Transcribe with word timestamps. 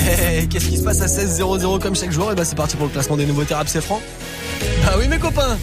Eh, 0.00 0.46
Qu'est-ce 0.48 0.66
qui 0.68 0.76
se 0.78 0.82
passe 0.82 1.00
à 1.00 1.06
16-0-0 1.06 1.80
comme 1.80 1.94
chaque 1.96 2.10
jour? 2.12 2.30
Et 2.32 2.34
bah 2.34 2.44
c'est 2.44 2.56
parti 2.56 2.76
pour 2.76 2.86
le 2.86 2.92
classement 2.92 3.16
des 3.16 3.26
nouveautés 3.26 3.54
rap 3.54 3.68
c'est 3.68 3.80
franc. 3.80 4.00
Bah 4.84 4.94
oui 4.98 5.08
mes 5.08 5.18
copains 5.18 5.56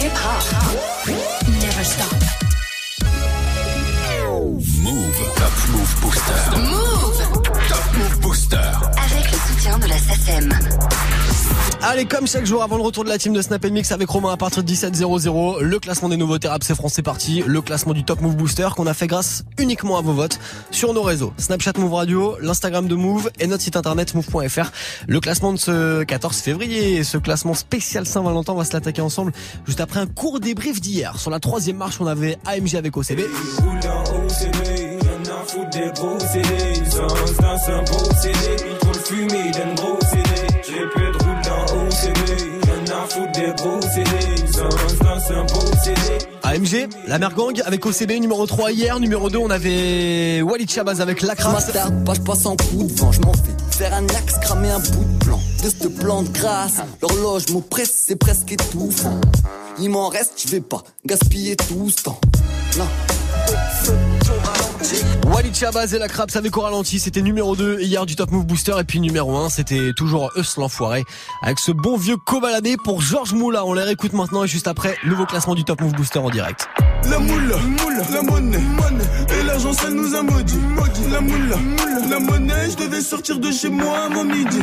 Hip 0.00 0.10
hop. 0.12 1.14
Never 1.48 1.84
stop. 1.84 2.14
Move. 4.82 5.16
Top 5.36 5.52
Move 5.70 5.94
Booster. 6.02 6.58
Move. 6.58 7.42
Top 7.68 7.84
Move 7.96 8.20
Booster. 8.20 8.56
Avec 8.56 9.30
le 9.32 9.38
soutien 9.48 9.78
de 9.78 9.86
la 9.86 9.98
SACEM. 9.98 10.58
Allez, 11.86 12.06
comme 12.06 12.26
chaque 12.26 12.46
jour 12.46 12.62
avant 12.62 12.78
le 12.78 12.82
retour 12.82 13.04
de 13.04 13.10
la 13.10 13.18
team 13.18 13.34
de 13.34 13.42
Snap 13.42 13.62
Mix 13.66 13.92
avec 13.92 14.08
Romain 14.08 14.32
à 14.32 14.38
partir 14.38 14.64
de 14.64 14.72
17.00, 14.72 15.60
le 15.60 15.78
classement 15.78 16.08
des 16.08 16.16
nouveautés 16.16 16.48
rap 16.48 16.64
c'est 16.64 16.74
français 16.74 17.02
parti, 17.02 17.44
le 17.46 17.60
classement 17.60 17.92
du 17.92 18.04
Top 18.04 18.22
Move 18.22 18.36
Booster 18.36 18.68
qu'on 18.74 18.86
a 18.86 18.94
fait 18.94 19.06
grâce 19.06 19.44
uniquement 19.58 19.98
à 19.98 20.00
vos 20.00 20.14
votes 20.14 20.40
sur 20.70 20.94
nos 20.94 21.02
réseaux, 21.02 21.34
Snapchat 21.36 21.74
Move 21.76 21.92
Radio, 21.92 22.36
l'Instagram 22.40 22.88
de 22.88 22.94
Move 22.94 23.30
et 23.38 23.46
notre 23.46 23.62
site 23.62 23.76
internet 23.76 24.14
move.fr. 24.14 24.70
Le 25.06 25.20
classement 25.20 25.52
de 25.52 25.58
ce 25.58 26.04
14 26.04 26.38
février, 26.38 27.04
ce 27.04 27.18
classement 27.18 27.52
spécial 27.52 28.06
Saint-Valentin, 28.06 28.54
on 28.54 28.56
va 28.56 28.64
se 28.64 28.72
l'attaquer 28.72 29.02
ensemble 29.02 29.32
juste 29.66 29.80
après 29.80 30.00
un 30.00 30.06
court 30.06 30.40
débrief 30.40 30.80
d'hier. 30.80 31.18
Sur 31.18 31.30
la 31.30 31.38
troisième 31.38 31.76
marche, 31.76 32.00
on 32.00 32.06
avait 32.06 32.38
AMG 32.46 32.76
avec 32.76 32.96
OCB. 32.96 33.20
AMG, 46.42 46.88
la 47.08 47.18
mère 47.18 47.34
gang 47.34 47.60
avec 47.64 47.84
OCB 47.84 48.20
numéro 48.20 48.46
3 48.46 48.70
hier, 48.70 49.00
numéro 49.00 49.28
2 49.28 49.38
on 49.38 49.50
avait 49.50 50.40
Walid 50.42 50.70
Chabaz 50.70 51.00
avec 51.00 51.20
Lacra. 51.22 51.52
m'attarde 51.52 52.04
pas, 52.04 52.14
je 52.14 52.20
passe 52.20 52.46
en 52.46 52.56
coup 52.56 52.84
de 52.84 52.92
vent, 52.92 53.10
je 53.10 53.20
m'en 53.22 53.32
fais 53.32 53.76
faire 53.76 53.92
un 53.94 54.06
axe, 54.06 54.38
cramer 54.40 54.70
un 54.70 54.78
bout 54.78 55.04
de 55.04 55.24
plan. 55.24 55.40
De 55.64 55.68
ce 55.68 55.88
plan 55.88 56.22
de 56.22 56.28
grâce, 56.28 56.80
l'horloge 57.02 57.48
m'oppresse, 57.50 57.92
c'est 58.06 58.16
presque 58.16 58.52
étouffant. 58.52 59.20
Il 59.80 59.90
m'en 59.90 60.08
reste, 60.08 60.34
je 60.36 60.48
vais 60.52 60.60
pas 60.60 60.82
gaspiller 61.04 61.56
tout 61.56 61.90
ce 61.90 62.04
temps. 62.04 62.20
Non. 62.78 62.86
Walid 65.32 65.54
Chabaz 65.54 65.94
et 65.94 65.98
la 65.98 66.08
Craps 66.08 66.36
avec 66.36 66.56
au 66.56 66.60
ralenti, 66.60 66.98
c'était 66.98 67.22
numéro 67.22 67.56
2 67.56 67.80
hier 67.80 68.04
du 68.06 68.16
Top 68.16 68.30
Move 68.30 68.44
Booster 68.44 68.74
et 68.78 68.84
puis 68.84 69.00
numéro 69.00 69.36
1 69.36 69.48
c'était 69.48 69.92
toujours 69.96 70.30
Eus 70.36 70.58
l'enfoiré 70.58 71.04
avec 71.42 71.58
ce 71.58 71.72
bon 71.72 71.96
vieux 71.96 72.16
cobaladé 72.16 72.76
pour 72.82 73.00
Georges 73.00 73.32
Moula. 73.32 73.64
On 73.64 73.72
les 73.72 73.82
réécoute 73.82 74.12
maintenant 74.12 74.44
et 74.44 74.48
juste 74.48 74.68
après, 74.68 74.96
nouveau 75.04 75.26
classement 75.26 75.54
du 75.54 75.64
Top 75.64 75.80
Move 75.80 75.92
Booster 75.92 76.18
en 76.18 76.30
direct. 76.30 76.68
La 77.10 77.18
moula, 77.18 77.56
la 78.12 78.22
monnaie, 78.22 78.58
et 79.38 79.42
l'argent 79.42 79.72
ça 79.72 79.90
nous 79.90 80.14
a 80.14 80.22
maudit. 80.22 80.58
La 81.10 81.20
moula, 81.20 81.56
la 82.08 82.18
monnaie, 82.18 82.70
je 82.70 82.84
devais 82.84 83.02
sortir 83.02 83.38
de 83.38 83.50
chez 83.50 83.68
moi 83.68 84.08
mon 84.08 84.24
midi. 84.24 84.58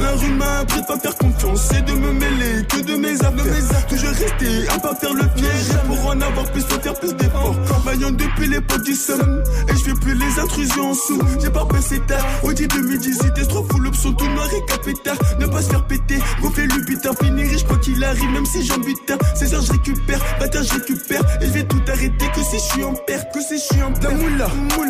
La 0.00 0.12
rue 0.12 0.30
m'a 0.32 0.58
appris 0.58 0.82
de 0.82 0.86
pas 0.86 0.98
faire 0.98 1.16
confiance 1.16 1.72
et 1.72 1.80
de 1.80 1.92
me 1.92 2.12
mêler 2.12 2.66
que 2.68 2.80
de 2.82 2.96
mes 2.96 3.14
affaires. 3.14 3.86
Toujours 3.88 4.10
rester 4.10 4.68
à 4.68 4.78
pas 4.78 4.94
faire 4.94 5.14
le 5.14 5.26
piège. 5.34 5.78
Pour 5.86 6.06
en 6.06 6.20
avoir 6.20 6.44
plus, 6.52 6.62
faut 6.62 6.80
faire 6.80 6.94
plus 6.94 7.14
d'efforts. 7.14 7.56
Travaillant 7.64 8.10
depuis 8.10 8.48
l'époque 8.48 8.82
du 8.82 8.94
somme, 8.94 9.42
et 9.68 9.76
je 9.76 9.84
fais 9.84 9.94
plus 9.94 10.14
les 10.14 10.38
intrusions 10.40 10.90
en 10.90 10.94
sous. 10.94 11.20
J'ai 11.40 11.50
pas 11.50 11.64
passé 11.66 12.00
tard, 12.06 12.24
au 12.42 12.52
dit 12.52 12.66
2018, 12.66 13.34
t'es 13.34 13.46
trop 13.46 13.64
fou, 13.68 13.78
l'option 13.80 14.12
tout 14.12 14.28
noir 14.28 14.48
et 14.52 14.64
capétard. 14.70 15.16
Ne 15.40 15.46
pas 15.46 15.62
se 15.62 15.70
faire 15.70 15.86
péter, 15.86 16.18
gonfler 16.40 16.66
le 16.66 16.84
butin, 16.84 17.10
finir 17.20 17.48
riche 17.48 17.64
quoi 17.64 17.78
qu'il 17.78 18.02
arrive, 18.04 18.30
même 18.30 18.46
si 18.46 18.64
j'en 18.64 18.78
butin. 18.78 19.16
16 19.34 19.54
heures, 19.54 19.62
je 19.62 19.72
récupère, 19.72 20.20
bâtard, 20.38 20.62
je 20.62 20.74
récupère, 20.74 21.22
et 21.40 21.46
je 21.46 21.52
vais 21.52 21.64
tout 21.64 21.82
arrêter. 21.88 22.26
Que 22.34 22.42
si 22.42 22.56
je 22.56 22.72
suis 22.72 22.84
en 22.84 22.94
perte, 22.94 23.32
que 23.32 23.40
si 23.40 23.58
je 23.58 23.74
suis 23.74 23.82
en 23.82 23.92
perte. 23.92 24.12
La 24.12 24.14
moula, 24.14 24.48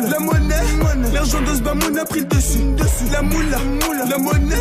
la 0.09 0.19
monnaie, 0.19 1.13
l'argent 1.13 1.41
de 1.41 1.55
ce 1.55 1.61
bamoun 1.61 1.97
a 1.97 2.05
pris 2.05 2.19
le 2.21 2.25
dessus. 2.25 2.59
La 3.11 3.21
moula, 3.21 3.59
la 4.09 4.17
monnaie, 4.17 4.55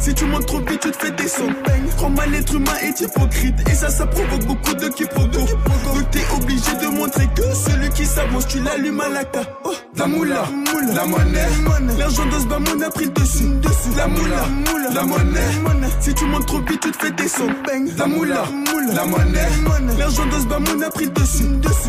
si 0.00 0.14
tu 0.14 0.24
montes 0.26 0.46
trop 0.46 0.60
vite, 0.60 0.80
tu 0.80 0.90
te 0.90 0.96
fais 0.96 1.10
descendre. 1.12 1.52
Prends 1.96 2.10
mal 2.10 2.30
l'être 2.30 2.54
humain 2.54 2.72
est 2.82 3.00
hypocrite, 3.00 3.54
et 3.70 3.74
ça, 3.74 3.88
ça 3.90 4.06
provoque 4.06 4.44
beaucoup 4.46 4.74
de 4.74 4.88
quiproquos. 4.88 5.28
Donc 5.30 6.10
t'es 6.10 6.24
obligé 6.34 6.72
de 6.80 6.86
montrer 6.88 7.28
que 7.34 7.42
celui 7.54 7.81
qui 8.02 8.08
s'avance, 8.08 8.46
tu 8.48 8.58
l'allumes 8.60 9.00
à 9.00 9.08
la 9.08 9.20
ca. 9.20 9.42
Oh, 9.64 9.70
la 9.96 10.06
moula, 10.06 10.44
la 10.94 11.04
monnaie, 11.06 11.48
l'argent 11.98 12.26
de 12.26 12.38
ce 12.40 12.46
bamoun 12.46 12.82
a 12.82 12.90
pris 12.90 13.04
le 13.04 13.10
dessus. 13.12 13.44
La 13.96 14.06
moula, 14.08 14.44
la 14.92 15.02
monnaie, 15.04 15.90
si 16.00 16.14
tu 16.14 16.24
montes 16.24 16.46
trop 16.46 16.58
vite, 16.58 16.80
tu 16.80 16.90
te 16.90 16.96
fais 16.96 17.12
descendre. 17.12 17.54
La 17.96 18.06
moula, 18.06 18.44
la 18.92 19.04
monnaie, 19.04 19.48
l'argent 19.98 20.26
de 20.26 20.32
ce 20.32 20.46
bamoun 20.46 20.82
a 20.82 20.90
pris 20.90 21.04
le 21.04 21.10
dessus. 21.12 21.44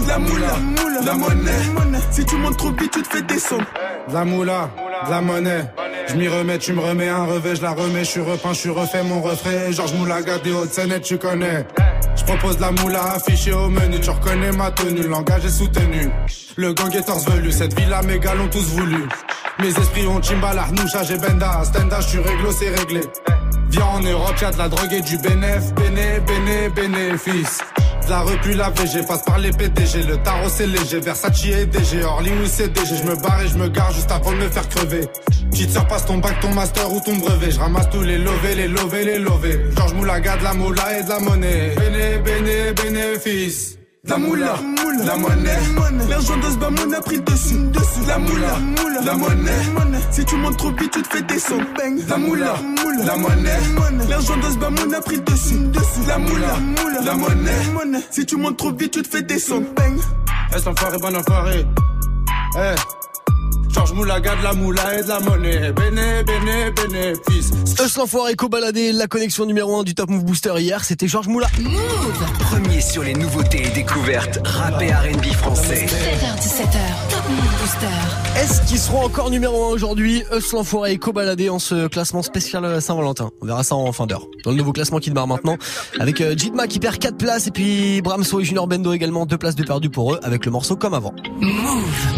La 0.08 0.20
moula, 0.20 0.56
la 1.04 1.14
monnaie, 1.16 2.02
si 2.12 2.26
tu 2.26 2.36
montes 2.36 2.58
trop 2.58 2.72
vite, 2.72 2.92
tu 2.92 3.02
te 3.02 3.08
fais 3.08 3.22
descendre. 3.24 3.66
De 4.08 4.14
la 4.14 4.26
moula, 4.26 4.70
la 5.10 5.22
monnaie. 5.22 5.66
Je 6.10 6.16
m'y 6.16 6.28
remets, 6.28 6.60
tu 6.60 6.74
me 6.74 6.82
remets 6.82 7.08
un 7.08 7.26
revêt, 7.26 7.56
je 7.56 7.62
la 7.62 7.72
remets, 7.72 8.04
je 8.04 8.10
suis 8.10 8.20
repeint, 8.20 8.54
je 8.54 8.60
suis 8.60 8.70
refait 8.70 9.04
mon 9.04 9.22
refrain. 9.22 9.72
Georges 9.72 9.94
Moulaga 9.94 10.38
des 10.38 10.52
Hautes-Seine, 10.52 11.00
tu 11.00 11.18
connais. 11.18 11.66
Je 12.26 12.32
propose 12.32 12.58
la 12.62 12.72
moula 12.72 13.16
affichée 13.16 13.52
au 13.52 13.68
menu, 13.68 14.00
tu 14.00 14.10
reconnais 14.10 14.54
ma 14.54 14.72
tenue, 14.72 15.02
le 15.02 15.10
langage 15.10 15.44
est 15.44 15.50
soutenu. 15.50 16.10
Le 16.56 16.74
gang 16.74 16.96
est 16.96 17.04
torse 17.04 17.26
velu, 17.28 17.52
cette 17.52 17.78
villa 17.78 18.02
gars 18.02 18.34
l'ont 18.36 18.48
tous 18.48 18.64
voulu. 18.64 19.10
Mes 19.60 19.68
esprits 19.68 20.08
ont 20.08 20.22
Chimbala, 20.22 20.68
Noucha, 20.72 21.04
j'ai 21.04 21.18
Benda, 21.18 21.62
Stenda, 21.66 22.00
je 22.00 22.08
suis 22.08 22.20
réglo, 22.20 22.52
c'est 22.52 22.70
réglé. 22.70 23.02
Viens 23.74 23.86
en 23.86 24.02
Europe, 24.02 24.36
y'a 24.40 24.52
de 24.52 24.58
la 24.60 24.70
drogue 24.70 24.94
et 24.94 25.02
du 25.02 25.18
bénéf, 25.18 25.74
béné, 25.74 26.20
béné, 26.28 26.70
bénéfice. 26.70 27.58
De 28.06 28.10
la 28.12 28.20
rue 28.20 28.38
puis 28.44 28.54
la 28.54 28.70
VG, 28.70 29.02
passe 29.08 29.24
par 29.24 29.40
les 29.40 29.50
PDG, 29.50 30.04
le 30.04 30.18
tarot 30.18 30.48
c'est 30.48 30.68
léger, 30.68 31.00
Versace 31.00 31.44
et 31.48 31.66
DG, 31.66 32.04
Orly 32.04 32.30
ou 32.34 32.46
CDG, 32.46 32.98
je 32.98 33.04
me 33.04 33.16
barre 33.16 33.42
et 33.42 33.48
je 33.48 33.58
me 33.58 33.70
gare 33.70 33.92
juste 33.92 34.12
avant 34.12 34.32
de 34.32 34.38
me 34.38 34.48
faire 34.48 34.70
crever. 34.70 35.08
Petite 35.50 35.72
sœur 35.72 35.88
passe 35.88 36.06
ton 36.06 36.20
bac, 36.20 36.40
ton 36.40 36.54
master 36.54 36.94
ou 36.94 37.00
ton 37.00 37.16
brevet, 37.16 37.50
je 37.50 37.60
ramasse 37.60 37.90
tous 37.90 38.04
les 38.04 38.20
lovés, 38.20 38.54
les 38.54 38.68
lovés, 38.68 39.06
les 39.06 39.18
lovés. 39.18 39.60
Georges 39.76 39.94
Moulaga, 39.94 40.38
de 40.38 40.44
la 40.44 40.54
moula 40.54 41.00
et 41.00 41.04
de 41.04 41.10
la 41.10 41.20
monnaie. 41.20 41.74
Béné, 41.76 42.20
béné, 42.20 42.74
bénéfice. 42.74 43.80
La 44.06 44.18
moula, 44.18 44.56
la 45.06 45.16
monnaie, 45.16 45.58
l'argent 46.10 46.36
de 46.36 46.44
ce 46.44 46.94
a 46.94 47.02
pris 47.02 47.16
le 47.16 47.22
dessus. 47.22 47.56
La 48.06 48.18
moula, 48.20 48.60
la 49.02 49.16
monnaie, 49.16 49.50
si 50.12 50.26
tu 50.26 50.36
montes 50.36 50.58
trop 50.58 50.72
vite, 50.72 50.92
tu 50.92 51.02
te 51.02 51.08
fais 51.08 51.22
descendre. 51.22 51.64
La 52.10 52.18
moula, 52.18 52.54
la 53.06 53.16
monnaie, 53.16 53.60
l'argent 54.10 54.36
de 54.36 54.42
ce 54.42 54.96
a 54.96 55.02
pris 55.02 55.16
le 55.16 55.22
dessus. 55.22 55.58
La 56.06 56.18
moula, 56.18 56.58
la 57.02 57.16
monnaie, 57.16 58.02
si 58.12 58.26
tu 58.26 58.36
montes 58.36 58.58
trop 58.58 58.74
vite, 58.74 58.92
tu 58.92 59.02
te 59.04 59.08
fais 59.08 59.22
descendre. 59.24 59.68
Est-ce 60.54 60.68
enfoiré, 60.68 60.98
bon 60.98 61.16
enfoiré? 61.16 61.66
Eh. 62.58 63.03
Georges 63.74 63.94
Moulaga, 63.94 64.36
de 64.36 64.44
la 64.44 64.54
moula 64.54 65.00
et 65.00 65.04
de 65.04 65.08
la 65.08 65.20
monnaie. 65.20 65.72
Béné, 65.72 66.24
béné, 66.24 66.72
bénéfice. 66.72 67.52
Eus 67.80 67.98
l'enfoiré 67.98 68.36
cobaladé, 68.36 68.92
la 68.92 69.08
connexion 69.08 69.46
numéro 69.46 69.80
1 69.80 69.84
du 69.84 69.96
Top 69.96 70.10
Move 70.10 70.24
Booster 70.24 70.54
hier, 70.58 70.84
c'était 70.84 71.08
Georges 71.08 71.28
Moula. 71.28 71.48
Premier 72.40 72.82
sur 72.82 73.04
les 73.04 73.14
nouveautés 73.14 73.66
et 73.66 73.70
découvertes 73.72 74.40
rap 74.46 74.82
et 74.82 74.92
R&B 74.94 75.26
français. 75.34 75.86
7h17h. 75.88 77.10
Top 77.10 77.30
Move 77.30 77.62
Booster. 77.62 78.33
Est-ce 78.36 78.64
qu'ils 78.64 78.80
seront 78.80 79.06
encore 79.06 79.30
numéro 79.30 79.66
1 79.66 79.68
aujourd'hui 79.70 80.24
Eus 80.36 80.54
l'enfoiré 80.54 80.98
cobaladé 80.98 81.50
en 81.50 81.60
ce 81.60 81.88
classement 81.88 82.24
spécial 82.24 82.82
Saint-Valentin? 82.82 83.30
On 83.42 83.46
verra 83.46 83.64
ça 83.64 83.76
en 83.76 83.92
fin 83.92 84.08
d'heure. 84.08 84.26
Dans 84.44 84.50
le 84.50 84.58
nouveau 84.58 84.72
classement 84.74 84.98
qui 84.98 85.12
démarre 85.12 85.28
maintenant, 85.28 85.56
avec 86.00 86.20
euh, 86.20 86.34
Jidma 86.36 86.66
qui 86.66 86.80
perd 86.80 86.98
4 86.98 87.16
places 87.16 87.46
et 87.46 87.52
puis 87.52 88.02
Bramso 88.02 88.40
et 88.40 88.44
Junior 88.44 88.68
Bendo 88.68 88.92
également 88.92 89.28
2 89.28 89.38
places 89.38 89.56
de 89.56 89.64
perdu 89.64 89.92
pour 89.92 90.16
eux 90.16 90.20
avec 90.24 90.46
le 90.46 90.52
morceau 90.52 90.76
comme 90.76 90.96
avant. 90.96 91.14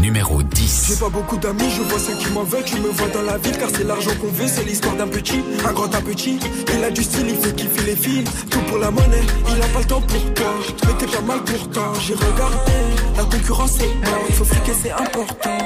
Numéro 0.02 0.42
10. 0.42 0.86
J'ai 0.88 1.00
pas 1.00 1.10
beaucoup 1.10 1.36
d'amis, 1.36 1.70
je 1.70 1.82
vois 1.82 2.00
ceux 2.00 2.16
qui 2.16 2.32
m'en 2.32 2.44
veulent, 2.44 2.64
tu 2.64 2.78
me 2.78 2.88
vois 2.88 3.10
dans 3.10 3.22
la 3.24 3.38
ville 3.38 3.58
car 3.58 3.70
c'est 3.70 3.84
l'argent 3.84 4.12
qu'on 4.22 4.32
veut, 4.32 4.48
c'est 4.48 4.64
l'histoire 4.64 4.96
d'un 4.96 5.08
petit, 5.08 5.42
un 5.68 5.74
grand 5.74 5.94
un 5.94 6.02
petit. 6.02 6.40
Il 6.74 6.84
a 6.84 6.92
du 6.92 7.04
style, 7.04 7.28
il 7.28 7.36
fait 7.36 7.54
kiffer 7.54 7.86
les 7.86 7.96
filles, 7.96 8.24
tout 8.50 8.62
pour 8.70 8.78
la 8.78 8.90
monnaie, 8.90 9.24
il 9.54 9.62
a 9.62 9.68
pas 9.68 9.80
le 9.80 9.86
temps 9.86 10.02
pour 10.02 10.34
toi, 10.34 10.54
mais 10.88 10.94
t'es 10.98 11.08
pas 11.08 11.22
mal 11.22 11.44
pourtant. 11.44 11.94
J'ai 12.00 12.14
regardé, 12.14 12.72
la 13.18 13.24
concurrence 13.26 13.80
est 13.82 14.06
mort, 14.06 14.24
il 14.30 14.36
faut 14.36 14.46
friquer, 14.46 14.72
c'est 14.82 14.92
important. 14.92 15.58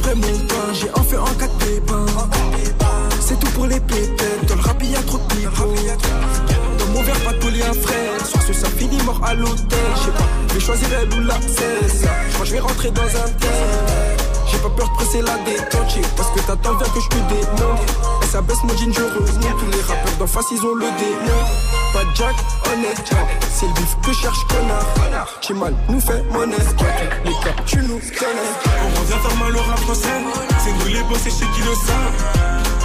Après 0.00 0.14
mon 0.14 0.38
pain, 0.46 0.72
j'ai 0.72 0.88
un 0.88 1.02
fait 1.02 1.18
en 1.18 1.24
quatre 1.38 1.58
pépins. 1.58 2.06
C'est 3.20 3.38
tout 3.38 3.50
pour 3.50 3.66
les 3.66 3.78
pétettes, 3.80 4.46
dans 4.48 4.54
le 4.54 4.62
rap 4.62 4.82
y 4.82 4.96
a 4.96 5.02
trop 5.02 5.18
de. 5.18 6.78
Dans 6.78 6.86
mon 6.86 7.02
verre, 7.02 7.20
pas 7.20 7.32
de 7.34 7.38
poly 7.38 7.62
un 7.62 7.74
frère. 7.74 8.26
Soir 8.26 8.42
ce 8.46 8.52
ça 8.54 8.68
finit 8.68 9.02
mort 9.02 9.20
à 9.22 9.34
l'hôtel. 9.34 9.78
Je 9.96 10.04
sais 10.04 10.10
pas, 10.12 10.24
je 10.48 10.54
vais 10.54 10.60
choisir 10.60 10.88
elle 11.02 11.18
ou 11.18 11.26
la. 11.26 11.34
Je 11.34 12.32
crois 12.32 12.46
je 12.46 12.52
vais 12.52 12.60
rentrer 12.60 12.90
dans 12.90 13.02
un 13.02 13.30
tel. 13.40 14.09
J'ai 14.50 14.58
pas 14.58 14.70
peur 14.70 14.88
de 14.88 14.94
presser 14.94 15.22
la 15.22 15.36
détente, 15.38 15.98
parce 16.16 16.30
que 16.30 16.40
t'attends 16.40 16.74
bien 16.74 16.88
que 16.88 17.00
je 17.00 17.08
te 17.08 17.16
démonte. 17.16 17.80
Et 18.22 18.26
ça 18.26 18.40
baisse 18.40 18.62
mon 18.64 18.76
jean, 18.76 18.92
je 18.92 19.02
reviens. 19.02 19.50
Tous 19.58 19.70
les 19.70 19.82
rappeurs 19.82 20.16
d'en 20.18 20.26
face, 20.26 20.46
ils 20.52 20.64
ont 20.64 20.74
le 20.74 20.86
démon. 20.98 21.40
Pas 21.92 22.04
de 22.04 22.14
Jack, 22.14 22.36
honnête, 22.72 23.10
c'est 23.52 23.66
le 23.66 23.72
bif 23.74 23.96
que 24.04 24.12
cherche 24.12 24.46
connard. 24.46 25.28
Chimal 25.40 25.74
nous 25.88 26.00
fait 26.00 26.22
monnaie, 26.30 26.56
les 27.24 27.32
cas, 27.32 27.62
tu 27.66 27.78
nous 27.78 27.98
connais. 27.98 28.70
On 28.82 29.00
revient 29.00 29.20
faire 29.22 29.36
mal 29.36 29.56
au 29.56 29.60
rap 29.60 29.78
français 29.80 30.08
C'est 30.58 30.72
nous 30.72 30.92
les 30.94 31.02
boss 31.04 31.26
et 31.26 31.30
chez 31.30 31.46
qui 31.54 31.60
le 31.60 31.74
savent 31.74 32.18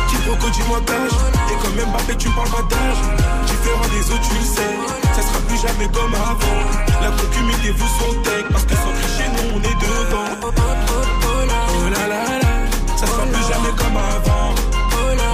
Quiproquo 0.09 0.49
du 0.49 0.63
montage 0.63 1.11
Et 1.49 1.55
quand 1.61 1.73
même 1.75 1.89
Mbappé 1.89 2.15
tu 2.17 2.29
parles 2.29 2.49
pas 2.49 2.63
d'âge 2.63 3.01
Différent 3.47 3.87
des 3.91 4.11
autres 4.11 4.29
tu 4.29 4.35
le 4.35 4.45
sais 4.45 4.75
Ça 5.13 5.21
sera 5.21 5.39
plus 5.47 5.57
jamais 5.57 5.87
comme 5.91 6.13
avant 6.13 7.01
La 7.01 7.09
concu 7.11 7.43
mettez-vous 7.43 7.87
son 7.99 8.21
tech 8.21 8.45
Parce 8.51 8.65
que 8.65 8.75
sans 8.75 8.93
tricher 9.01 9.29
nous 9.35 9.55
on 9.55 9.59
est 9.59 9.79
devant 9.81 11.24
ça 12.95 13.07
sera 13.07 13.23
plus 13.23 13.43
jamais 13.43 13.73
comme 13.77 13.97
avant. 13.97 14.53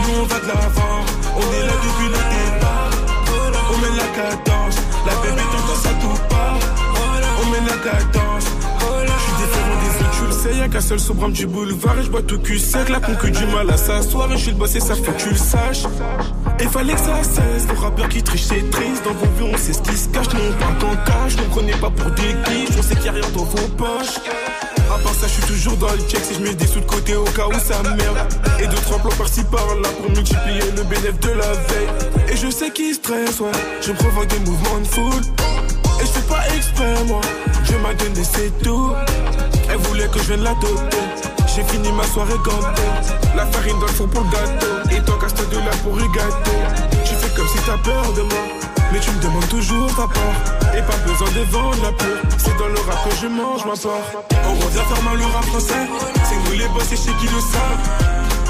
Nous 0.07 0.21
on 0.21 0.25
va 0.25 0.39
de 0.39 0.47
l'avant. 0.47 0.97
On 1.37 1.41
est 1.41 1.65
là 1.65 1.73
depuis 1.85 2.07
le 2.07 2.21
départ. 2.35 2.91
On 3.73 3.77
met 3.81 3.97
la 3.97 4.07
cadence. 4.17 4.75
La 5.05 5.13
bébé 5.21 5.41
tendance 5.51 5.85
à 5.85 5.93
tout 6.01 6.21
pas. 6.29 6.59
On 7.41 7.49
met 7.51 7.59
la 7.69 7.77
cadence. 7.77 8.45
Je 9.03 9.23
suis 9.23 9.35
différent 9.43 9.77
des 9.83 10.03
autres, 10.03 10.17
tu 10.19 10.25
le 10.25 10.31
sais. 10.31 10.59
Y'a 10.59 10.67
qu'un 10.67 10.81
seul 10.81 10.99
sobrame 10.99 11.31
du 11.31 11.47
boulevard. 11.47 11.99
Et 11.99 12.03
je 12.03 12.09
bois 12.09 12.21
tout 12.21 12.39
cul 12.39 12.59
sec. 12.59 12.89
La 12.89 12.99
concu 12.99 13.31
du 13.31 13.45
mal 13.47 13.69
à 13.69 13.77
s'asseoir. 13.77 14.31
Et 14.31 14.37
je 14.37 14.41
suis 14.43 14.51
le 14.51 14.57
boss 14.57 14.75
et 14.75 14.79
ça 14.79 14.95
fait 14.95 15.11
que 15.11 15.21
tu 15.21 15.29
le 15.29 15.37
saches. 15.37 15.85
Et 16.59 16.67
fallait 16.67 16.93
que 16.93 16.99
ça 16.99 17.23
cesse, 17.23 17.67
les 17.67 17.75
rappeurs 17.75 18.07
qui 18.07 18.21
trichent 18.21 18.43
c'est 18.43 18.69
triste 18.69 19.03
Dans 19.03 19.13
vos 19.13 19.25
vues 19.35 19.51
on 19.51 19.57
sait 19.57 19.73
ce 19.73 19.81
qui 19.81 19.97
se 19.97 20.07
cache, 20.09 20.27
nous 20.31 20.41
on 20.47 20.59
parle 20.59 20.93
en 20.93 20.95
cash 21.05 21.35
Nous 21.37 21.49
prenez 21.49 21.71
pas 21.73 21.89
pour 21.89 22.11
des 22.11 22.35
clips, 22.43 22.77
on 22.77 22.81
sait 22.83 22.95
qu'il 22.95 23.05
y 23.05 23.09
a 23.09 23.13
rien 23.13 23.29
dans 23.33 23.43
vos 23.43 23.67
poches 23.77 24.19
à 24.93 24.97
part 24.97 25.13
ça, 25.13 25.25
je 25.27 25.33
suis 25.33 25.43
toujours 25.43 25.77
dans 25.77 25.91
le 25.91 25.99
check 25.99 26.19
si 26.21 26.33
je 26.35 26.41
mets 26.41 26.53
des 26.53 26.67
sous 26.67 26.81
de 26.81 26.85
côté 26.85 27.15
au 27.15 27.23
cas 27.23 27.47
où 27.47 27.53
ça 27.53 27.81
merde. 27.83 28.17
Et 28.59 28.67
deux 28.67 28.75
trois 28.77 28.99
plans 28.99 29.15
par-ci 29.17 29.41
par-là 29.45 29.87
pour 30.01 30.11
multiplier 30.11 30.61
le 30.75 30.83
bénéfice 30.83 31.19
de 31.21 31.29
la 31.31 31.53
veille. 31.53 31.87
Et 32.29 32.35
je 32.35 32.49
sais 32.49 32.71
qu'il 32.71 32.93
stresse, 32.93 33.39
ouais. 33.39 33.51
Je 33.81 33.93
provoque 33.93 34.27
des 34.27 34.39
mouvements 34.39 34.79
de 34.79 34.87
foule. 34.87 35.23
Et 36.01 36.05
je 36.05 36.11
fais 36.11 36.27
pas 36.27 36.43
exprès, 36.55 37.03
moi. 37.07 37.21
Je 37.63 37.75
m'a 37.77 37.93
donné 37.93 38.21
c'est 38.23 38.51
tout. 38.61 38.91
Elle 39.69 39.77
voulait 39.77 40.07
que 40.07 40.19
je 40.19 40.23
vienne 40.25 40.43
la 40.43 40.53
doter. 40.55 40.97
J'ai 41.55 41.63
fini 41.63 41.89
ma 41.93 42.03
soirée 42.03 42.37
gantée. 42.43 42.81
La 43.35 43.45
farine 43.45 43.79
dans 43.79 43.87
le 43.87 43.93
fond 43.93 44.07
pour 44.07 44.23
le 44.23 44.29
gâteau. 44.29 44.95
Et 44.95 45.01
toi, 45.05 45.17
casse 45.21 45.33
de 45.35 45.57
là 45.57 45.71
pour 45.83 45.97
y. 45.99 46.03
Tu 47.05 47.15
fais 47.15 47.33
comme 47.35 47.47
si 47.47 47.59
t'as 47.65 47.77
peur 47.77 48.11
de 48.13 48.21
moi. 48.23 48.70
Mais 48.91 48.99
tu 48.99 49.11
me 49.11 49.21
demandes 49.21 49.47
toujours 49.47 49.87
ta 49.95 50.07
part. 50.07 50.75
Et 50.75 50.81
pas 50.81 50.97
besoin 51.07 51.29
de 51.31 51.43
vendre 51.51 51.81
la 51.81 51.91
peur 51.91 52.17
C'est 52.37 52.57
dans 52.57 52.67
le 52.67 52.79
rap 52.79 53.09
que 53.09 53.15
je 53.21 53.27
mange 53.27 53.65
ma 53.65 53.75
part. 53.75 54.07
On 54.45 54.53
revient 54.53 54.85
faire 54.87 55.03
mal 55.03 55.17
le 55.17 55.25
rap 55.25 55.45
français. 55.45 55.87
C'est 56.27 56.35
nous 56.43 56.57
les 56.57 56.67
boss 56.69 56.91
et 56.91 56.97
chez 56.97 57.13
qui 57.19 57.27
le 57.27 57.39
savent. 57.39 57.85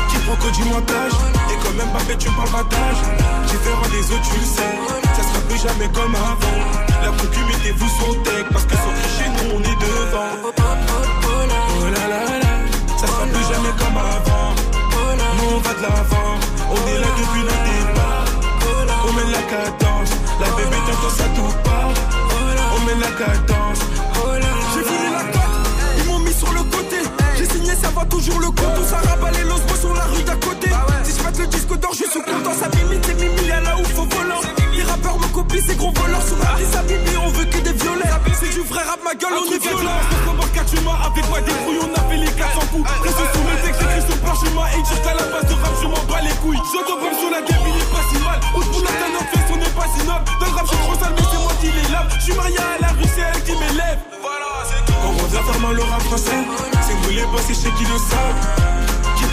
Qui 0.10 0.18
prend 0.26 0.50
du 0.50 0.64
montage. 0.66 1.14
Et 1.52 1.58
quand 1.64 1.74
même 1.78 1.92
pas 1.94 2.00
fait 2.00 2.18
tu 2.18 2.30
parles 2.32 2.50
battage 2.50 3.02
Différent 3.48 3.90
des 3.92 4.06
autres 4.14 4.30
tu 4.34 4.40
le 4.40 4.46
sais. 4.46 4.74
Ça 5.16 5.24
sera 5.24 5.40
plus 5.48 5.62
jamais 5.62 5.90
comme 5.94 6.16
avant. 6.16 6.58
La 7.04 7.10
concu 7.10 7.42
mettez-vous 7.46 7.90
son 8.00 8.14
tech 8.24 8.46
Parce 8.52 8.66
que 8.66 8.76
sur 8.76 8.94
chez 9.18 9.30
nous 9.30 9.56
on 9.56 9.62
est 9.62 9.80
devant. 9.86 10.34
Oh 10.42 11.86
là 11.86 12.08
là 12.10 12.40
là. 12.42 12.52
Ça 12.98 13.06
sera 13.08 13.26
plus 13.26 13.46
jamais 13.46 13.74
comme 13.78 13.98
avant. 13.98 14.56
Nous 15.38 15.56
on 15.56 15.60
va 15.60 15.74
de 15.74 15.82
l'avant. 15.82 16.34
On 16.72 16.88
est 16.90 17.00
là 17.00 17.08
depuis 17.18 17.42
le 17.42 17.56
départ. 17.70 18.26
On 19.06 19.14
met 19.14 19.32
la 19.32 19.42
cadence 19.44 19.91
la 20.42 20.50
bébé 20.56 20.78
t'entend 20.88 21.16
ça 21.16 21.24
tout 21.36 21.54
part. 21.64 21.94
On 22.76 22.80
met 22.86 23.00
la 23.00 23.12
cadence. 23.12 23.82
J'ai 24.74 24.82
voulu 24.82 25.10
la 25.14 25.24
cote, 25.32 25.56
ils 26.00 26.06
m'ont 26.06 26.20
mis 26.20 26.34
sur 26.34 26.52
le 26.52 26.64
côté. 26.64 26.98
J'ai 27.38 27.46
signé, 27.46 27.74
ça 27.76 27.90
va 27.90 28.06
toujours 28.06 28.40
le 28.40 28.48
coup. 28.48 28.70
Tout 28.76 28.88
ça 28.90 28.98
rabalé 29.08 29.44
l'os 29.44 29.62
sur 29.80 29.94
la 29.94 30.06
rue 30.06 30.24
d'à 30.24 30.36
côté. 30.36 30.70
Si 31.04 31.14
je 31.18 31.42
le 31.42 31.48
disque 31.48 31.78
d'or, 31.80 31.92
je 31.94 32.10
suis 32.10 32.22
content. 32.22 32.54
Ça 32.60 32.68
limite, 32.76 33.06
c'est 33.06 33.14
mimi, 33.14 33.48
y'a 33.48 33.62
là 33.62 33.76
où 33.80 33.86
faut 33.86 34.08
volant. 34.16 34.42
Rappeurs 34.92 35.20
me 35.20 35.28
copient, 35.32 35.64
ces 35.66 35.76
gros 35.76 35.94
voleurs. 35.96 36.22
Sous 36.22 36.36
ma 36.36 36.52
vie, 36.60 36.68
ça 36.68 36.84
bibi, 36.84 37.16
on 37.16 37.30
veut 37.30 37.46
que 37.46 37.60
des 37.64 37.72
violets. 37.72 38.12
C'est 38.40 38.52
du 38.52 38.62
vrai 38.68 38.84
rap, 38.84 39.00
ma 39.04 39.16
gueule, 39.16 39.40
on 39.40 39.48
est 39.48 39.64
violent. 39.64 40.00
Comment 40.26 40.44
tu 40.68 40.80
m'as 40.84 41.00
avec 41.08 41.28
moi 41.30 41.40
des 41.42 41.56
couilles, 41.64 41.80
on 41.80 41.92
a 41.96 42.04
fait 42.12 42.18
les 42.18 42.32
400 42.32 42.60
coups. 42.72 42.90
Reste 43.04 43.24
sous 43.32 43.44
mes 43.48 43.58
textes, 43.64 43.82
écrit 43.82 44.04
sur 44.04 44.18
parchemin. 44.20 44.68
Et 44.76 44.84
juste 44.84 45.08
à 45.08 45.16
la 45.16 45.26
base 45.32 45.48
de 45.48 45.56
rap, 45.56 45.74
je 45.80 45.88
m'en 45.88 46.04
bats 46.12 46.22
les 46.22 46.36
couilles. 46.44 46.60
J'entends 46.76 47.00
sur 47.00 47.32
la 47.32 47.42
game, 47.42 47.64
il 47.72 47.80
est 47.80 47.92
pas 47.92 48.04
si 48.12 48.18
mal. 48.20 48.40
Au 48.52 48.60
bout 48.60 48.80
de 48.80 48.84
la 48.84 48.92
fait 48.92 49.48
on 49.52 49.60
est 49.64 49.76
pas 49.76 49.88
si 49.96 50.02
noble. 50.04 50.26
Dans 50.40 50.48
le 50.48 50.52
rap, 50.52 50.66
je 50.68 50.76
suis 50.76 50.84
trop 50.84 50.96
sale, 51.00 51.14
mais 51.16 51.26
c'est 51.32 51.40
moi 51.40 51.54
qui 51.62 51.70
les 51.72 51.88
lave. 51.92 52.08
Je 52.20 52.24
suis 52.24 52.34
marié 52.36 52.60
à 52.60 52.82
la 52.82 52.92
rue, 52.92 53.08
c'est 53.16 53.24
elle 53.24 53.44
qui 53.44 53.54
m'élève. 53.56 54.00
Voilà, 54.20 54.50
c'est 54.68 54.84
tout. 54.86 55.00
On 55.08 55.12
revient 55.24 55.44
faire 55.48 55.60
mal 55.64 55.76
le 55.76 55.84
rap 55.84 56.02
français. 56.04 56.42
C'est 56.84 56.96
nous 57.00 57.16
les 57.16 57.26
boss 57.32 57.48
et 57.48 57.56
chez 57.56 57.72
qui 57.80 57.86
le 57.88 57.98
savent. 57.98 58.81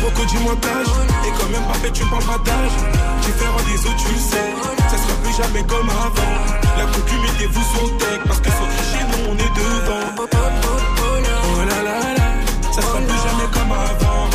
Proco 0.01 0.25
du 0.27 0.39
montage. 0.39 0.87
Et 1.27 1.31
quand 1.39 1.49
même 1.51 1.65
pas 1.65 1.79
fait, 1.83 1.91
tu 1.91 2.05
parles 2.07 2.25
pas 2.25 2.39
d'âge. 2.45 2.77
Différent 3.23 3.63
des 3.67 3.79
autres, 3.87 3.97
tu 3.97 4.15
sais. 4.15 4.55
Ça 4.91 4.97
sera 4.97 5.15
plus 5.23 5.35
jamais 5.35 5.65
comme 5.67 5.91
avant. 5.91 6.35
La 6.79 6.85
concu, 6.87 7.17
mettez-vous 7.23 7.63
son 7.75 7.89
tech. 7.99 8.21
Parce 8.27 8.41
que 8.41 8.51
sur 8.51 8.69
chez 8.91 9.05
nous, 9.11 9.31
on 9.31 9.35
est 9.35 9.53
devant. 9.59 10.07
Oh 10.19 11.65
là 11.69 11.79
là 11.83 11.99
là. 12.17 12.29
Ça 12.73 12.81
sera 12.83 12.99
plus 12.99 13.21
jamais 13.27 13.49
comme 13.53 13.73
avant. 13.73 14.27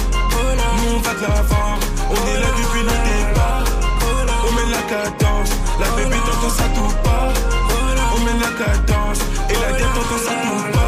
Nous, 0.78 0.96
on 0.96 1.00
va 1.00 1.14
de 1.14 1.22
l'avant. 1.22 1.74
On 2.12 2.22
est 2.28 2.40
là 2.42 2.50
depuis 2.60 2.84
le 2.90 2.96
départ. 3.08 3.64
On 4.46 4.52
met 4.56 4.68
la 4.70 4.84
cadence. 4.92 5.52
La 5.80 5.88
bébé 5.96 6.18
t'entend 6.26 6.54
ça 6.54 6.68
tout 6.76 6.94
pas. 7.04 7.28
On 8.16 8.20
met 8.26 8.38
la 8.40 8.52
cadence. 8.60 9.20
Et 9.50 9.54
la 9.54 9.78
tête 9.78 9.94
t'entend 9.96 10.20
ça 10.26 10.34
tout 10.44 10.78
pas. 10.78 10.83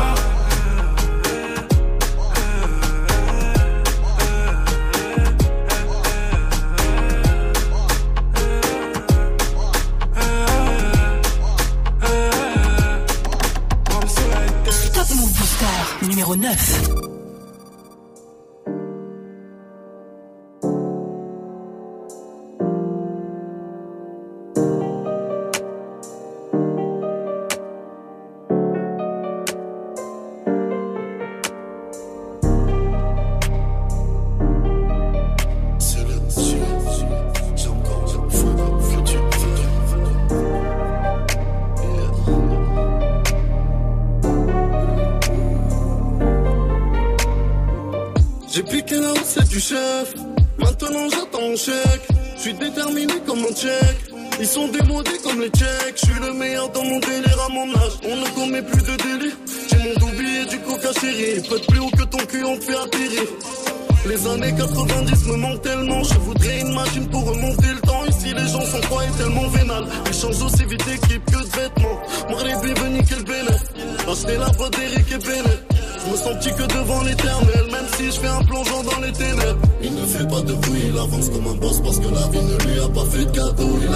Années 64.35 64.53
90 64.53 65.27
me 65.27 65.37
manquent 65.37 65.61
tellement. 65.61 66.03
Je 66.03 66.19
voudrais 66.19 66.59
une 66.59 66.73
machine 66.73 67.07
pour 67.07 67.25
remonter 67.25 67.69
le 67.73 67.81
temps. 67.81 68.05
Ici, 68.05 68.33
les 68.33 68.47
gens 68.47 68.61
sont 68.61 68.81
froids 68.83 69.03
et 69.05 69.17
tellement 69.17 69.47
vénales. 69.49 69.85
Ils 70.07 70.13
changent 70.13 70.41
aussi 70.41 70.65
vite 70.65 70.85
d'équipe 70.85 71.25
que 71.25 71.39
de 71.39 71.49
vêtements. 71.57 71.99
Les 72.43 72.55
bienvenus, 72.61 73.03
quel 73.07 73.23
bénéfice. 73.23 73.71
Acheter 74.07 74.37
la 74.37 74.51
voix 74.57 74.69
d'Eric 74.69 75.11
et 75.11 75.17
Bennett. 75.17 75.61
Je 76.05 76.11
me 76.11 76.17
sens 76.17 76.33
petit 76.37 76.53
que 76.53 76.67
devant 76.67 77.01
l'éternel, 77.01 77.65
même 77.71 77.87
si 77.97 78.05
je 78.05 78.19
fais 78.19 78.27
un 78.27 78.43
plongeon 78.43 78.83
dans 78.83 78.99
les 79.01 79.11
ténèbres. 79.11 79.61
Il 79.81 79.95
ne 79.95 80.05
fait 80.05 80.27
pas 80.27 80.41
de 80.41 80.53
bruit, 80.53 80.83
il 80.89 80.97
avance 80.97 81.29
comme 81.29 81.47
un 81.47 81.55
boss 81.55 81.81
parce 81.81 81.97
que 81.97 82.07
la 82.13 82.27
vie 82.27 82.45
ne 82.45 82.57
lui 82.65 82.79
a 82.79 82.89
pas 82.89 83.05
fait 83.05 83.25
de 83.25 83.31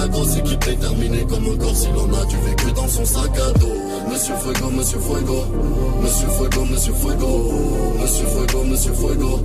Il 0.00 0.04
a 0.04 0.08
grosse 0.08 0.36
équipe 0.36 0.64
déterminée 0.64 1.26
comme 1.28 1.46
un 1.46 1.56
corps, 1.56 1.76
s'il 1.76 1.90
en 1.90 2.12
a 2.14 2.24
du 2.26 2.36
vécu 2.36 2.72
dans 2.74 2.88
son 2.88 3.04
sac 3.04 3.30
à 3.38 3.58
dos. 3.58 3.66
Monsieur 4.10 4.34
Fuego, 4.36 4.70
Monsieur 4.70 4.98
Fuego, 4.98 5.44
Monsieur 6.02 6.28
Fuego, 6.28 6.64
Monsieur 6.64 6.92
Fuego, 6.92 7.44
Monsieur 7.98 8.22
Fuego, 8.22 8.64
Monsieur 8.64 8.92
Fuego, 8.92 9.40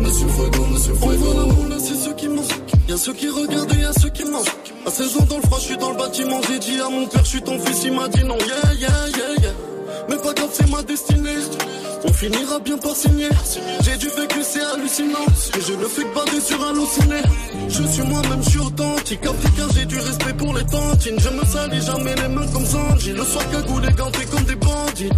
Monsieur 0.00 0.28
Fuego, 0.28 0.66
Monsieur 0.72 0.94
Fuego. 0.94 1.34
La 1.36 1.44
moule, 1.44 1.76
c'est 1.78 1.94
ceux 1.94 2.14
qui 2.14 2.28
mangent. 2.28 2.46
Y'a 2.88 2.96
ceux 2.96 3.12
qui 3.12 3.28
regardent 3.28 3.72
et 3.72 3.82
y'a 3.82 3.92
ceux 3.92 4.08
qui 4.08 4.24
mangent. 4.24 4.54
À 4.86 4.90
16 4.90 5.16
ans 5.18 5.26
dans 5.28 5.36
le 5.36 5.42
froid, 5.42 5.58
je 5.58 5.64
suis 5.64 5.76
dans 5.76 5.90
le 5.90 5.96
bâtiment. 5.96 6.40
J'ai 6.48 6.58
dit 6.58 6.80
à 6.80 6.88
mon 6.88 7.06
père, 7.06 7.24
je 7.24 7.28
suis 7.28 7.42
ton 7.42 7.58
fils, 7.58 7.84
il 7.84 7.92
m'a 7.92 8.08
dit 8.08 8.24
non. 8.24 8.38
Yeah, 8.38 8.72
yeah, 8.78 8.88
yeah, 9.16 9.42
yeah. 9.42 9.52
Mais 10.08 10.16
pas 10.16 10.32
grave, 10.32 10.50
c'est 10.52 10.70
ma 10.70 10.82
destinée. 10.82 11.07
Finira 12.18 12.58
bien 12.58 12.76
par 12.78 12.96
signer. 12.96 13.28
J'ai 13.82 13.96
du 13.96 14.08
vécu, 14.08 14.42
c'est 14.42 14.60
hallucinant. 14.60 15.24
Et 15.56 15.60
je 15.60 15.72
ne 15.74 15.84
fais 15.84 16.02
que 16.02 16.14
bader 16.16 16.40
sur 16.40 16.60
halluciné. 16.66 17.22
Je 17.68 17.82
suis 17.84 18.02
moi-même, 18.02 18.42
je 18.42 18.50
suis 18.50 18.58
authentique. 18.58 19.24
Africain, 19.24 19.68
j'ai 19.72 19.86
du 19.86 19.98
respect 19.98 20.34
pour 20.34 20.52
les 20.52 20.64
tantines. 20.64 21.20
Je 21.20 21.28
me 21.28 21.44
salis 21.44 21.80
jamais 21.80 22.16
les 22.16 22.26
mains 22.26 22.48
comme 22.52 22.66
Sanji. 22.66 23.12
Le 23.12 23.22
soir, 23.22 23.48
cagoulé, 23.52 23.92
ganté 23.92 24.24
comme 24.24 24.42
des 24.42 24.56
bandits. 24.56 25.10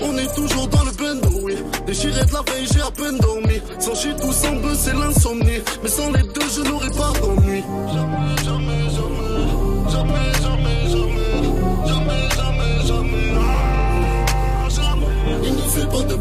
On 0.00 0.16
est 0.18 0.34
toujours 0.34 0.66
dans 0.66 0.82
le 0.82 0.90
bendo, 0.90 1.28
oui. 1.42 1.56
Déchiré 1.86 2.24
de 2.24 2.32
la 2.32 2.42
veille, 2.42 2.66
j'ai 2.72 2.80
à 2.80 2.90
peine 2.90 3.18
dormi. 3.18 3.62
Sans 3.78 3.94
shit 3.94 4.16
ou 4.24 4.32
sans 4.32 4.56
buzz, 4.56 4.78
c'est 4.80 4.94
l'insomnie. 4.94 5.60
Mais 5.84 5.88
sans 5.88 6.10
les 6.10 6.22
deux, 6.22 6.48
je 6.56 6.62
n'aurais 6.62 6.90
pas 6.90 7.12
d'ennui. 7.20 7.62
Jamais, 7.94 8.44
jamais. 8.44 8.87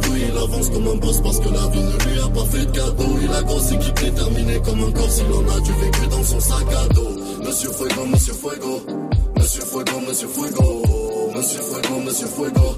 Il 0.05 0.37
avance 0.37 0.69
comme 0.69 0.87
un 0.87 0.95
boss 0.95 1.21
parce 1.21 1.39
que 1.39 1.49
la 1.49 1.67
vie 1.67 1.81
ne 1.81 2.09
lui 2.09 2.19
a 2.19 2.27
pas 2.29 2.45
fait 2.45 2.65
de 2.65 2.71
cadeau. 2.71 3.17
Il 3.21 3.33
a 3.33 3.41
grosse 3.43 3.71
équipe 3.71 3.99
déterminée 3.99 4.59
comme 4.63 4.83
un 4.83 4.91
corps, 4.91 5.11
s'il 5.11 5.25
en 5.25 5.55
a 5.55 5.59
du 5.59 5.71
vécu 5.73 6.07
dans 6.09 6.23
son 6.23 6.39
sac 6.39 6.67
à 6.73 6.93
dos. 6.93 7.15
Monsieur 7.43 7.71
Fuego, 7.71 8.05
Monsieur 8.05 8.33
Fuego, 8.33 8.81
Monsieur 9.37 9.61
Fuego, 9.61 9.99
Monsieur 10.07 10.27
Fuego, 10.27 10.59
Monsieur 11.33 11.57
Fuego, 11.57 11.99
Monsieur 12.05 12.27
Fuego, 12.27 12.75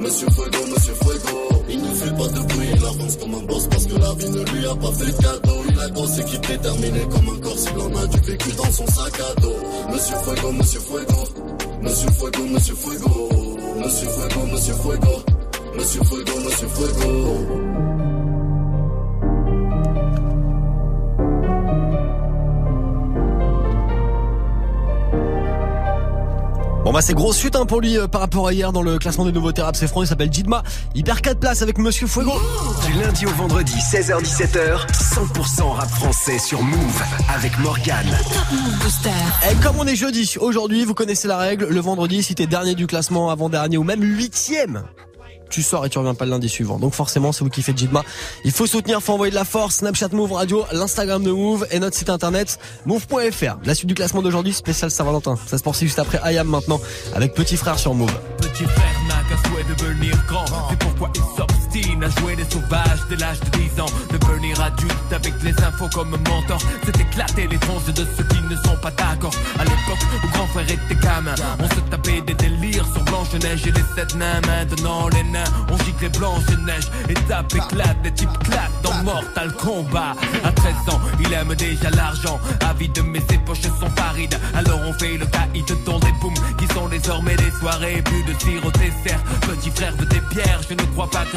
Monsieur 0.00 0.28
Fuego, 0.30 0.58
Monsieur 0.72 0.94
Fuego. 0.94 1.38
Il 1.68 1.82
ne 1.82 1.94
fait 1.94 2.10
pas 2.16 2.28
de 2.28 2.40
bruit, 2.48 2.68
il 2.74 2.84
avance 2.84 3.16
comme 3.16 3.34
un 3.34 3.42
boss 3.46 3.68
parce 3.68 3.86
que 3.86 3.96
la 3.98 4.12
vie 4.14 4.30
ne 4.30 4.42
lui 4.52 4.66
a 4.66 4.74
pas 4.74 4.92
fait 4.92 5.06
de 5.06 5.22
cadeau. 5.22 5.58
Il 5.68 5.80
a 5.80 5.88
grosse 5.90 6.18
équipe 6.18 6.46
déterminée 6.46 7.06
comme 7.10 7.28
un 7.28 7.40
corps, 7.40 7.58
s'il 7.58 7.78
en 7.78 7.96
a 8.02 8.06
du 8.06 8.18
vécu 8.20 8.50
dans 8.52 8.72
son 8.72 8.86
sac 8.86 9.14
à 9.20 9.40
dos. 9.40 9.54
Monsieur 9.92 10.16
Fuego, 10.24 10.52
Monsieur 10.52 10.80
Fuego, 10.80 11.24
Monsieur 11.82 12.10
Fuego, 12.10 12.42
Monsieur 12.52 12.74
Fuego, 12.74 13.28
Monsieur 13.78 14.08
Fuego, 14.08 14.46
Monsieur 14.52 14.74
Fuego, 14.74 15.22
Monsieur 15.80 16.02
Fuego, 16.04 16.32
Monsieur 16.44 16.68
Fuego. 16.68 17.46
Bon 26.84 26.92
bah 26.92 27.00
c'est 27.00 27.14
grosse 27.14 27.38
chute 27.38 27.56
hein, 27.56 27.64
pour 27.64 27.80
lui 27.80 27.96
euh, 27.96 28.06
par 28.08 28.20
rapport 28.20 28.48
à 28.48 28.52
hier 28.52 28.72
dans 28.72 28.82
le 28.82 28.98
classement 28.98 29.24
des 29.24 29.32
nouveaux 29.32 29.52
thérapes. 29.52 29.76
C'est 29.76 29.86
franc, 29.86 30.02
il 30.02 30.06
s'appelle 30.06 30.30
Jidma. 30.30 30.62
Il 30.94 31.02
perd 31.02 31.22
4 31.22 31.40
places 31.40 31.62
avec 31.62 31.78
Monsieur 31.78 32.06
Fuego. 32.06 32.32
Du 32.86 32.92
lundi 33.00 33.24
au 33.24 33.30
vendredi, 33.30 33.72
16h-17h, 33.72 34.86
100% 34.92 35.62
rap 35.62 35.88
français 35.88 36.38
sur 36.38 36.62
Move 36.62 37.02
avec 37.34 37.58
Morgane. 37.60 38.18
Et 39.50 39.54
comme 39.62 39.76
on 39.78 39.86
est 39.86 39.96
jeudi, 39.96 40.34
aujourd'hui 40.40 40.84
vous 40.84 40.92
connaissez 40.92 41.26
la 41.26 41.38
règle, 41.38 41.68
le 41.68 41.80
vendredi 41.80 42.22
si 42.22 42.34
t'es 42.34 42.46
dernier 42.46 42.74
du 42.74 42.86
classement, 42.86 43.30
avant-dernier 43.30 43.78
ou 43.78 43.84
même 43.84 44.02
huitième, 44.02 44.82
tu 45.50 45.62
sors 45.62 45.84
et 45.84 45.90
tu 45.90 45.98
reviens 45.98 46.14
pas 46.14 46.24
le 46.24 46.30
lundi 46.30 46.48
suivant. 46.48 46.78
Donc 46.78 46.94
forcément, 46.94 47.32
c'est 47.32 47.44
vous 47.44 47.50
qui 47.50 47.62
faites 47.62 47.76
Jidma. 47.76 48.02
Il 48.44 48.52
faut 48.52 48.66
soutenir, 48.66 49.02
faut 49.02 49.12
envoyer 49.12 49.30
de 49.30 49.36
la 49.36 49.44
force. 49.44 49.76
Snapchat 49.76 50.08
Move 50.12 50.32
Radio, 50.32 50.64
l'Instagram 50.72 51.22
de 51.22 51.30
Move 51.30 51.66
et 51.70 51.78
notre 51.78 51.96
site 51.96 52.10
internet 52.10 52.58
move.fr. 52.86 53.58
La 53.64 53.74
suite 53.74 53.88
du 53.88 53.94
classement 53.94 54.22
d'aujourd'hui, 54.22 54.52
spécial 54.52 54.90
Saint-Valentin. 54.90 55.36
Ça 55.46 55.58
se 55.58 55.62
poursuit 55.62 55.86
juste 55.86 55.98
après 55.98 56.20
Ayam 56.22 56.48
maintenant 56.48 56.80
avec 57.14 57.34
Petit 57.34 57.56
Frère 57.56 57.78
sur 57.78 57.94
Move. 57.94 58.12
Petit 58.38 58.64
frère 58.64 59.00
n'a 59.08 59.22
qu'un 59.28 59.48
souhait 59.48 59.64
de 59.64 59.74
devenir 59.74 60.16
grand. 60.26 60.44
C'est 60.70 60.78
pourquoi 60.78 61.10
il 61.14 61.22
s'obstine 61.70 62.02
à 62.04 62.20
jouer 62.20 62.36
les 62.36 62.44
sauvages 62.44 63.00
dès 63.08 63.16
l'âge 63.16 63.40
de 63.40 63.58
10 63.58 63.80
ans. 63.80 63.86
Devenir 64.10 64.60
adulte 64.60 65.12
avec 65.12 65.34
les 65.42 65.54
infos 65.62 65.88
comme 65.92 66.10
mentor. 66.10 66.58
C'est 66.84 67.00
éclater 67.00 67.46
les 67.48 67.58
tronches 67.58 67.84
de 67.86 68.06
ceux 68.16 68.24
qui 68.24 68.42
ne 68.42 68.56
sont 68.56 68.76
pas 68.80 68.90
d'accord. 68.90 69.34
À 69.58 69.64
l'époque 69.64 70.02
où 70.24 70.28
grand 70.28 70.46
frère 70.48 70.70
était 70.70 70.94
gamin, 70.96 71.34
on 71.58 71.68
se 71.68 71.80
tapait 71.90 72.20
des 72.22 72.34
délires 72.34 72.86
sur 72.92 73.02
Blanche-Neige 73.04 73.66
et 73.66 73.72
les 73.72 73.84
sept 73.94 74.14
nains. 74.16 74.40
Maintenant 74.46 75.08
les 75.08 75.24
nains, 75.24 75.44
on 75.70 75.76
gicle 75.78 76.02
les 76.02 76.08
Blanche-Neige. 76.08 76.88
Étape 77.08 77.54
éclate, 77.54 78.02
des 78.02 78.12
types 78.12 78.38
claquent 78.44 78.82
dans 78.82 79.02
Mortal 79.02 79.52
Kombat. 79.54 80.14
À 80.44 80.52
13 80.52 80.74
ans, 80.94 81.00
il 81.20 81.32
aime 81.32 81.54
déjà 81.54 81.90
l'argent. 81.90 82.40
Avide, 82.68 83.02
mais 83.06 83.20
ses 83.28 83.38
poches 83.38 83.62
sont 83.62 83.90
parides. 83.96 84.38
Alors 84.54 84.80
on 84.86 84.92
fait 84.94 85.16
le 85.16 85.26
caïd 85.26 85.66
dans 85.84 85.98
des 85.98 86.12
booms 86.20 86.34
qui 86.58 86.66
sont 86.74 86.88
désormais 86.88 87.36
des 87.36 87.50
soirées. 87.50 88.02
Plus 88.02 88.24
de 88.24 88.66
au 88.66 88.70
dessert. 88.72 89.22
Petit 89.42 89.70
frère 89.70 89.94
veut 89.96 90.06
des 90.06 90.20
pierres, 90.32 90.60
je 90.68 90.74
ne 90.74 90.82
crois 90.92 91.08
pas 91.10 91.24
que 91.24 91.36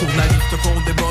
Les 0.00 0.06
journalistes 0.06 0.56
font 0.62 0.74
des 0.74 0.77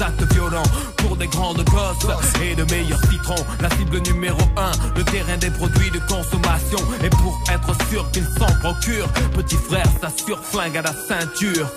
actes 0.00 0.32
violents 0.32 0.62
Pour 0.96 1.16
des 1.16 1.26
grandes 1.26 1.64
gosses 1.64 2.06
et 2.42 2.54
de 2.54 2.64
meilleurs 2.64 3.00
citrons 3.10 3.44
La 3.60 3.70
cible 3.70 3.98
numéro 4.00 4.40
1, 4.56 4.96
le 4.96 5.04
terrain 5.04 5.36
des 5.36 5.50
produits 5.50 5.90
de 5.90 5.98
consommation 6.08 6.78
Et 7.02 7.10
pour 7.10 7.38
être 7.52 7.74
sûr 7.90 8.10
qu'ils 8.10 8.28
s'en 8.38 8.52
procurent 8.60 9.08
Petit 9.34 9.56
frère 9.56 9.86
s'assure 10.00 10.40
flingue 10.42 10.76
à 10.76 10.82
la 10.82 10.92
ceinture 10.92 11.68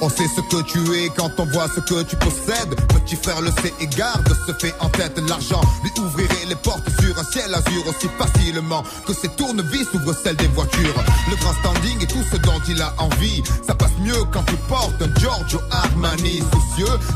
On 0.00 0.08
sait 0.08 0.28
ce 0.34 0.40
que 0.40 0.62
tu 0.62 0.78
es 0.94 1.08
quand 1.16 1.30
on 1.38 1.46
voit 1.46 1.68
ce 1.74 1.80
que 1.80 2.02
tu 2.02 2.16
possèdes. 2.16 2.74
Petit 2.88 3.16
frère 3.16 3.40
le 3.40 3.50
sait 3.62 3.74
et 3.80 3.86
garde 3.86 4.28
se 4.46 4.52
fait 4.52 4.74
en 4.80 4.88
tête 4.88 5.18
l'argent. 5.28 5.60
Lui 5.82 5.90
ouvrirait 6.02 6.46
les 6.48 6.54
portes 6.56 6.88
sur 7.00 7.18
un 7.18 7.24
ciel 7.24 7.54
azur 7.54 7.86
aussi 7.86 8.08
facilement 8.18 8.82
que 9.06 9.12
ses 9.12 9.28
tournevis 9.28 9.86
ouvrent 9.94 10.14
celles 10.14 10.36
des 10.36 10.48
voitures. 10.48 11.04
Le 11.30 11.36
grand 11.36 11.52
standing 11.54 12.02
et 12.02 12.06
tout 12.06 12.24
ce 12.30 12.36
dont 12.38 12.60
il 12.68 12.80
a 12.80 12.94
envie. 12.98 13.42
Ça 13.66 13.74
passe 13.74 13.96
mieux 14.00 14.24
quand 14.32 14.42
tu 14.44 14.56
portes 14.68 15.00
un 15.00 15.20
Giorgio 15.20 15.60
Armani 15.70 16.42
soucieux 16.52 16.98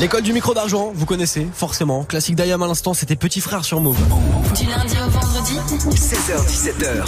L'école 0.00 0.22
du 0.22 0.32
micro 0.32 0.54
d'argent, 0.54 0.92
vous 0.94 1.04
connaissez 1.04 1.46
forcément. 1.52 2.04
Classique 2.04 2.34
d'Ayam 2.34 2.62
à 2.62 2.66
l'instant, 2.66 2.94
c'était 2.94 3.16
Petit 3.16 3.42
Frère 3.42 3.66
sur 3.66 3.80
vendredi. 3.80 5.49
16h-17h, 5.68 7.04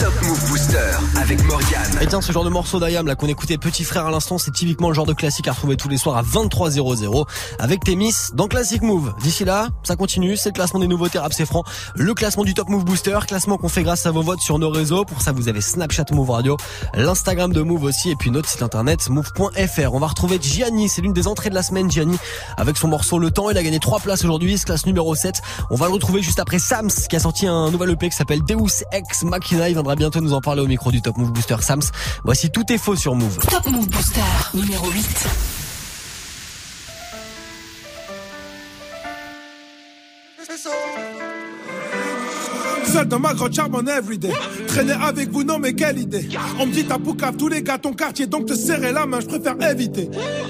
Top 0.00 0.12
Move 0.22 0.48
Booster. 0.48 0.76
Avec 1.16 1.40
Morgane. 1.44 1.98
Et 2.00 2.06
tiens, 2.06 2.20
ce 2.20 2.32
genre 2.32 2.42
de 2.42 2.50
morceau 2.50 2.80
d'Ayam 2.80 3.06
là 3.06 3.14
qu'on 3.14 3.28
écoutait 3.28 3.58
Petit 3.58 3.84
Frère 3.84 4.06
à 4.06 4.10
l'instant, 4.10 4.38
c'est 4.38 4.50
typiquement 4.50 4.88
le 4.88 4.94
genre 4.94 5.06
de 5.06 5.12
classique 5.12 5.46
à 5.46 5.52
retrouver 5.52 5.76
tous 5.76 5.88
les 5.88 5.98
soirs 5.98 6.16
à 6.16 6.22
23h00 6.22 7.26
avec 7.60 7.84
Témis 7.84 8.12
dans 8.34 8.48
Classic 8.48 8.82
Move. 8.82 9.14
D'ici 9.22 9.44
là, 9.44 9.68
ça 9.84 9.94
continue, 9.94 10.36
c'est 10.36 10.48
le 10.48 10.54
classement 10.54 10.80
des 10.80 10.88
nouveautés 10.88 11.20
rap 11.20 11.32
c'est 11.32 11.46
franc, 11.46 11.62
le 11.94 12.12
classement 12.12 12.42
du 12.42 12.54
Top 12.54 12.68
Move 12.68 12.84
Booster, 12.84 13.18
classement 13.26 13.56
qu'on 13.56 13.68
fait 13.68 13.84
grâce 13.84 14.04
à 14.06 14.10
vos 14.10 14.22
votes 14.22 14.40
sur 14.40 14.58
nos 14.58 14.70
réseaux. 14.70 15.04
Pour 15.04 15.22
ça, 15.22 15.30
vous 15.30 15.48
avez 15.48 15.60
Snapchat 15.60 16.06
Move 16.10 16.30
Radio, 16.30 16.56
l'Instagram 16.94 17.52
de 17.52 17.62
Move 17.62 17.84
aussi 17.84 18.10
et 18.10 18.16
puis 18.16 18.32
notre 18.32 18.48
site 18.48 18.62
internet 18.62 19.08
move.fr. 19.08 19.94
On 19.94 20.00
va 20.00 20.08
retrouver 20.08 20.40
Gianni, 20.42 20.88
c'est 20.88 21.02
l'une 21.02 21.12
des 21.12 21.28
entrées 21.28 21.50
de 21.50 21.54
la 21.54 21.62
semaine 21.62 21.88
Gianni 21.88 22.18
avec 22.56 22.76
son 22.76 22.88
morceau 22.88 23.20
Le 23.20 23.30
Temps, 23.30 23.48
il 23.48 23.56
a 23.58 23.62
gagné 23.62 23.78
3 23.78 24.00
places 24.00 24.24
aujourd'hui, 24.24 24.58
classe 24.58 24.86
numéro 24.86 25.14
7. 25.14 25.40
On 25.70 25.76
va 25.76 25.86
le 25.86 25.92
retrouver 25.92 26.20
juste 26.20 26.40
après 26.40 26.58
Sams 26.58 26.90
qui 27.08 27.14
a 27.14 27.20
un 27.42 27.70
nouvel 27.70 27.90
EP 27.90 28.08
qui 28.08 28.16
s'appelle 28.16 28.42
Deus 28.42 28.84
Ex 28.92 29.22
Machina, 29.22 29.68
il 29.68 29.74
viendra 29.74 29.94
bientôt 29.94 30.20
nous 30.20 30.32
en 30.32 30.40
parler 30.40 30.62
au 30.62 30.66
micro 30.66 30.90
du 30.90 31.02
Top 31.02 31.16
Move 31.16 31.32
Booster 31.32 31.56
Sams. 31.60 31.82
Voici 32.24 32.50
Tout 32.50 32.72
est 32.72 32.78
faux 32.78 32.96
sur 32.96 33.14
Move. 33.14 33.38
Top 33.38 33.66
Move 33.66 33.88
Booster. 33.88 34.20
Numéro 34.54 34.90
8. 34.90 35.57
Seul 42.92 43.06
dans 43.06 43.18
ma 43.18 43.34
grotte 43.34 43.54
charbonne 43.54 43.88
everyday. 43.88 44.32
Traîner 44.66 44.92
avec 44.92 45.30
vous, 45.30 45.44
non 45.44 45.58
mais 45.58 45.74
quelle 45.74 45.98
idée. 45.98 46.26
On 46.58 46.66
me 46.66 46.72
dit 46.72 46.84
t'as 46.84 46.98
poucave 46.98 47.36
tous 47.36 47.48
les 47.48 47.62
gars 47.62 47.76
ton 47.78 47.92
quartier, 47.92 48.26
donc 48.26 48.46
te 48.46 48.54
serrer 48.54 48.92
la 48.92 49.04
main, 49.04 49.20
je 49.20 49.26
préfère 49.26 49.54
éviter. 49.70 50.08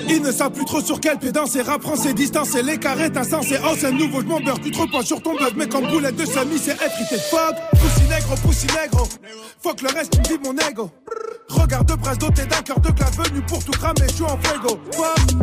Ils 0.09 0.23
ne 0.23 0.31
savent 0.31 0.53
plus 0.53 0.65
trop 0.65 0.81
sur 0.81 1.01
quel 1.01 1.19
pied 1.19 1.33
danser, 1.33 1.63
rap 1.63 1.83
français, 1.83 2.15
distance 2.15 2.55
et 2.55 2.63
les 2.63 2.79
carrés 2.79 3.11
insensés. 3.15 3.59
Oh 3.65 3.75
c'est 3.77 3.91
nouveau, 3.91 4.21
je 4.21 4.27
beurre, 4.27 4.61
tu 4.63 4.71
te 4.71 4.79
reposes 4.79 5.07
sur 5.07 5.21
ton 5.21 5.35
bluff, 5.35 5.53
mais 5.57 5.67
comme 5.69 5.87
boulette 5.89 6.17
de 6.17 6.25
semi, 6.25 6.59
c'est 6.59 6.75
effrité. 6.75 7.17
Fuck, 7.31 7.57
poussi 7.73 8.09
négro, 8.09 8.35
poussi 8.43 8.67
négro. 8.67 9.09
Fuck 9.61 9.83
le 9.83 9.89
reste, 9.89 10.13
tu 10.13 10.19
me 10.21 10.39
dis 10.39 10.45
mon 10.45 10.55
ego. 10.71 10.91
Regard 11.51 11.85
de 11.85 11.95
presse 11.95 12.19
doté 12.19 12.45
d'un 12.47 12.63
cœur 12.63 12.79
de 12.81 12.91
glace 12.91 13.17
venu 13.17 13.41
pour 13.43 13.65
tout 13.65 13.73
cramer, 13.73 14.07
je 14.09 14.15
suis 14.15 14.25
en 14.25 14.39
fuego. 14.39 14.79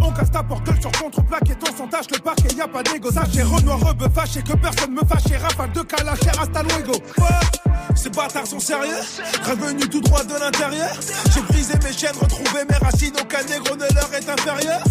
On 0.01 0.11
casse 0.11 0.31
ta 0.31 0.43
porte 0.43 0.69
sur 0.79 0.91
contre-plaque 0.91 1.49
et 1.49 1.55
ton 1.55 1.87
tâche 1.87 2.05
le 2.11 2.19
parquet, 2.19 2.55
y 2.55 2.61
a 2.61 2.67
pas 2.67 2.83
d'égo. 2.83 3.11
Sachez 3.11 3.41
Renoir 3.41 3.79
rebeu 3.79 4.07
fâché 4.13 4.41
que 4.43 4.53
personne 4.53 4.93
me 4.93 5.01
fâche, 5.05 5.39
rafale 5.41 5.71
de 5.71 5.81
calacher 5.81 6.29
hasta 6.39 6.63
luego. 6.63 6.93
Ces 7.95 8.09
bâtards 8.09 8.45
sont 8.45 8.59
sérieux, 8.59 8.97
revenu 9.47 9.89
tout 9.89 10.01
droit 10.01 10.23
de 10.23 10.33
l'intérieur. 10.33 10.91
J'ai 11.33 11.41
brisé 11.41 11.73
mes 11.83 11.93
chaînes, 11.93 12.15
retrouvé 12.19 12.65
mes 12.69 12.77
racines, 12.77 13.13
aucun 13.19 13.43
négro 13.43 13.75
ne 13.75 13.93
leur 13.93 14.13
est 14.13 14.29
inférieur. 14.29 14.83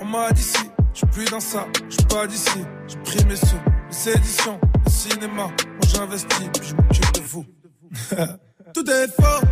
On 0.00 0.04
m'a 0.04 0.30
dit 0.32 0.42
si, 0.42 0.58
je 0.94 0.98
suis 0.98 1.06
plus 1.08 1.24
dans 1.26 1.40
ça, 1.40 1.66
je 1.88 1.94
suis 1.94 2.04
pas 2.04 2.26
d'ici. 2.26 2.64
J'ai 2.86 2.98
pris 2.98 3.24
mes 3.26 3.36
sous, 3.36 3.56
les 3.90 4.12
éditions, 4.12 4.60
le 4.84 4.90
cinéma, 4.90 5.34
moi 5.34 5.52
j'investis, 5.92 6.48
puis 6.52 6.68
je 6.68 6.74
m'occupe 6.74 7.12
de 7.14 7.20
vous. 7.20 7.44
tout 8.74 8.90
est 8.90 9.08
faux. 9.08 9.46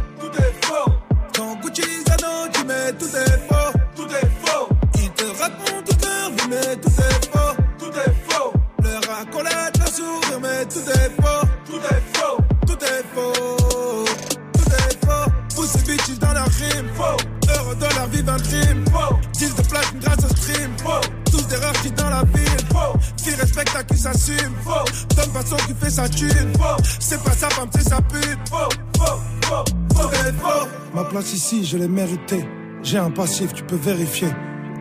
Quand 1.39 1.55
Gucci 1.61 1.83
Zano, 2.05 2.49
tu 2.53 2.65
mets 2.65 2.93
tout 2.99 3.07
est 3.07 3.39
faux, 3.47 3.79
tout 3.95 4.09
est 4.09 4.29
faux. 4.45 4.69
Ils 4.97 5.11
te 5.11 5.25
racontent 5.41 5.85
toute 5.87 6.05
leur 6.05 6.31
vie, 6.31 6.49
mais 6.51 6.77
tout 6.79 6.89
est 6.89 7.31
faux, 7.31 7.55
tout 7.79 7.93
est 7.93 8.15
faux. 8.29 8.53
Leur 8.83 9.19
accolade, 9.21 9.79
leur 9.79 9.87
sourire, 9.87 10.41
mais 10.43 10.67
tout 10.67 10.81
est 10.81 11.11
faux, 11.23 11.47
tout 11.65 11.79
est 11.79 12.19
faux, 12.19 12.39
tout 12.67 12.85
est 12.85 13.05
faux, 13.15 14.07
tout 14.53 14.73
est 14.73 15.07
faux. 15.07 15.31
Poussez 15.55 15.79
bitches 15.87 16.19
dans 16.19 16.33
la 16.33 16.43
rime, 16.43 16.89
faux. 16.97 17.17
Heureux 17.55 17.77
dans 17.77 18.01
la 18.01 18.07
vie 18.07 18.23
d'un 18.25 18.39
crime, 18.39 18.85
faux. 18.93 19.15
Deal 19.35 19.55
de 19.55 19.63
platine 19.63 20.01
grâce 20.01 20.25
au 20.25 20.37
stream, 20.37 20.73
faux. 20.83 21.28
Des 21.49 21.57
qui 21.83 21.91
dans 21.93 22.11
la 22.11 22.23
ville, 22.25 22.67
faux. 22.71 22.99
Respecte 23.39 23.77
à 23.77 23.85
qui 23.85 23.97
s'assume, 23.97 24.55
faux. 24.65 24.85
Donne 25.15 25.31
façon 25.33 25.57
qui 25.67 25.75
fait 25.75 25.91
sa 25.91 26.09
thune. 26.09 26.53
C'est 26.99 27.23
pas 27.23 27.33
sa 27.33 27.49
femme, 27.51 27.69
c'est 27.73 27.89
sa 27.89 28.01
pute, 28.01 28.39
faux, 28.51 28.69
faux, 28.97 29.05
faux, 29.43 29.65
faux, 29.95 30.09
faux. 30.09 30.69
Ma 30.95 31.05
place 31.05 31.33
ici, 31.33 31.65
je 31.65 31.77
l'ai 31.79 31.89
méritée. 31.89 32.45
J'ai 32.83 32.99
un 32.99 33.11
passif, 33.11 33.53
tu 33.53 33.63
peux 33.65 33.77
vérifier. 33.77 34.29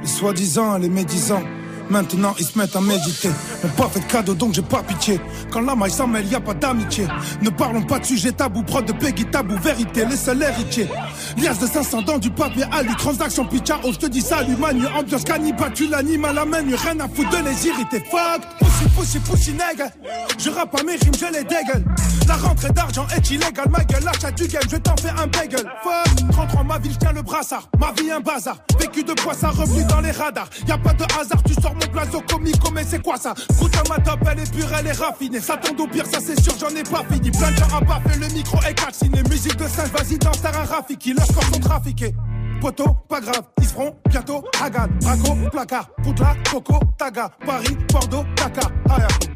Les 0.01 0.07
soi-disant, 0.07 0.77
les 0.77 0.89
médisants. 0.89 1.43
Maintenant 1.89 2.36
ils 2.39 2.46
se 2.46 2.58
mettent 2.58 2.75
à 2.75 2.82
méditer. 2.82 3.29
Mais 3.63 3.70
pas 3.70 3.88
fait 3.88 4.00
de 4.00 4.06
cadeau 4.06 4.34
donc 4.34 4.53
j'ai 4.53 4.62
pas 4.62 4.84
pitié. 4.84 5.20
Quand 5.51 5.62
la 5.62 5.75
maille 5.75 5.91
s'en 5.91 6.08
mêle, 6.08 6.27
y 6.27 6.36
a 6.36 6.39
pas 6.39 6.53
d'amitié. 6.53 7.08
Ne 7.41 7.50
parlons 7.50 7.84
pas 7.84 8.00
de 8.00 8.06
sujet 8.06 8.32
tabou, 8.32 8.63
prod 8.63 8.86
de 8.86 8.91
Peggy 8.94 9.25
tabou, 9.25 9.56
vérité, 9.58 10.06
les 10.06 10.17
seuls 10.17 10.41
héritiers. 10.41 10.89
Lias 11.38 11.56
de 11.56 11.67
500 11.67 12.01
dans 12.03 12.17
du 12.17 12.29
papier 12.29 12.65
à 12.72 12.84
lui, 12.84 12.96
transaction 12.96 13.46
pitcha, 13.46 13.79
oh 13.84 13.91
je 13.91 13.98
te 13.98 14.06
dis 14.08 14.22
salut, 14.22 14.56
manu, 14.58 14.86
ambiance 14.88 15.24
cannibale, 15.24 15.72
tu 15.74 15.88
l'animes 15.88 16.25
à 16.25 16.34
la 16.34 16.46
main, 16.46 16.60
rien 16.60 17.00
à 17.00 17.08
foutre 17.08 17.29
de 17.29 17.38
les 17.38 17.67
irriter. 17.67 18.03
Fuck, 18.12 18.41
pussy, 18.60 18.89
pussy, 18.96 19.20
pussy, 19.20 19.51
nègre. 19.53 19.89
Je 20.38 20.50
rappe 20.50 20.79
à 20.79 20.84
mes 20.84 20.96
rimes, 20.96 21.13
je 21.17 21.25
les 21.34 21.44
dégueule. 21.44 21.86
La 22.27 22.36
rentrée 22.36 22.70
d'argent 22.70 23.08
est 23.15 23.29
illégale, 23.29 23.70
ma 23.70 23.84
gueule, 23.84 24.03
l'achat 24.03 24.32
du 24.32 24.48
game, 24.48 24.63
je 24.70 24.77
t'en 24.77 24.96
fais 24.98 25.10
un 25.10 25.27
bagel. 25.27 25.65
Fuck, 25.84 26.32
33 26.32 26.63
ma 26.63 26.77
ville, 26.79 26.91
je 26.91 26.98
tiens 26.98 27.13
le 27.13 27.22
brassard. 27.22 27.70
Ma 27.79 27.91
vie 27.94 28.12
un 28.12 28.20
bazar, 28.20 28.58
vécu 28.79 29.03
de 29.03 29.13
poisson, 29.13 29.50
revenu 29.51 29.84
dans 29.86 30.01
les 30.01 30.12
radars. 30.12 30.50
Y 30.67 30.72
a 30.72 30.77
pas 30.77 30.94
de 30.94 31.03
hasard, 31.20 31.41
tu 31.46 31.53
sors 31.53 31.75
mon 31.79 31.91
plazo 31.91 32.22
comico, 32.22 32.72
mais 32.72 32.84
c'est 32.84 33.01
quoi 33.01 33.17
ça? 33.17 33.34
Goûte 33.60 33.75
à 33.75 33.89
ma 33.89 34.00
top, 34.00 34.19
elle 34.31 34.39
est 34.39 34.51
pure, 34.51 34.69
elle 34.77 34.88
est 34.88 34.91
raffinée. 34.91 35.39
Ça 35.39 35.57
tombe 35.57 35.79
au 35.79 35.88
pire, 35.88 36.05
ça 36.05 36.19
c'est 36.19 36.39
sûr, 36.41 36.53
j'en 36.60 36.75
ai 36.75 36.84
pas 36.84 37.03
fini. 37.12 37.31
Plein 37.31 37.51
de 37.51 37.57
gens 37.57 37.75
à 37.75 37.81
baffer, 37.81 38.19
le 38.19 38.27
micro 38.34 38.57
est 38.67 38.74
calciné. 38.74 39.22
Musique 39.29 39.55
de 39.57 39.67
singe, 39.67 39.89
vas-y, 39.89 40.17
danse, 40.17 40.41
t'as 40.41 40.57
un 40.57 40.65
Rafiki. 40.65 41.13
Leurs 41.13 41.27
corps 41.27 41.43
sont 41.43 41.60
trafiqués. 41.60 42.13
Poto, 42.60 42.86
pas 43.07 43.22
grave, 43.22 43.43
ils 43.60 43.67
seront 43.67 43.96
bientôt 44.10 44.43
Hagan, 44.62 44.88
Braco, 45.01 45.36
placard, 45.51 45.89
Poutla, 46.03 46.36
Coco, 46.51 46.79
Taga, 46.98 47.29
Paris, 47.46 47.77
Bordeaux, 47.91 48.24
Dakar, 48.36 48.72
Ayako. 48.89 49.27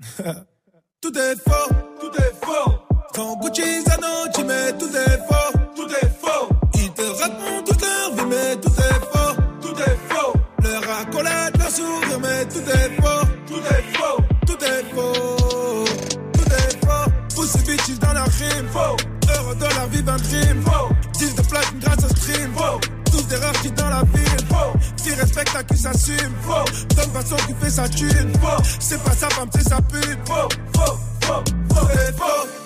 tout 1.00 1.18
est 1.18 1.36
faux, 1.36 1.74
tout 2.00 2.22
est 2.22 2.34
faux. 2.44 2.72
Quand 3.14 3.36
Gucci 3.40 3.82
Zano, 3.82 4.28
tu 4.32 4.44
mets 4.44 4.72
tout 4.78 4.94
est 4.94 5.18
faux, 5.26 5.58
tout 5.74 5.88
est 5.88 6.10
faux. 6.20 6.48
Ils 6.74 6.90
te 6.92 7.02
racontent 7.02 7.64
toute 7.66 7.80
leur 7.80 8.14
vie, 8.14 8.30
mais 8.30 8.56
tout 8.56 8.69
Leur 11.00 11.08
accolade, 11.08 11.56
leur 11.58 11.70
sourire, 11.70 12.20
mais 12.20 12.44
tout 12.44 12.58
est 12.58 13.00
faux, 13.00 13.26
tout 13.46 13.54
est 13.54 13.96
faux, 13.96 14.22
tout 14.46 14.64
est 14.64 14.84
faux, 14.94 15.84
tout 16.34 16.52
est 16.52 16.86
faux. 16.86 17.70
Bitches 17.70 17.98
dans 18.00 18.12
la 18.12 18.24
rime, 18.24 18.68
faux. 18.70 18.96
Heureux 19.34 19.54
dans 19.54 19.80
la 19.80 19.86
vie 19.86 20.02
d'un 20.02 20.18
crime, 20.18 20.62
faux. 20.62 20.94
Deal 21.18 21.34
de 21.34 21.42
platine 21.42 21.78
grâce 21.78 22.04
au 22.04 22.08
stream, 22.08 22.52
faux. 22.54 22.80
Tous 23.10 23.22
des 23.28 23.36
rares 23.36 23.52
qui 23.62 23.70
dans 23.70 23.88
la 23.88 24.02
ville, 24.12 24.46
faux. 24.50 24.78
Qui 25.02 25.14
respecte 25.14 25.56
à 25.56 25.62
qui 25.62 25.78
s'assume, 25.78 26.34
faux. 26.42 26.94
Donne 26.94 27.10
façon 27.12 27.36
qui 27.46 27.54
fait 27.54 27.70
sa 27.70 27.88
thune, 27.88 28.32
faux. 28.34 28.62
C'est 28.78 29.02
pas 29.02 29.12
sa 29.12 29.30
femme, 29.30 29.48
c'est 29.54 29.68
sa 29.68 29.80
pute, 29.80 30.18
faux, 30.26 30.48
faux, 30.74 30.98
faux, 31.22 31.42
faux. 32.18 32.59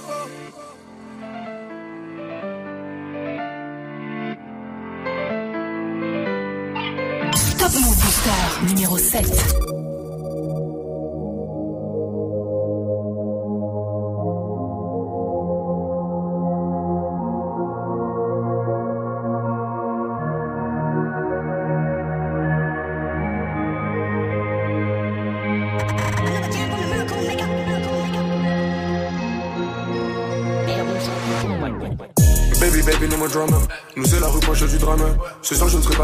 Numéro 8.66 8.96
7. 8.96 9.83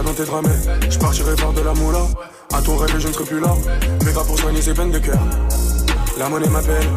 Dans 0.02 0.14
tes 0.14 0.24
drames. 0.24 0.46
Je 0.88 0.98
partirai 0.98 1.34
voir 1.34 1.52
de 1.52 1.60
la 1.60 1.74
moula. 1.74 2.02
À 2.52 2.62
ton 2.62 2.76
rêve, 2.76 2.94
je 2.98 3.08
ne 3.08 3.12
serai 3.12 3.24
plus 3.24 3.40
là. 3.40 3.54
Mais 4.04 4.12
va 4.12 4.22
pour 4.24 4.38
soigner 4.38 4.62
ces 4.62 4.74
peines 4.74 4.90
de 4.90 4.98
cœur. 4.98 5.20
La 6.18 6.28
monnaie 6.28 6.48
m'appelle. 6.48 6.88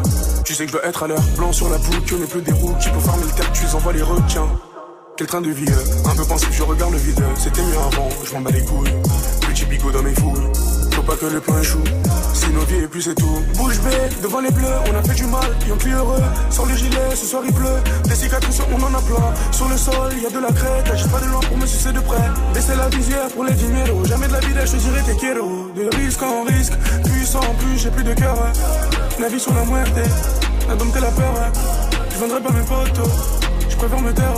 Tu 0.44 0.54
sais 0.54 0.64
que 0.64 0.72
je 0.72 0.76
dois 0.76 0.86
être 0.86 1.02
à 1.02 1.08
l'heure. 1.08 1.22
Blanc 1.36 1.52
sur 1.52 1.68
la 1.68 1.78
poule, 1.78 2.02
que 2.04 2.14
n'est 2.14 2.26
plus 2.26 2.42
des 2.42 2.52
roues. 2.52 2.74
Qui 2.80 2.88
pour 2.90 3.02
farmer 3.02 3.24
le 3.24 3.42
cactus, 3.42 3.74
envoie 3.74 3.92
les 3.92 4.02
requins. 4.02 4.48
Quel 5.16 5.26
train 5.26 5.40
de 5.40 5.50
vie, 5.50 5.70
euh, 5.70 6.10
un 6.10 6.16
peu 6.16 6.24
pensif, 6.24 6.50
je 6.52 6.62
regarde 6.62 6.92
le 6.92 6.98
vide. 6.98 7.22
C'était 7.36 7.62
mieux 7.62 7.78
avant, 7.78 8.08
je 8.24 8.32
m'en 8.34 8.40
bats 8.40 8.50
les 8.50 8.64
couilles. 8.64 8.92
Petit 9.48 9.64
bigot 9.66 9.92
dans 9.92 10.02
mes 10.02 10.14
fouilles. 10.14 10.53
Pas 11.06 11.16
que 11.16 11.26
le 11.26 11.40
plan 11.40 11.58
échoue. 11.58 11.84
Si 12.32 12.48
nos 12.50 12.64
vies 12.64 12.84
et 12.84 12.88
puis 12.88 13.02
c'est 13.02 13.14
tout. 13.14 13.42
Bouge 13.56 13.78
bée, 13.80 14.08
devant 14.22 14.40
les 14.40 14.50
bleus, 14.50 14.76
on 14.90 14.98
a 14.98 15.02
fait 15.02 15.14
du 15.14 15.26
mal, 15.26 15.50
puis 15.60 15.70
on 15.72 15.76
plus 15.76 15.92
heureux. 15.92 16.22
Sans 16.48 16.64
le 16.64 16.74
gilet, 16.74 17.14
ce 17.14 17.26
soir 17.26 17.42
il 17.44 17.52
pleut. 17.52 17.80
Des 18.04 18.14
cicatrices, 18.14 18.60
on 18.72 18.82
en 18.82 18.94
a 18.94 19.02
plein. 19.02 19.34
Sur 19.52 19.68
le 19.68 19.76
sol, 19.76 20.12
y 20.22 20.26
a 20.26 20.30
de 20.30 20.38
la 20.38 20.52
crête. 20.52 20.90
Agis 20.90 21.08
pas 21.08 21.20
de 21.20 21.26
loin 21.26 21.40
pour 21.40 21.58
me 21.58 21.66
sucer 21.66 21.92
de 21.92 22.00
près. 22.00 22.30
Baisser 22.54 22.74
la 22.76 22.88
visière 22.88 23.28
pour 23.28 23.44
les 23.44 23.52
dinero. 23.52 24.04
Jamais 24.06 24.28
de 24.28 24.32
la 24.32 24.40
vie, 24.40 24.54
je 24.64 24.72
te 24.72 24.76
dirai 24.76 25.02
tes 25.02 25.16
kéros. 25.16 25.70
De 25.76 25.96
risque 25.96 26.22
en 26.22 26.44
risque, 26.44 26.72
puissant 27.04 27.40
en 27.40 27.54
plus, 27.54 27.78
j'ai 27.78 27.90
plus 27.90 28.04
de 28.04 28.14
cœur. 28.14 28.36
La 29.20 29.28
vie 29.28 29.40
sur 29.40 29.52
la 29.54 29.64
muerte, 29.64 29.92
la 30.68 30.76
dompter 30.76 31.00
la 31.00 31.10
peur. 31.10 31.34
Je 32.10 32.18
vendrai 32.18 32.40
pas 32.40 32.52
mes 32.52 32.64
photos, 32.64 33.10
je 33.68 33.76
préfère 33.76 34.00
me 34.00 34.12
taire. 34.12 34.34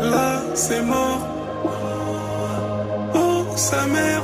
Là, 0.00 0.42
c'est 0.54 0.82
mort. 0.82 1.35
Sa 3.70 3.84
mère. 3.86 4.22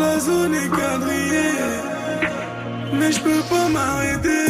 La 0.00 0.18
zone 0.18 0.54
est 0.54 0.70
quadrillée. 0.70 1.56
Mais 2.98 3.12
je 3.12 3.20
peux 3.20 3.42
pas 3.50 3.68
m'arrêter. 3.68 4.46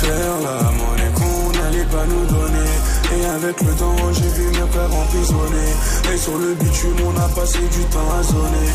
Faire 0.00 0.36
la 0.48 0.58
monnaie 0.78 1.12
qu'on 1.14 1.52
n'allait 1.56 1.90
pas 1.94 2.04
nous 2.12 2.26
donner. 2.26 2.72
Et 3.14 3.24
avec 3.36 3.60
le 3.60 3.72
temps, 3.74 4.12
j'ai 4.12 4.30
vu 4.36 4.46
mes 4.48 4.68
frères 4.72 4.92
emprisonnés. 5.02 5.72
Et 6.12 6.16
sur 6.16 6.36
le 6.36 6.54
bitume, 6.54 6.98
on 7.06 7.16
a 7.20 7.28
passé 7.28 7.60
du 7.76 7.84
temps 7.94 8.10
à 8.18 8.22
zoner. 8.24 8.72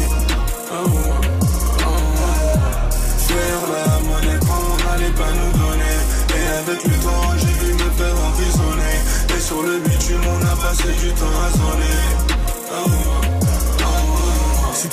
Faire 3.27 3.63
la 3.75 3.87
monnaie 4.07 4.39
qu'on 4.47 4.67
n'allait 4.85 5.15
pas 5.21 5.31
nous 5.39 5.51
donner. 5.59 5.97
Et 6.39 6.45
avec 6.61 6.81
le 6.85 6.95
temps, 7.03 7.27
j'ai 7.41 7.55
vu 7.65 7.73
me 7.73 7.89
faire 7.99 8.17
emprisonner. 8.27 8.95
Et 9.35 9.41
sur 9.41 9.61
le 9.61 9.77
bitume, 9.79 10.23
on 10.23 10.41
a 10.45 10.55
passé 10.55 10.87
du 11.03 11.09
temps 11.19 11.37
à 11.45 11.49
zoner. 11.57 12.30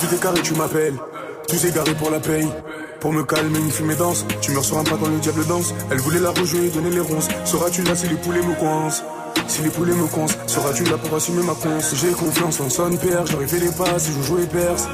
Tout 0.00 0.14
est 0.14 0.20
carré, 0.20 0.40
tu 0.42 0.54
m'appelles. 0.54 0.94
Tous 1.48 1.64
égarés 1.64 1.94
pour 1.94 2.10
la 2.10 2.20
paye. 2.20 2.48
Pour 3.00 3.12
me 3.12 3.22
calmer, 3.24 3.58
une 3.58 3.70
fumée 3.70 3.94
danse. 3.94 4.24
Tu 4.40 4.52
meurs 4.52 4.64
sur 4.64 4.78
un 4.78 4.84
pas 4.84 4.96
quand 5.00 5.08
le 5.08 5.18
diable 5.18 5.44
danse. 5.46 5.74
Elle 5.90 5.98
voulait 5.98 6.20
la 6.20 6.30
rejouer, 6.30 6.68
donner 6.68 6.90
les 6.90 7.00
ronces. 7.00 7.28
Seras-tu 7.44 7.82
là 7.82 7.94
si 7.96 8.06
les 8.08 8.16
poulets 8.16 8.42
me 8.42 8.54
coincent? 8.54 9.02
Si 9.46 9.62
les 9.62 9.70
poulets 9.70 9.94
me 9.94 10.06
coincent, 10.06 10.36
seras-tu 10.46 10.84
là 10.84 10.98
pour 10.98 11.16
assumer 11.16 11.42
ma 11.42 11.54
conce? 11.54 11.94
J'ai 11.94 12.10
confiance 12.10 12.60
en 12.60 12.68
son 12.68 12.90
père, 12.96 13.24
j'aurais 13.26 13.46
fait 13.46 13.60
les 13.60 13.70
passes, 13.70 14.08
je 14.14 14.26
joue 14.26 14.38
et 14.38 14.46
perce. 14.46 14.86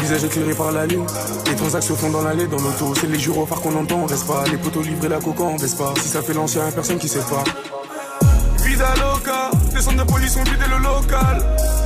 Visage 0.00 0.24
éclairé 0.24 0.54
par 0.54 0.72
la 0.72 0.86
lune, 0.86 1.04
les 1.46 1.56
transactions 1.56 1.94
font 1.94 2.10
dans 2.10 2.22
l'allée, 2.22 2.46
dans 2.46 2.56
l'auto. 2.56 2.94
C'est 2.98 3.06
les 3.06 3.18
gyrophares 3.18 3.60
qu'on 3.60 3.76
entend, 3.76 4.06
reste 4.06 4.26
pas? 4.26 4.44
Les 4.50 4.56
poteaux 4.56 4.82
livrés 4.82 5.08
la 5.08 5.18
coca, 5.18 5.42
on 5.42 5.56
baisse 5.56 5.74
pas? 5.74 5.92
Si 6.00 6.08
ça 6.08 6.22
fait 6.22 6.32
l'ancien, 6.32 6.70
personne 6.72 6.98
qui 6.98 7.08
sait 7.08 7.18
pas. 7.20 7.44
Loca, 8.78 9.17
les 9.78 9.84
centres 9.84 10.04
de 10.04 10.10
police 10.10 10.36
ont 10.36 10.42
vidé 10.42 10.66
le 10.68 10.78
local. 10.82 11.36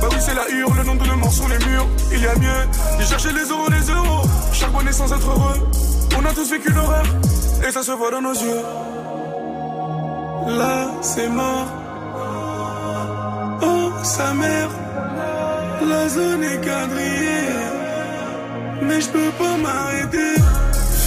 Bah 0.01 0.07
oui, 0.11 0.17
c'est 0.19 0.33
la 0.33 0.49
hurle, 0.49 0.77
le 0.77 0.83
nom 0.83 0.95
de 0.95 1.05
nos 1.05 1.15
morts 1.15 1.31
sur 1.31 1.47
les 1.47 1.59
murs. 1.59 1.87
Il 2.11 2.21
y 2.21 2.27
a 2.27 2.35
mieux, 2.35 2.61
j'ai 2.99 3.05
cherché 3.05 3.29
les 3.31 3.47
euros, 3.53 3.69
les 3.69 3.85
euros. 3.91 4.23
Charbonné 4.51 4.91
sans 4.91 5.13
être 5.13 5.29
heureux. 5.29 5.59
On 6.17 6.25
a 6.25 6.33
tous 6.33 6.49
vécu 6.49 6.71
l'horreur, 6.71 7.05
et 7.67 7.71
ça 7.71 7.83
se 7.83 7.91
voit 7.91 8.11
dans 8.11 8.21
nos 8.21 8.33
yeux. 8.33 8.63
Là, 10.59 10.91
c'est 11.01 11.29
mort. 11.29 11.67
Oh, 13.61 13.91
sa 14.03 14.33
mère, 14.33 14.69
la 15.87 16.09
zone 16.09 16.43
est 16.43 16.61
quadrillée. 16.61 17.49
Mais 18.81 19.01
je 19.01 19.09
peux 19.09 19.31
pas 19.41 19.55
m'arrêter. 19.57 20.33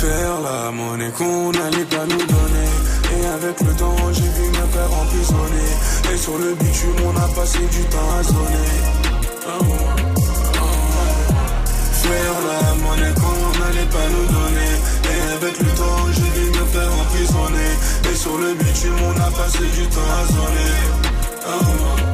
Faire 0.01 0.41
la 0.49 0.71
monnaie 0.71 1.11
qu'on 1.19 1.51
allait 1.51 1.91
pas 1.95 2.07
nous 2.13 2.27
donner. 2.35 2.86
Avec 3.35 3.61
le 3.61 3.73
temps, 3.75 3.97
j'ai 4.13 4.23
vu 4.23 4.49
mes 4.51 4.69
pères 4.73 4.93
emprisonnés. 5.03 5.73
Et 6.13 6.17
sur 6.17 6.39
le 6.39 6.55
bitume, 6.55 6.97
on 7.05 7.17
a 7.17 7.29
passé 7.35 7.59
du 7.59 7.83
temps 7.85 7.99
à 7.99 8.23
oh. 9.49 9.65
Faire 12.03 12.37
la 12.49 12.75
monnaie 12.77 13.15
qu'on 13.15 13.63
allait 13.69 13.91
pas 13.91 14.09
nous 14.15 14.27
donner. 14.33 14.73
Et 15.11 15.21
avec 15.35 15.59
le 15.59 15.71
temps, 15.77 16.07
j'ai 16.13 16.41
vu 16.41 16.51
mes 16.51 16.67
pères 16.73 16.93
emprisonnés. 16.93 17.75
Et 18.11 18.17
sur 18.17 18.39
le 18.39 18.55
bitume, 18.55 18.97
on 19.05 19.21
a 19.21 19.31
passé 19.31 19.65
du 19.75 19.87
temps 19.89 20.01
à 20.01 20.27
zoner. 20.33 22.06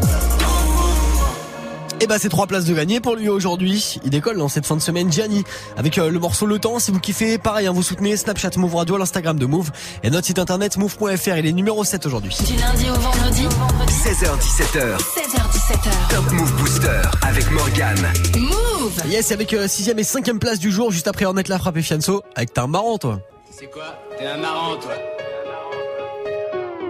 Et 2.02 2.08
bah 2.08 2.16
c'est 2.18 2.28
trois 2.28 2.48
places 2.48 2.64
de 2.64 2.74
gagner 2.74 2.98
pour 2.98 3.14
lui 3.14 3.28
aujourd'hui. 3.28 4.00
Il 4.02 4.10
décolle 4.10 4.36
dans 4.36 4.48
cette 4.48 4.66
fin 4.66 4.74
de 4.74 4.80
semaine 4.80 5.12
Gianni 5.12 5.44
avec 5.76 5.98
euh, 5.98 6.10
le 6.10 6.18
morceau 6.18 6.46
Le 6.46 6.58
Temps. 6.58 6.80
Si 6.80 6.90
vous 6.90 6.98
kiffez, 6.98 7.38
pareil, 7.38 7.68
hein, 7.68 7.72
vous 7.72 7.84
soutenez 7.84 8.16
Snapchat 8.16 8.50
Move 8.56 8.74
Radio, 8.74 8.96
l'Instagram 8.96 9.38
de 9.38 9.46
Move 9.46 9.70
et 10.02 10.10
notre 10.10 10.26
site 10.26 10.40
internet 10.40 10.76
move.fr. 10.78 11.36
Il 11.38 11.46
est 11.46 11.52
numéro 11.52 11.84
7 11.84 12.04
aujourd'hui. 12.04 12.36
Du 12.44 12.56
lundi 12.56 12.90
au 12.90 12.94
vendredi, 12.94 13.46
16h17h, 13.86 14.98
16h17h. 14.98 16.08
Top 16.10 16.32
Move 16.32 16.52
Booster 16.56 17.02
avec 17.22 17.48
Morgan. 17.52 17.96
Move 18.36 19.00
Yes, 19.08 19.30
avec 19.30 19.54
6 19.68 19.90
et 19.96 20.02
5 20.02 20.38
place 20.40 20.58
du 20.58 20.72
jour, 20.72 20.90
juste 20.90 21.06
après 21.06 21.24
remettre 21.24 21.50
la 21.50 21.60
frappe 21.60 21.76
et 21.76 21.82
Fianso. 21.82 22.24
Avec 22.34 22.52
t'es 22.52 22.60
un 22.62 22.66
marrant 22.66 22.98
toi. 22.98 23.20
C'est 23.56 23.70
quoi? 23.70 23.96
T'es 24.18 24.26
un 24.26 24.38
marrant, 24.38 24.74
toi. 24.74 24.94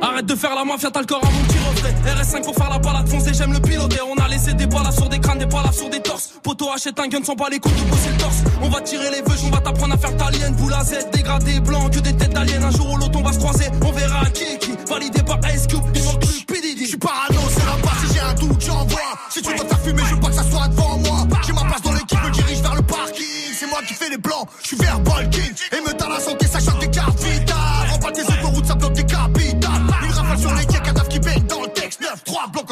Arrête 0.01 0.25
de 0.25 0.35
faire 0.35 0.55
la 0.55 0.65
mafia, 0.65 0.91
t'as 0.91 1.01
le 1.01 1.07
corps 1.07 1.23
à 1.23 1.31
mon 1.31 1.52
petit 1.73 1.83
reflet. 1.83 1.95
RS5 2.23 2.43
pour 2.45 2.55
faire 2.55 2.71
la 2.71 2.79
balade 2.79 3.09
foncée, 3.09 3.33
j'aime 3.35 3.53
le 3.53 3.61
piloter. 3.61 3.99
On 4.03 4.17
a 4.23 4.29
laissé 4.29 4.55
des 4.55 4.67
balles 4.67 4.93
sur 4.93 5.09
des 5.09 5.19
crânes, 5.19 5.39
des 5.39 5.47
balles 5.47 5.73
sur 5.73 5.89
des 5.91 6.01
torses. 6.01 6.31
Poto 6.43 6.71
achète 6.71 6.99
un 6.99 7.09
gun 7.09 7.23
sans 7.25 7.37
pas 7.37 7.49
les 7.49 7.59
coups 7.59 7.75
de 7.77 7.89
bosser 7.89 8.11
le 8.11 8.19
torse. 8.19 8.43
On 8.63 8.69
va 8.69 8.81
tirer 8.81 9.11
les 9.11 9.23
vœux, 9.23 9.37
on 9.45 9.51
va 9.51 9.61
t'apprendre 9.61 9.95
à 9.95 9.99
faire 9.99 10.17
ta 10.17 10.31
lienne. 10.31 10.55
Boule 10.55 10.75
à 10.75 10.85
Z, 10.85 11.11
dégradé 11.13 11.61
blanc, 11.61 11.89
que 11.89 12.01
des 12.01 12.17
têtes 12.17 12.33
d'aliens. 12.33 12.63
Un 12.63 12.71
jour 12.71 12.91
ou 12.91 12.97
l'autre, 12.97 13.19
on 13.19 13.23
va 13.23 13.33
se 13.33 13.39
croiser. 13.39 13.67
On 13.85 13.93
verra 13.93 14.25
qui 14.31 14.45
est 14.45 14.59
qui. 14.59 14.73
Validé 14.89 15.23
par 15.23 15.39
Ice 15.55 15.67
Cube, 15.67 15.85
il 15.95 16.05
manque 16.05 16.21
plus 16.21 16.45
PDD. 16.45 16.81
Je 16.81 16.87
suis 16.87 16.97
parano, 16.97 17.41
c'est 17.51 17.67
la 17.67 17.77
base, 17.83 18.07
si 18.07 18.15
j'ai 18.15 18.21
un 18.21 18.35
doute, 18.35 18.61
j'envoie. 18.61 19.01
Si 19.31 19.43
tu 19.43 19.55
dois 19.55 19.67
faire 19.67 19.81
fumer, 19.81 20.03
je 20.09 20.15
veux 20.15 20.21
pas 20.21 20.29
que 20.29 20.35
ça 20.35 20.45
soit 20.45 20.69
devant 20.69 20.99
moi. 20.99 21.27
J'ai 21.47 21.53
ma 21.53 21.63
place 21.63 21.83
dans 21.83 21.93
l'équipe, 21.93 22.23
me 22.25 22.31
dirige 22.31 22.61
vers 22.61 22.75
le 22.75 22.83
parking. 22.83 23.25
C'est 23.59 23.67
moi 23.69 23.79
qui 23.87 23.95
fais 23.95 24.11
les 24.11 24.19
blancs, 24.19 24.49
je 24.63 24.69
suis 24.69 24.77
verbal 24.77 25.31
king. 25.31 25.53
Et 25.73 25.81
me 25.81 25.97
donne 25.97 26.11
la 26.11 26.21
santé, 26.21 26.47
ça 26.47 26.59
des 26.81 26.91
cartes. 26.91 27.23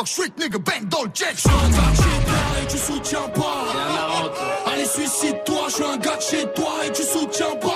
9, 0.00 0.06
3, 0.06 0.06
bloc 0.06 0.06
en 0.06 0.06
street, 0.06 0.32
nigga, 0.38 0.58
bang 0.58 0.88
dans 0.88 1.02
le 1.02 1.10
jet. 1.14 1.26
Je 1.34 1.40
suis 1.40 1.50
un 1.50 1.70
gars 1.70 1.90
de 1.90 1.96
chez 1.96 2.24
toi 2.24 2.62
et 2.62 2.66
tu 2.66 2.78
soutiens 2.78 3.28
pas. 3.34 4.72
Allez, 4.72 4.86
suicide-toi, 4.86 5.62
je 5.68 5.74
suis 5.74 5.84
un 5.84 5.96
gars 5.98 6.16
de 6.16 6.22
chez 6.22 6.46
toi 6.54 6.72
et 6.86 6.92
tu 6.92 7.02
soutiens 7.02 7.56
pas. 7.60 7.69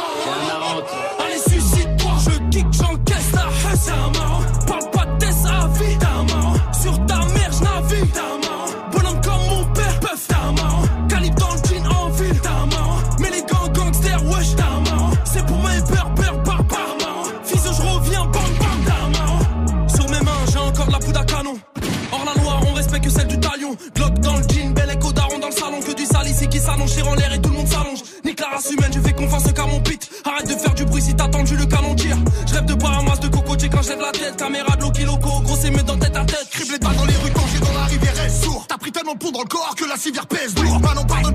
Race 28.55 28.71
humaine, 28.71 28.93
je 28.95 29.01
fais 29.01 29.13
confiance 29.13 29.53
qu'à 29.53 29.67
mon 29.67 29.81
pit. 29.81 30.11
Arrête 30.25 30.49
de 30.49 30.55
faire 30.55 30.75
du 30.75 30.85
bruit 30.85 31.03
si 31.03 31.15
t'as 31.15 31.29
tendu 31.29 31.57
le 31.57 31.67
canon 31.67 31.95
tire. 31.95 32.17
Je 32.47 32.55
rêve 32.55 32.65
de 32.65 32.75
masse 32.75 33.21
de 33.21 33.29
cocotier 33.29 33.69
quand 33.69 33.83
je 33.83 33.91
lève 33.91 34.01
la 34.01 34.13
tête. 34.13 34.37
Caméra 34.37 34.77
de 34.77 34.83
Loki 34.83 35.05
Loco, 35.05 35.41
gros 35.43 35.57
c'est 35.61 35.71
mieux 35.71 35.83
dans 35.83 35.99
tête 35.99 36.17
à 36.17 36.25
tête. 36.25 36.49
Criblé 36.51 36.79
de 36.79 36.85
balles 36.85 36.97
dans 36.97 37.05
les 37.05 37.17
rues, 37.17 37.33
congé 37.33 37.59
dans 37.59 37.73
la 37.73 37.85
rivière 37.85 38.25
est 38.25 38.45
sourd. 38.45 38.65
T'as 38.69 38.79
pris 38.79 38.93
tellement 38.93 39.15
de 39.15 39.19
poudre 39.19 39.39
dans 39.39 39.43
le 39.43 39.49
corps 39.49 39.75
que 39.77 39.85
la 39.85 39.97
civière 39.97 40.27
pèse 40.27 40.55
lourd. 40.57 40.81
Pardonne 40.81 41.34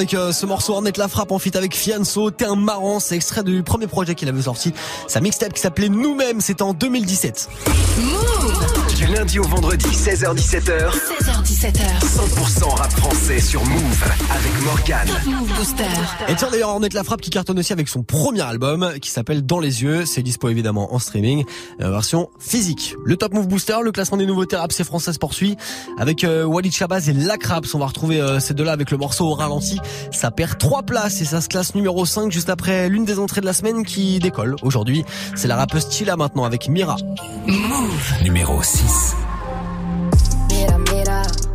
avec 0.00 0.14
euh, 0.14 0.32
ce 0.32 0.46
morceau 0.46 0.72
Ornette 0.72 0.96
la 0.96 1.08
frappe 1.08 1.30
en 1.30 1.38
fit 1.38 1.54
avec 1.54 1.76
Fianso. 1.76 2.30
T'es 2.30 2.46
un 2.46 2.56
marrant, 2.56 3.00
c'est 3.00 3.16
extrait 3.16 3.42
du 3.42 3.62
premier 3.62 3.86
projet 3.86 4.14
qu'il 4.14 4.30
avait 4.30 4.40
sorti. 4.40 4.72
Sa 5.08 5.20
mixtape 5.20 5.52
qui 5.52 5.60
s'appelait 5.60 5.90
Nous-mêmes, 5.90 6.40
c'était 6.40 6.62
en 6.62 6.72
2017. 6.72 7.50
Du 8.96 9.06
lundi 9.06 9.38
au 9.38 9.44
vendredi, 9.44 9.84
16h17h, 9.88 10.90
16h17h. 11.60 12.00
100% 12.00 12.74
rap 12.74 12.90
français 12.92 13.38
sur 13.38 13.62
Move 13.66 14.04
avec 14.30 14.64
Morgan. 14.64 15.06
Top 15.06 15.26
Move 15.26 15.56
Booster. 15.56 15.84
Et 16.28 16.34
tiens 16.34 16.48
d'ailleurs 16.50 16.70
Ornette 16.70 16.94
la 16.94 17.04
frappe 17.04 17.20
qui 17.20 17.28
cartonne 17.28 17.58
aussi 17.58 17.72
avec 17.74 17.88
son 17.88 18.02
premier 18.02 18.40
album 18.40 18.94
qui 19.00 19.10
s'appelle 19.10 19.44
Dans 19.44 19.60
les 19.60 19.82
yeux. 19.82 20.06
C'est 20.06 20.22
dispo 20.22 20.48
évidemment 20.48 20.94
en 20.94 20.98
streaming, 20.98 21.44
euh, 21.82 21.90
version 21.90 22.30
physique. 22.38 22.94
Le 23.04 23.16
Top 23.16 23.34
Move 23.34 23.46
Booster, 23.46 23.76
le 23.82 23.92
classement 23.92 24.16
des 24.16 24.24
nouveautés 24.24 24.56
rap 24.56 24.72
c'est 24.72 24.84
français 24.84 25.12
se 25.12 25.18
poursuit 25.18 25.56
avec 25.98 26.24
euh, 26.24 26.44
Walid 26.44 26.72
Chabaz 26.72 27.10
et 27.10 27.12
Lacraps. 27.12 27.74
On 27.74 27.78
va 27.78 27.86
retrouver 27.86 28.20
euh, 28.20 28.40
ces 28.40 28.54
deux-là 28.54 28.72
avec 28.72 28.90
le 28.90 28.96
morceau 28.96 29.26
au 29.26 29.34
ralenti. 29.34 29.78
Ça 30.12 30.30
perd 30.30 30.56
trois 30.56 30.82
places 30.82 31.20
et 31.20 31.26
ça 31.26 31.42
se 31.42 31.48
classe 31.48 31.74
numéro 31.74 32.06
5 32.06 32.32
juste 32.32 32.48
après 32.48 32.88
l'une 32.88 33.04
des 33.04 33.18
entrées 33.18 33.42
de 33.42 33.46
la 33.46 33.52
semaine 33.52 33.84
qui 33.84 34.18
décolle 34.18 34.56
aujourd'hui. 34.62 35.04
C'est 35.36 35.48
la 35.48 35.56
rappeuse 35.56 35.88
Tila 35.88 36.16
maintenant 36.16 36.44
avec 36.44 36.68
Mira. 36.68 36.96
Numéro 38.22 38.62
6. 38.62 39.14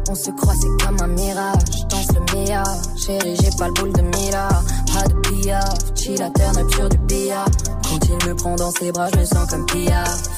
On 0.08 0.16
se 0.16 0.30
croit, 0.32 0.54
c'est 0.60 0.86
comme 0.86 0.98
un 1.02 1.08
mirage. 1.08 1.88
Danse 1.90 2.08
le 2.14 2.46
mia, 2.46 2.64
chérie, 2.96 3.36
j'ai 3.42 3.50
pas 3.58 3.68
le 3.68 3.74
boule 3.74 3.94
de 3.94 4.02
mira. 4.02 4.50
Pas 4.94 5.08
de 5.08 5.16
piaf, 5.42 5.78
chilla, 5.96 6.30
turn 6.30 6.70
sur 6.72 6.90
du 6.90 6.98
billard. 7.00 7.48
Quand 7.84 8.00
il 8.08 8.30
me 8.30 8.36
prend 8.36 8.56
dans 8.56 8.72
ses 8.72 8.92
bras, 8.92 9.10
je 9.14 9.20
me 9.20 9.26
sens 9.26 9.50
comme 9.50 9.66
piaf. 9.66 10.30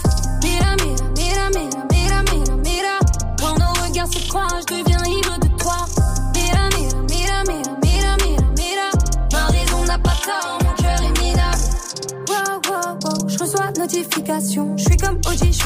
Mira, 0.43 0.75
mira, 0.83 1.49
mira, 1.49 1.49
mira, 1.91 2.23
mira, 2.31 2.55
mira. 2.63 2.99
Quand 3.39 3.59
nos 3.59 3.73
regards 3.83 4.13
se 4.13 4.27
croisent, 4.27 4.61
je 4.69 4.75
deviens 4.75 5.03
ivre 5.05 5.37
de 5.39 5.56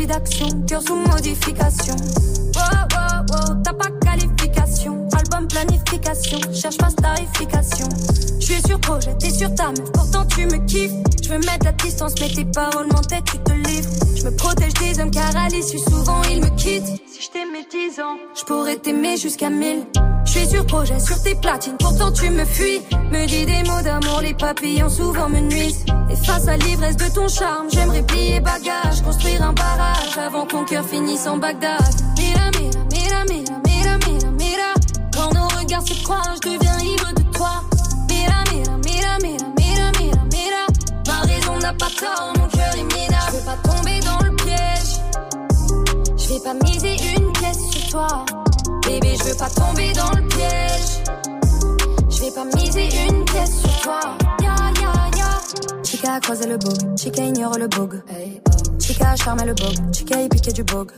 rédaction, 0.02 0.66
cœur 0.68 0.82
sous 0.82 0.96
modification. 0.96 1.96
Wow, 2.56 2.62
wow, 2.94 3.22
wow, 3.30 3.62
t'as 3.64 3.74
pas 3.74 3.90
qualification. 4.04 5.08
Album 5.14 5.48
planification, 5.48 6.40
cherche 6.54 6.78
pas 6.78 6.90
starification. 6.90 7.88
Je 8.40 8.46
suis 8.46 8.62
sur 8.68 8.80
projet, 8.80 9.16
t'es 9.20 9.30
sur 9.30 9.54
ta 9.56 9.68
meuf, 9.68 9.92
pourtant 9.94 10.26
tu 10.26 10.46
me 10.46 10.66
kiffes. 10.66 10.92
Je 11.24 11.30
veux 11.30 11.40
mettre 11.40 11.66
la 11.66 11.72
distance, 11.74 12.14
mais 12.20 12.30
tes 12.30 12.46
paroles 12.46 12.88
m'entêtent, 12.88 13.26
tu 13.26 13.38
te 13.38 13.52
livres. 13.52 13.90
Je 14.16 14.24
me 14.24 14.36
protège 14.36 14.74
des 14.74 15.00
hommes 15.00 15.12
car 15.12 15.36
à 15.36 15.48
l'issue 15.50 15.80
souvent 15.80 16.22
ils 16.30 16.42
me 16.42 16.50
quittent. 16.56 17.02
Si 17.08 17.22
je 17.22 17.30
t'aimais 17.30 17.66
10 17.70 18.00
ans, 18.02 18.18
je 18.38 18.44
pourrais 18.44 18.78
t'aimer 18.78 19.18
jusqu'à 19.18 19.50
1000. 19.50 19.86
Je 20.34 20.38
suis 20.38 20.48
sur 20.48 20.66
projet, 20.66 20.98
sur 20.98 21.22
tes 21.22 21.36
platines, 21.36 21.76
pourtant 21.78 22.10
tu 22.10 22.30
me 22.30 22.46
fuis. 22.46 22.82
Me 23.12 23.26
dis 23.28 23.46
des 23.46 23.64
mots 23.70 23.82
d'amour, 23.84 24.22
les 24.22 24.34
papillons 24.34 24.88
souvent 24.88 25.28
me 25.28 25.42
nuisent. 25.42 25.84
Et 26.10 26.16
face 26.16 26.48
à 26.48 26.56
l'ivresse 26.56 26.96
de 26.96 27.14
ton 27.14 27.28
charme, 27.28 27.68
j'aimerais 27.70 28.02
plier 28.02 28.40
bagage, 28.40 29.02
construire 29.04 29.44
un 29.44 29.52
barrage 29.52 30.18
avant 30.18 30.48
qu'on 30.48 30.64
cœur 30.64 30.86
finisse 30.86 31.28
en 31.28 31.36
Bagdad. 31.36 31.82
Mira, 32.18 32.50
mira, 32.58 32.80
mira, 32.94 33.26
mira, 33.26 33.52
mira, 33.66 33.98
mira, 34.08 34.32
mira. 34.40 34.74
Quand 35.14 35.34
nos 35.34 35.50
regards 35.60 35.86
se 35.86 36.02
croisent, 36.02 36.40
je 36.42 36.50
deviens 36.50 36.80
ivre 36.80 37.12
de 37.14 37.24
toi. 37.36 37.52
Mira, 38.10 38.44
mira, 38.54 38.78
mira, 38.86 39.18
mira, 39.22 39.48
mira, 39.58 39.92
mira, 40.00 40.24
mira. 40.32 40.66
Ma 41.08 41.20
raison 41.28 41.58
n'a 41.60 41.74
pas 41.74 41.92
tort, 42.00 42.32
mon 42.38 42.48
cœur 42.48 42.74
est 42.74 42.96
minable. 42.96 43.32
Je 43.32 43.36
veux 43.36 43.44
pas 43.44 43.70
tomber 43.70 44.00
dans 44.00 44.20
le 44.24 44.34
piège. 44.38 44.96
Je 46.16 46.34
vais 46.34 46.40
pas 46.40 46.54
miser 46.54 46.96
une 47.18 47.34
pièce 47.34 47.70
sur 47.70 47.90
toi. 47.90 48.26
Bébé, 48.92 49.16
je 49.18 49.30
veux 49.30 49.36
pas 49.36 49.50
tomber 49.50 49.94
dans 49.94 50.12
le 50.12 50.28
piège. 50.28 51.04
Je 52.10 52.22
vais 52.22 52.32
pas 52.32 52.44
miser 52.58 52.90
une 53.08 53.24
pièce 53.24 53.62
sur 53.62 53.82
toi. 53.82 54.00
Ya, 54.42 54.54
ya, 54.82 54.92
ya. 55.18 55.82
Chica 55.82 56.16
a 56.16 56.20
croisé 56.20 56.46
le 56.46 56.58
bug, 56.58 56.98
Chica 56.98 57.24
ignore 57.24 57.58
le 57.58 57.70
bug. 57.70 58.02
Chica 58.80 59.12
a 59.12 59.16
charmé 59.16 59.46
le 59.46 59.54
bug, 59.54 59.76
Chica 59.94 60.18
a 60.18 60.28
piqué 60.28 60.52
du 60.52 60.64
bug. 60.64 60.92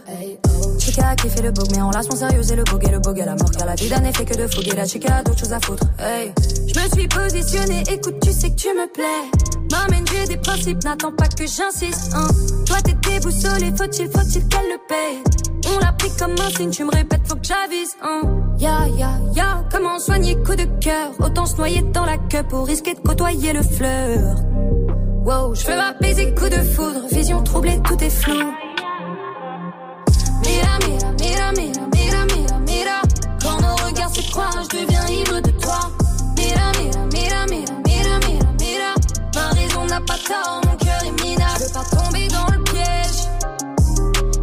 Chica 0.79 1.10
a 1.10 1.15
kiffé 1.15 1.43
le 1.43 1.51
bug, 1.51 1.67
mais 1.71 1.82
en 1.82 1.89
relation 1.89 2.15
sérieuse 2.15 2.51
et 2.51 2.56
le 2.56 2.63
bug 2.63 2.84
et 2.84 2.91
le 2.91 2.99
bug 2.99 3.21
à 3.21 3.25
la 3.25 3.36
mort. 3.36 3.51
Car 3.51 3.67
la 3.67 3.75
vie 3.75 3.89
d'un 3.89 4.03
effet 4.06 4.25
que 4.25 4.36
de 4.36 4.47
fouguer 4.47 4.71
la 4.75 4.88
chica 4.88 5.17
a 5.17 5.23
d'autres 5.23 5.41
choses 5.41 5.53
à 5.53 5.60
foutre. 5.60 5.86
Hey. 5.99 6.34
Je 6.65 6.79
me 6.79 6.89
suis 6.89 7.08
positionnée, 7.08 7.84
écoute, 7.91 8.15
tu 8.23 8.32
sais 8.32 8.49
que 8.49 8.56
tu 8.56 8.69
me 8.69 8.91
plais. 8.91 9.29
M'amène, 9.71 10.06
j'ai 10.12 10.25
des 10.25 10.38
principes, 10.38 10.84
n'attends 10.84 11.12
pas 11.12 11.27
que 11.27 11.45
j'insiste. 11.45 12.12
Hein. 12.15 12.27
Toi 12.65 12.77
t'es 12.84 12.93
déboussolé, 13.08 13.71
faut-il, 13.77 14.10
faut-il 14.10 14.47
qu'elle 14.47 14.69
le 14.69 14.79
paye. 14.88 15.33
Comme 16.19 16.36
un 16.39 16.49
signe, 16.52 16.69
tu 16.69 16.84
me 16.86 16.91
répètes, 16.91 17.28
faut 17.28 17.36
que 17.36 17.43
j'avise. 17.43 17.95
Hein. 18.02 18.21
Ya, 18.58 18.88
ya, 18.97 19.10
ya, 19.36 19.63
comment 19.71 19.99
soigner 19.99 20.36
coup 20.36 20.56
de 20.56 20.65
cœur? 20.80 21.12
Autant 21.19 21.45
se 21.45 21.58
noyer 21.58 21.82
dans 21.82 22.06
la 22.06 22.17
queue 22.17 22.43
pour 22.43 22.65
risquer 22.65 22.93
de 22.93 22.99
côtoyer 22.99 23.52
le 23.52 23.62
fleur. 23.62 24.36
Wow, 25.26 25.56
je 25.56 25.65
veux 25.67 25.76
m'apaiser 25.76 26.34
coup 26.34 26.49
de 26.49 26.62
foudre, 26.62 27.08
vision 27.12 27.41
troublée, 27.43 27.80
tout 27.84 28.02
est 28.04 28.10
flou. 28.10 28.54
Mira, 30.45 30.78
mira, 30.88 31.12
mira, 31.19 31.52
mira, 31.52 31.88
mira, 31.93 32.26
mira, 32.26 32.60
mira. 32.60 33.02
Quand 33.41 33.60
nos 33.62 33.76
regards 33.88 34.13
se 34.15 34.21
croisent, 34.32 34.63
je 34.71 34.78
deviens 34.82 35.08
ivre 35.08 35.39
de 35.41 35.52
toi. 35.52 35.80
Mira, 36.38 36.71
mira, 36.80 37.06
mira, 37.12 37.45
mira, 37.47 37.73
mira, 37.86 38.19
mira, 38.28 38.52
mira. 38.60 38.93
Ma 39.36 39.49
raison 39.60 39.86
n'a 39.86 40.02
pas 40.02 40.19
tort, 40.28 40.62
mon 40.65 40.76
cœur 40.78 41.02
est 41.06 41.23
minable. 41.23 41.60
Je 41.60 41.65
veux 41.65 41.73
pas 41.73 41.86
tomber 41.95 42.28
dans 42.28 42.47
le 42.56 42.63
piège. 42.63 43.28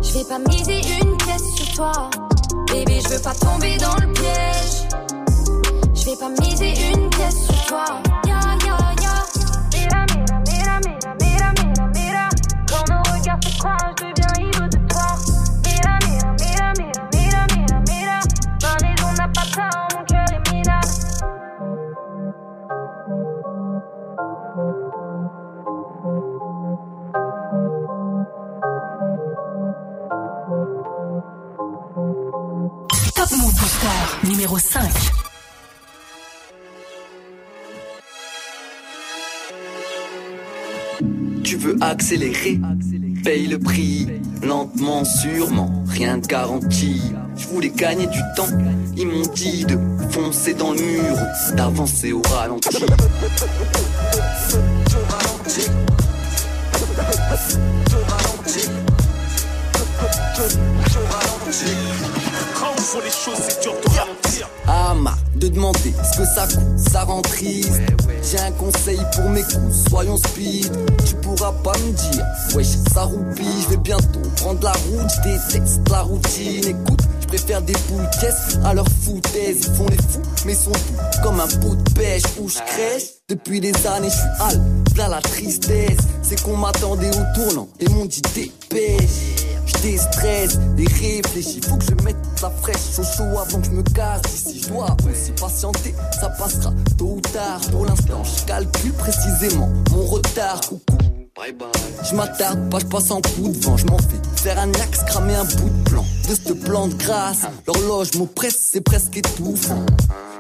Je 0.03 0.19
vais 0.19 0.25
pas 0.25 0.39
miser 0.39 0.81
une 1.00 1.00
sur 1.57 1.75
toi. 1.75 2.11
Bébé, 2.73 3.01
je 3.03 3.09
veux 3.15 3.23
pas 3.23 3.35
tomber 3.35 3.77
dans 3.79 3.97
le 3.97 4.13
piège. 4.13 4.89
Je 5.95 6.05
vais 6.05 6.17
pas 6.17 6.29
miser 6.29 6.75
une 6.93 7.09
pièce 7.11 7.47
sur 7.47 7.67
toi. 7.67 8.01
Numéro 34.25 34.59
5. 34.59 34.91
Tu 41.43 41.57
veux 41.57 41.77
accélérer, 41.81 42.61
paye 43.25 43.47
le 43.47 43.59
prix, 43.59 44.07
lentement, 44.43 45.05
sûrement, 45.05 45.85
rien 45.89 46.19
de 46.19 46.27
garanti. 46.27 47.03
Je 47.37 47.47
voulais 47.49 47.71
gagner 47.71 48.07
du 48.07 48.21
temps, 48.37 48.49
ils 48.97 49.07
m'ont 49.07 49.27
dit 49.35 49.65
de 49.65 49.79
foncer 50.11 50.55
dans 50.55 50.73
le 50.73 50.81
mur, 50.81 51.17
d'avancer 51.57 52.13
au 52.13 52.23
ralenti. 52.23 52.69
Quand 52.71 52.87
on 62.07 62.10
les 62.99 63.11
choses, 63.11 63.39
c'est 63.47 63.63
dur 63.63 63.75
de 63.85 63.89
ralentir. 63.97 64.49
Ah 64.67 64.95
marre 64.95 65.19
de 65.37 65.49
demander 65.49 65.95
ce 66.13 66.19
que 66.19 66.25
ça 66.25 66.47
coûte, 66.47 66.79
ça 66.93 67.05
rend 67.05 67.23
triste. 67.23 67.81
J'ai 68.23 68.39
un 68.39 68.53
conseil 68.53 69.01
pour 69.15 69.31
mes 69.31 69.43
coups, 69.43 69.89
soyons 69.89 70.17
speed. 70.17 70.71
Tu 71.07 71.15
pourras 71.17 71.53
pas 71.65 71.73
me 71.79 71.93
dire, 71.93 72.25
wesh, 72.55 72.67
ça 72.93 73.03
roupille. 73.05 73.63
Je 73.65 73.69
vais 73.71 73.77
bientôt 73.77 74.21
prendre 74.37 74.63
la 74.63 74.73
route, 74.73 75.11
je 75.17 75.31
déteste 75.31 75.89
la 75.89 76.03
routine. 76.03 76.65
Écoute, 76.67 77.01
je 77.21 77.27
préfère 77.27 77.63
des 77.63 77.75
boules 77.89 78.09
caisses 78.21 78.59
à 78.65 78.75
leur 78.75 78.87
foutaise. 79.05 79.59
Ils 79.69 79.75
font 79.75 79.87
les 79.89 79.97
fous, 79.97 80.23
mais 80.45 80.55
sont 80.55 80.71
doux 80.71 81.21
comme 81.23 81.41
un 81.41 81.49
pot 81.49 81.75
de 81.75 81.91
pêche 81.93 82.23
où 82.41 82.49
je 82.49 82.59
crèche. 82.59 83.05
Depuis 83.29 83.61
des 83.61 83.75
années, 83.87 84.11
je 84.11 84.17
suis 84.17 84.41
hal, 84.41 84.61
plein 84.95 85.09
la 85.09 85.21
tristesse. 85.21 85.99
C'est 86.23 86.43
qu'on 86.43 86.57
m'attendait 86.57 87.11
au 87.11 87.35
tournant 87.41 87.69
et 87.79 87.89
m'ont 87.89 88.07
dit 88.07 88.23
dépêche. 88.35 89.11
Je 89.67 89.83
déstresse 89.83 90.59
et 90.79 90.87
réfléchis. 90.87 91.61
Faut 91.63 91.77
que 91.77 91.85
je 91.85 92.05
mette 92.05 92.17
la 92.43 92.51
fraîche 92.51 92.99
au 92.99 93.03
chaud 93.03 93.39
avant 93.39 93.61
que 93.61 93.67
je 93.67 93.71
me 93.71 93.83
casse. 93.83 94.23
Si 94.27 94.61
je 94.61 94.69
dois 94.69 94.97
aussi 95.09 95.33
patienter, 95.33 95.95
ça 96.19 96.29
passera 96.31 96.73
tôt 96.97 97.17
ou 97.17 97.21
tard. 97.21 97.61
Pour 97.71 97.87
l'instant, 97.87 98.23
je 98.25 98.45
calcule 98.45 98.93
précisément 98.93 99.69
mon 99.91 100.05
retard. 100.05 100.61
Coucou. 100.61 100.99
Je 102.09 102.15
m'attarde 102.15 102.69
pas, 102.71 102.79
je 102.81 102.87
passe 102.87 103.11
en 103.11 103.21
coup 103.23 103.49
de 103.49 103.59
vent, 103.65 103.77
je 103.77 103.87
m'en 103.87 103.97
fais 103.97 104.21
faire 104.43 104.59
un 104.59 104.71
axe, 104.75 105.03
cramer 105.07 105.37
un 105.37 105.45
bout 105.45 105.71
de 105.71 105.91
plan 105.91 106.05
de 106.29 106.35
cette 106.35 106.61
plante 106.65 106.97
grasse. 106.97 107.47
L'horloge 107.67 108.15
m'oppresse, 108.17 108.69
c'est 108.73 108.83
presque 108.83 109.17
étouffant. 109.17 109.87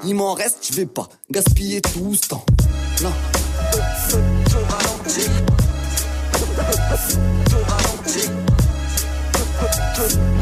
Il 0.04 0.14
m'en 0.14 0.34
reste, 0.34 0.58
je 0.70 0.76
vais 0.76 0.86
pas 0.86 1.08
gaspiller 1.30 1.80
tout 1.80 2.14
ce 2.14 2.28
temps. 2.28 2.44
Non. 3.02 3.12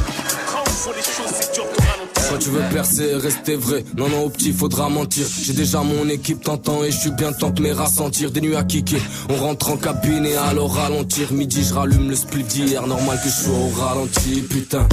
Quand 2.28 2.38
tu 2.38 2.48
veux 2.48 2.62
percer, 2.72 3.14
rester 3.14 3.54
vrai. 3.54 3.84
Non, 3.96 4.08
non, 4.08 4.24
au 4.24 4.30
petit, 4.30 4.52
faudra 4.52 4.88
mentir. 4.88 5.26
J'ai 5.42 5.52
déjà 5.52 5.82
mon 5.82 6.08
équipe 6.08 6.42
t'entend 6.42 6.82
et 6.82 6.90
je 6.90 6.96
suis 6.96 7.10
bien 7.10 7.32
temps 7.32 7.50
de 7.50 7.62
me 7.62 7.72
rassentir. 7.72 8.32
Des 8.32 8.40
nuits 8.40 8.56
à 8.56 8.64
kicker. 8.64 9.00
On 9.28 9.36
rentre 9.36 9.70
en 9.70 9.76
cabine 9.76 10.26
et 10.26 10.34
alors 10.36 10.74
ralentir. 10.74 11.32
Midi, 11.32 11.62
je 11.62 11.74
rallume 11.74 12.08
le 12.08 12.16
split 12.16 12.42
d'hier. 12.42 12.84
Normal 12.86 13.18
que 13.22 13.28
je 13.28 13.44
sois 13.44 13.54
au 13.54 13.80
ralenti, 13.80 14.42
putain. 14.42 14.88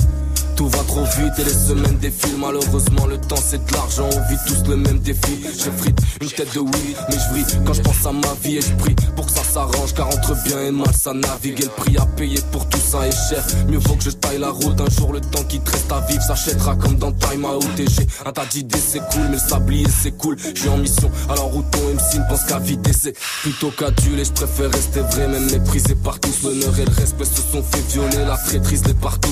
Tout 0.60 0.68
va 0.68 0.84
trop 0.84 1.06
vite 1.06 1.40
et 1.40 1.46
les 1.46 1.54
semaines 1.54 1.98
défilent. 2.00 2.38
Malheureusement, 2.38 3.08
le 3.08 3.18
temps 3.18 3.40
c'est 3.42 3.66
de 3.66 3.72
l'argent. 3.72 4.10
On 4.14 4.30
vit 4.30 4.38
tous 4.46 4.70
le 4.70 4.76
même 4.76 5.00
défi. 5.00 5.40
J'ai 5.58 5.72
frite 5.72 5.98
une 6.20 6.28
tête 6.28 6.54
de 6.54 6.60
oui, 6.60 6.96
mais 7.08 7.16
je 7.16 7.30
vrille 7.30 7.46
quand 7.66 7.72
je 7.72 7.82
pense 7.82 8.06
à 8.06 8.12
ma 8.12 8.34
vie 8.44 8.58
et 8.58 8.62
je 8.62 8.74
prie 8.74 8.94
pour 9.16 9.26
que 9.26 9.32
ça 9.32 9.44
s'arrange. 9.46 9.94
Car 9.94 10.08
entre 10.08 10.36
bien 10.44 10.62
et 10.64 10.72
mal, 10.72 10.94
ça 10.94 11.14
navigue. 11.14 11.62
Et 11.62 11.64
le 11.64 11.70
prix 11.70 11.98
à 11.98 12.06
payer 12.06 12.42
pour 12.52 12.68
tout 12.68 12.78
ça 12.78 13.08
est 13.08 13.30
cher. 13.30 13.42
Mieux 13.70 13.78
vaut 13.78 13.96
que 13.96 14.04
je 14.04 14.10
taille 14.10 14.40
la 14.40 14.50
route. 14.50 14.82
Un 14.82 14.90
jour, 14.90 15.14
le 15.14 15.22
temps 15.22 15.46
qui 15.48 15.62
te 15.62 15.72
reste 15.72 15.90
à 15.94 16.02
vivre 16.02 16.24
s'achètera 16.24 16.76
comme 16.76 16.98
dans 16.98 17.14
Time 17.14 17.46
Out. 17.46 17.80
Et 17.80 17.88
j'ai 17.88 18.06
un 18.26 18.34
tas 18.34 18.46
d'idées, 18.48 18.84
c'est 18.86 19.00
cool, 19.14 19.28
mais 19.30 19.38
le 19.38 19.50
sablier 19.50 19.88
c'est 19.88 20.12
cool. 20.18 20.36
Je 20.56 20.68
en 20.68 20.76
mission, 20.76 21.10
alors 21.30 21.56
où 21.56 21.62
ton 21.72 21.80
MC 21.94 22.20
ne 22.20 22.28
pense 22.28 22.44
qu'à 22.44 22.60
vider. 22.60 22.92
C'est 22.92 23.18
plutôt 23.44 23.72
qu'aduler. 23.72 24.26
Je 24.26 24.34
préfère 24.34 24.70
rester 24.70 25.00
vrai, 25.00 25.30
même 25.30 25.50
méprisé 25.52 25.96
par 25.96 26.20
tous. 26.20 26.44
L'honneur 26.44 26.78
et 26.78 26.84
le 26.84 26.92
respect 26.92 27.24
se 27.24 27.42
sont 27.50 27.64
fait 27.64 27.94
violer. 27.94 28.26
La 28.28 28.36
traîtrise 28.36 28.86
les 28.86 28.94
partout. 28.94 29.30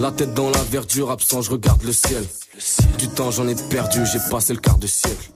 La 0.00 0.10
tête 0.10 0.32
dans 0.32 0.48
la 0.48 0.62
verdure, 0.62 1.10
absent, 1.10 1.42
je 1.42 1.50
regarde 1.50 1.82
le 1.82 1.92
ciel. 1.92 2.24
Du 2.96 3.06
temps 3.08 3.30
j'en 3.30 3.46
ai 3.46 3.54
perdu, 3.54 4.00
j'ai 4.10 4.18
passé 4.30 4.54
le 4.54 4.58
quart 4.58 4.78
de 4.78 4.86
siècle. 4.86 5.30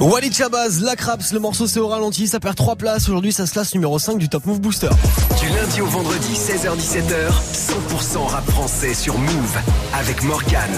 Walid 0.00 0.32
Chabaz, 0.32 0.80
la 0.80 0.94
Craps, 0.94 1.32
le 1.32 1.40
morceau 1.40 1.66
c'est 1.66 1.80
au 1.80 1.88
ralenti, 1.88 2.28
ça 2.28 2.38
perd 2.38 2.54
3 2.54 2.76
places. 2.76 3.08
Aujourd'hui, 3.08 3.32
ça 3.32 3.46
se 3.46 3.52
classe 3.52 3.74
numéro 3.74 3.98
5 3.98 4.16
du 4.16 4.28
Top 4.28 4.46
Move 4.46 4.60
Booster. 4.60 4.90
Du 5.40 5.48
lundi 5.48 5.80
au 5.80 5.86
vendredi, 5.86 6.34
16h-17h, 6.34 7.32
100% 7.52 8.18
rap 8.28 8.48
français 8.48 8.94
sur 8.94 9.18
Move 9.18 9.58
avec 9.92 10.22
Morgan. 10.22 10.70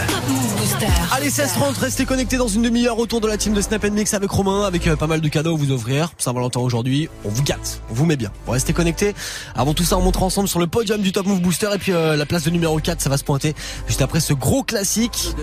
Allez, 1.13 1.29
16h30, 1.29 1.79
restez 1.79 2.07
connectés 2.07 2.39
dans 2.39 2.49
une 2.49 2.63
demi-heure 2.63 2.99
autour 2.99 3.21
de 3.21 3.29
la 3.29 3.37
team 3.37 3.53
de 3.53 3.61
Snap 3.61 3.85
Mix 3.85 4.15
avec 4.15 4.31
Romain, 4.31 4.65
avec 4.65 4.87
euh, 4.87 4.97
pas 4.97 5.07
mal 5.07 5.21
de 5.21 5.29
cadeaux 5.29 5.55
à 5.55 5.59
vous 5.59 5.71
offrir. 5.71 6.13
Saint-Valentin 6.17 6.61
aujourd'hui, 6.61 7.11
on 7.27 7.29
vous 7.29 7.43
gâte, 7.43 7.83
on 7.91 7.95
vous 7.95 8.07
met 8.07 8.17
bien. 8.17 8.31
Vous 8.47 8.53
restez 8.53 8.73
connectés. 8.73 9.15
Avant 9.55 9.75
tout 9.75 9.85
ça, 9.85 9.99
on 9.99 10.03
montre 10.03 10.23
ensemble 10.23 10.49
sur 10.49 10.61
le 10.61 10.67
podium 10.67 11.03
du 11.03 11.13
Top 11.13 11.27
Move 11.27 11.43
Booster 11.43 11.69
et 11.75 11.79
puis 11.79 11.93
euh, 11.93 12.17
la 12.17 12.25
place 12.25 12.45
de 12.45 12.51
numéro 12.51 12.79
4, 12.79 13.03
ça 13.03 13.11
va 13.11 13.19
se 13.19 13.25
pointer 13.25 13.55
juste 13.87 14.01
après 14.01 14.21
ce 14.21 14.33
gros 14.33 14.63
classique. 14.63 15.35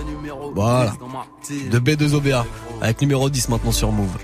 Voilà. 0.56 0.94
De 1.72 1.80
B2OBA 1.80 2.44
avec 2.82 3.02
numéro 3.02 3.30
10 3.30 3.50
maintenant 3.50 3.67
sur 3.72 3.92
Move. 3.92 4.18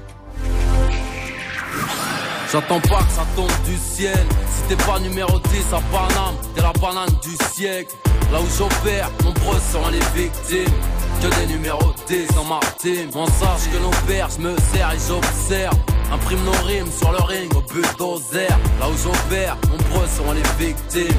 J'attends 2.52 2.80
pas 2.82 3.00
que 3.00 3.12
ça 3.12 3.26
tombe 3.36 3.52
du 3.66 3.76
ciel. 3.78 4.26
Si 4.48 4.62
t'es 4.70 4.84
pas 4.84 5.00
numéro 5.00 5.40
10 5.40 5.74
à 5.74 5.82
Paname, 5.92 6.36
t'es 6.54 6.62
la 6.62 6.72
banane 6.74 7.10
du 7.24 7.36
siècle. 7.52 7.96
Là 8.32 8.40
où 8.40 8.46
j'opère, 8.58 9.10
nombreux 9.24 9.60
sont 9.72 9.90
les 9.90 10.22
victimes. 10.22 10.74
Que 11.22 11.40
des 11.40 11.54
numéros 11.54 11.94
10 12.08 12.28
dans 12.36 12.44
ma 12.44 12.60
team. 12.78 13.10
On 13.16 13.26
sache 13.26 13.72
que 13.72 13.78
nos 13.80 13.90
pères, 14.08 14.30
je 14.38 14.44
me 14.44 14.56
sers 14.72 14.92
et 14.92 15.00
j'observe. 15.08 15.78
Imprime 16.14 16.44
nos 16.44 16.68
rimes 16.68 16.92
sur 16.96 17.12
le 17.12 17.24
ring 17.24 17.52
au 17.56 17.62
bulldozer. 17.62 18.50
Là 18.80 18.88
où 18.88 18.98
j'opère, 19.04 19.58
nombreux 19.72 20.08
sont 20.08 20.32
les 20.34 20.66
victimes. 20.66 21.18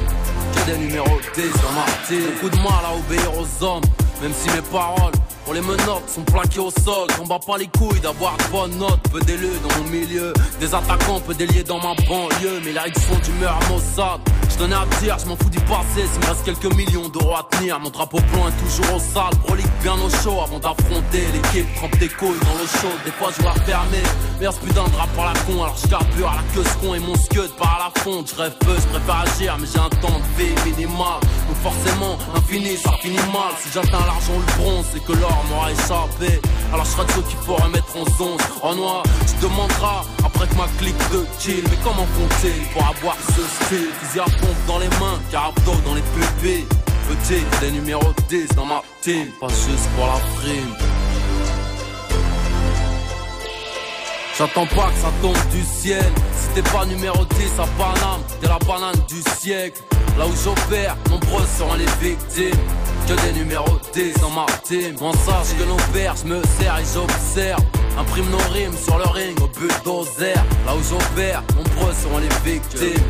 Que 0.55 0.71
des 0.71 0.77
numéros 0.77 1.19
10 1.35 1.41
dans 1.41 1.71
ma 1.73 1.85
team. 2.07 2.31
Beaucoup 2.35 2.55
de 2.55 2.63
mal 2.63 2.85
à 2.85 2.95
obéir 2.95 3.31
aux 3.37 3.63
hommes, 3.65 3.83
même 4.21 4.33
si 4.33 4.49
mes 4.51 4.61
paroles 4.61 5.11
pour 5.45 5.53
les 5.53 5.61
menottes 5.61 6.09
sont 6.09 6.23
plaquées 6.23 6.59
au 6.59 6.71
sol, 6.71 7.07
on 7.21 7.27
bat 7.27 7.39
pas 7.39 7.57
les 7.57 7.67
couilles 7.67 7.99
d'avoir 7.99 8.35
de 8.35 8.43
bonnes 8.51 8.77
notes. 8.77 8.99
Peu 9.11 9.19
d'élus 9.21 9.59
dans 9.63 9.83
mon 9.83 9.89
milieu, 9.89 10.33
des 10.59 10.73
attaquants 10.73 11.19
peu 11.19 11.35
déliés 11.35 11.63
dans 11.63 11.77
ma 11.77 11.93
banlieue. 12.07 12.59
Mais 12.65 12.73
là 12.73 12.81
ils 12.87 12.99
font 12.99 13.17
d'humeur 13.19 13.57
à 13.61 13.69
Mossad. 13.69 14.19
Je 14.49 14.55
tenais 14.57 14.75
à 14.75 14.85
dire, 14.99 15.17
je 15.19 15.25
m'en 15.27 15.35
fous 15.35 15.49
du 15.49 15.59
passé. 15.61 16.07
S'il 16.11 16.21
me 16.21 16.25
reste 16.25 16.43
quelques 16.43 16.75
millions 16.75 17.09
d'euros 17.09 17.35
à 17.35 17.47
tenir, 17.51 17.79
mon 17.79 17.89
drapeau 17.89 18.17
blanc 18.33 18.47
est 18.47 18.63
toujours 18.63 18.95
au 18.95 18.99
sale. 18.99 19.35
Prolique 19.45 19.71
bien 19.83 19.93
au 19.93 20.09
chaud 20.23 20.41
avant 20.43 20.59
d'affronter 20.59 21.23
l'équipe. 21.33 21.67
Trempe 21.75 21.99
tes 21.99 22.09
couilles 22.09 22.39
dans 22.41 22.57
le 22.59 22.65
chaud, 22.65 22.95
des 23.05 23.11
fois 23.11 23.29
je 23.37 23.43
la 23.43 23.53
fermer. 23.65 24.03
Mais 24.39 24.47
ce 24.47 24.59
putain 24.65 24.83
de 24.85 25.15
par 25.15 25.25
la 25.31 25.39
con, 25.41 25.63
alors 25.63 25.77
je 25.81 25.87
carbure 25.87 26.29
à 26.29 26.35
la 26.35 26.43
queue 26.53 26.63
ce 26.63 26.85
con 26.85 26.95
et 26.95 26.99
mon 26.99 27.15
scud 27.15 27.51
par 27.59 27.79
la 27.93 28.01
fonte. 28.01 28.31
Je 28.31 28.41
rêve 28.41 28.55
peu, 28.59 28.75
je 28.75 28.87
préfère 28.87 29.19
agir, 29.21 29.57
mais 29.59 29.67
j'ai 29.71 29.79
un 29.79 29.89
temps 30.01 30.19
de 30.19 30.43
vie 30.43 30.55
minimal. 30.65 31.19
Donc 31.47 31.57
forcément, 31.61 32.17
infini, 32.35 32.77
ça 32.77 32.93
finit 33.01 33.17
mal. 33.31 33.53
Si 33.61 33.69
j'atteins 33.73 34.05
l'argent, 34.05 34.39
le 34.39 34.63
bronze, 34.63 34.85
c'est 34.91 35.03
que 35.03 35.11
l'or 35.11 35.34
Alors 36.73 36.85
je 36.85 36.91
serai 36.91 37.05
de 37.05 37.27
qu'il 37.27 37.37
faut 37.45 37.55
remettre 37.55 37.95
en 37.95 38.05
zone. 38.17 38.37
En 38.61 38.75
noir, 38.75 39.03
tu 39.27 39.41
demanderas 39.41 40.03
après 40.23 40.47
que 40.47 40.55
ma 40.55 40.67
clique 40.77 40.97
de 41.11 41.25
kill. 41.39 41.63
Mais 41.69 41.77
comment 41.83 42.05
compter 42.17 42.53
pour 42.73 42.85
avoir 42.85 43.15
ce 43.27 43.41
style? 43.65 43.89
Fusil 44.01 44.19
à 44.19 44.25
pompe 44.25 44.65
dans 44.67 44.79
les 44.79 44.89
mains, 44.99 45.19
carabdo 45.31 45.71
dans 45.85 45.95
les 45.95 46.01
pupilles. 46.01 46.65
Petit, 47.07 47.43
des 47.61 47.71
numéros 47.71 48.13
10 48.29 48.47
dans 48.55 48.65
ma 48.65 48.81
team. 49.01 49.27
Pas 49.39 49.47
juste 49.47 49.87
pour 49.95 50.07
la 50.07 50.19
prime. 50.37 50.75
J'attends 54.37 54.65
pas 54.65 54.89
que 54.89 54.99
ça 55.01 55.11
tombe 55.21 55.37
du 55.49 55.63
ciel. 55.63 56.03
Si 56.33 56.49
t'es 56.55 56.69
pas 56.69 56.85
numéro 56.85 57.23
10 57.23 57.51
à 57.57 57.65
Paname, 57.77 58.21
t'es 58.41 58.47
la 58.47 58.59
banane 58.59 59.01
du 59.07 59.21
siècle. 59.39 59.81
Là 60.17 60.25
où 60.27 60.33
j'opère, 60.43 60.97
nombreux 61.09 61.45
seront 61.57 61.75
les 61.75 61.85
victimes. 62.05 62.59
Que 63.07 63.13
des 63.13 63.39
numéros 63.39 63.79
10 63.93 64.13
dans 64.19 64.31
ma 64.31 64.45
team. 64.63 64.95
On 64.99 65.13
sache 65.13 65.55
que 65.57 65.63
nos 65.63 65.77
pères, 65.93 66.15
me 66.25 66.41
sers 66.59 66.79
et 66.79 66.83
j'observe. 66.93 67.61
Imprime 67.97 68.29
nos 68.29 68.53
rimes 68.53 68.75
sur 68.83 68.97
le 68.97 69.05
ring 69.05 69.39
au 69.41 69.47
bulldozer. 69.47 70.35
Là 70.65 70.75
où 70.75 70.83
j'opère, 70.83 71.41
nombreux 71.55 71.93
seront 71.93 72.17
les 72.17 72.51
victimes. 72.51 73.03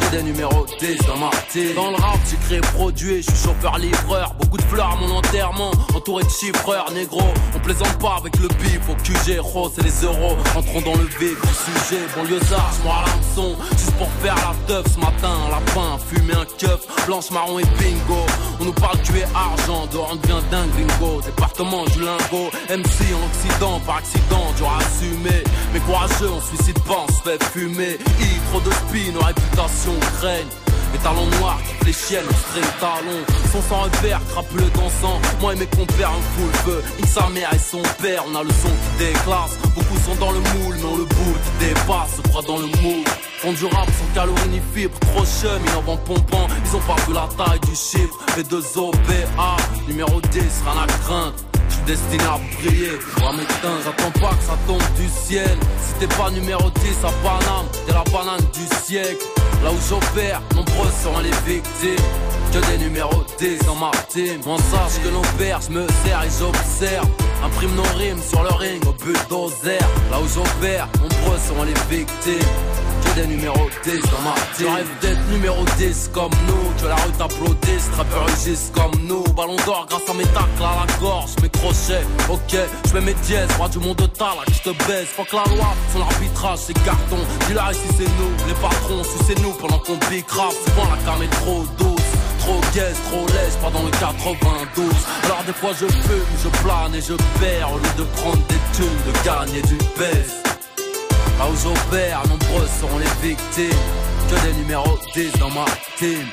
Que 0.00 0.16
des 0.16 0.22
numéros 0.22 0.66
10 0.78 0.98
dans 1.06 1.16
ma. 1.16 1.30
Dans 1.74 1.90
le 1.90 1.96
rap, 1.96 2.18
j'ai 2.28 2.36
créé 2.36 2.60
produit, 2.60 3.22
je 3.22 3.30
suis 3.30 3.44
chauffeur-livreur. 3.44 4.34
Beaucoup 4.38 4.58
de 4.58 4.62
fleurs 4.64 4.92
à 4.92 4.96
mon 4.96 5.16
enterrement, 5.16 5.70
entouré 5.94 6.24
de 6.24 6.28
chiffreurs, 6.28 6.90
négro. 6.92 7.22
On 7.54 7.58
plaisante 7.60 7.98
pas 7.98 8.16
avec 8.18 8.36
le 8.38 8.48
bif 8.48 8.80
au 8.90 8.94
QG, 8.96 9.38
rose 9.40 9.72
et 9.78 9.82
les 9.82 10.04
euros. 10.04 10.36
Entrons 10.68 10.92
dans 10.92 10.98
le 10.98 11.06
vif 11.06 11.40
du 11.40 11.54
sujet. 11.54 12.02
Banlieusard, 12.16 12.72
je 12.82 12.88
à 12.88 13.04
l'hameçon. 13.06 13.56
Juste 13.72 13.94
pour 13.96 14.08
faire 14.22 14.34
la 14.34 14.54
teuf 14.66 14.86
ce 14.94 15.00
matin, 15.00 15.30
un 15.46 15.50
lapin, 15.50 15.98
fumer 16.08 16.34
un 16.34 16.44
keuf, 16.58 16.80
blanche, 17.06 17.30
marron 17.30 17.58
et 17.58 17.64
bingo. 17.78 18.26
On 18.60 18.64
nous 18.64 18.72
parle 18.72 19.00
tuer 19.02 19.24
argent, 19.34 19.86
dehors 19.92 20.10
on 20.12 20.16
devient 20.16 20.42
dingue, 20.50 20.70
gringo. 20.70 21.20
Département 21.22 21.84
du 21.84 22.00
lingot, 22.00 22.50
MC 22.68 23.14
en 23.14 23.26
Occident, 23.26 23.80
par 23.86 23.96
accident, 23.96 24.52
dur 24.56 24.68
à 24.68 24.78
assumer. 24.78 25.44
Mais 25.72 25.80
courageux, 25.80 26.30
on 26.30 26.40
suicide 26.40 26.78
pas, 26.84 27.04
on 27.08 27.12
se 27.12 27.22
fait 27.22 27.42
fumer. 27.44 27.98
I, 28.20 28.40
trop 28.50 28.60
de 28.60 28.70
spin, 28.70 29.12
nos 29.12 29.20
réputations 29.20 29.98
craignent. 30.18 30.46
Les 30.92 30.98
talons 30.98 31.26
noirs 31.40 31.58
qui 31.66 31.74
fléchiennent, 31.84 32.24
string 32.48 32.64
talons 32.80 33.24
Son 33.52 33.62
sans 33.68 33.82
repère, 33.82 34.20
crapuleux 34.30 34.70
dansant 34.74 35.20
Moi 35.40 35.54
et 35.54 35.58
mes 35.58 35.66
compères, 35.66 36.10
un 36.10 36.22
full 36.36 36.52
feu 36.64 36.82
X 37.00 37.10
sa 37.10 37.28
mère 37.30 37.52
et 37.52 37.58
son 37.58 37.82
père, 38.00 38.24
on 38.30 38.34
a 38.34 38.42
le 38.42 38.50
son 38.50 38.68
qui 38.68 39.04
déclasse 39.04 39.58
Beaucoup 39.74 39.95
sont 40.06 40.14
dans 40.20 40.30
le 40.30 40.38
moule, 40.38 40.76
mais 40.78 40.84
on 40.84 40.96
le 40.96 41.04
boule. 41.04 41.38
Qui 41.44 41.66
dépasse 41.66 42.16
Se 42.16 42.22
croit 42.28 42.42
dans 42.42 42.58
le 42.58 42.66
moule. 42.66 43.04
Rap 43.46 43.86
sans 43.86 44.14
calories 44.14 44.48
ni 44.50 44.60
fibres, 44.74 44.98
trop 45.00 45.24
chum, 45.24 45.60
ils 45.64 45.76
en 45.76 45.82
vont 45.82 45.96
pompant 45.98 46.48
Ils 46.64 46.76
ont 46.76 46.80
pas 46.80 46.96
vu 47.06 47.14
la 47.14 47.28
taille 47.36 47.60
du 47.60 47.76
chiffre. 47.76 48.16
B2OBA, 48.36 49.56
numéro 49.86 50.20
10, 50.20 50.40
rien 50.40 50.82
à 50.82 50.86
craindre 50.86 51.34
je 51.68 51.74
suis 51.74 51.84
destiné 51.84 52.24
à 52.24 52.38
briller, 52.60 52.92
à 53.18 53.32
m'éteindre, 53.32 53.80
j'attends 53.84 54.20
pas 54.20 54.34
que 54.36 54.44
ça 54.44 54.56
tombe 54.68 54.82
du 54.96 55.08
ciel. 55.08 55.58
Si 55.82 55.94
t'es 55.98 56.14
pas 56.14 56.30
numéro 56.30 56.70
10 56.70 57.04
à 57.04 57.10
Paname, 57.22 57.66
t'es 57.84 57.92
la 57.92 58.04
banane 58.04 58.40
du 58.54 58.76
siècle. 58.84 59.24
Là 59.64 59.70
où 59.72 59.76
j'opère, 59.88 60.40
nombreux 60.54 60.90
seront 61.02 61.18
les 61.18 61.30
victimes. 61.44 62.04
Que 62.52 62.70
des 62.70 62.84
numéros 62.84 63.24
10 63.38 63.58
dans 63.66 63.74
ma 63.74 63.90
team. 64.08 64.40
On 64.46 64.56
sache 64.56 65.02
que 65.02 65.08
nos 65.08 65.22
pères, 65.38 65.60
je 65.60 65.72
me 65.72 65.86
sers 66.04 66.22
et 66.22 66.30
j'observe. 66.38 67.08
Imprime 67.44 67.74
nos 67.74 67.98
rimes 67.98 68.22
sur 68.22 68.42
le 68.42 68.52
ring 68.54 68.82
au 68.86 68.92
bulldozer. 68.92 69.78
Là 70.10 70.20
où 70.20 70.28
j'opère, 70.28 70.88
nombreux 71.00 71.38
seront 71.46 71.64
les 71.64 71.96
victimes 71.96 72.48
des 73.16 73.26
numéros 73.26 73.68
10 73.82 73.92
dans 74.10 74.20
ma 74.22 74.34
team. 74.56 74.68
rêve 74.74 74.88
d'être 75.00 75.28
numéro 75.30 75.64
10 75.78 76.10
comme 76.12 76.30
nous. 76.46 76.82
Que 76.82 76.86
la 76.86 76.96
rue 76.96 77.12
t'applaudisse, 77.12 77.90
trappeur 77.92 78.26
rugissent 78.26 78.70
comme 78.74 78.92
nous. 79.04 79.24
Ballon 79.34 79.56
d'or 79.64 79.86
grâce 79.88 80.08
à 80.08 80.14
mes 80.14 80.24
tacles 80.24 80.60
à 80.60 80.86
la 80.86 80.98
gorge, 81.00 81.30
mes 81.42 81.48
crochets. 81.48 82.04
Ok, 82.28 82.56
je 82.86 82.94
mets 82.94 83.00
mes 83.00 83.14
dièses, 83.14 83.48
roi 83.56 83.68
du 83.68 83.78
monde 83.78 83.96
de 83.96 84.06
talent, 84.06 84.44
je 84.48 84.70
te 84.70 84.76
baisse. 84.86 85.08
Faut 85.16 85.24
que 85.24 85.36
la 85.36 85.44
loi, 85.56 85.74
son 85.92 86.02
arbitrage, 86.02 86.58
c'est 86.66 86.84
carton. 86.84 87.18
Dis-là 87.48 87.72
ici 87.72 87.88
c'est 87.96 88.04
nous, 88.04 88.32
les 88.46 88.54
patrons, 88.54 89.02
c'est 89.26 89.38
nous 89.40 89.52
pendant 89.52 89.78
qu'on 89.78 89.96
pique 90.10 90.30
rap. 90.30 90.52
Souvent 90.52 90.88
la 90.90 90.96
cam 91.04 91.22
est 91.22 91.30
trop 91.40 91.64
douce. 91.78 91.95
Trop 92.46 92.60
gaze, 92.72 92.96
trop 93.10 93.26
laisse, 93.26 93.56
pas 93.56 93.70
dans 93.70 93.82
le 93.82 93.90
92 93.90 94.86
Alors 95.24 95.42
des 95.44 95.52
fois 95.52 95.72
je 95.72 95.86
fume, 95.86 96.32
je 96.44 96.48
plane 96.62 96.94
et 96.94 97.00
je 97.00 97.14
perds 97.40 97.72
Au 97.74 97.78
lieu 97.78 97.94
de 97.98 98.04
prendre 98.16 98.42
des 98.46 98.60
thunes, 98.72 99.02
de 99.04 99.24
gagner 99.24 99.62
du 99.62 99.76
baisse 99.98 100.46
Là 101.38 101.44
où 101.50 101.56
j'opère, 101.56 102.22
nombreux 102.28 102.66
seront 102.80 102.98
les 102.98 103.28
victimes. 103.28 103.78
Que 104.28 104.46
des 104.46 104.54
numéros 104.54 104.98
10 105.14 105.32
dans 105.38 105.50
ma 105.50 105.66
team. 105.98 106.24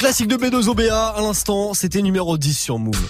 Classique 0.00 0.28
de 0.28 0.36
B2OBA 0.36 1.14
à 1.14 1.20
l'instant, 1.20 1.74
c'était 1.74 2.00
numéro 2.00 2.38
10 2.38 2.58
sur 2.58 2.78
Move. 2.78 3.06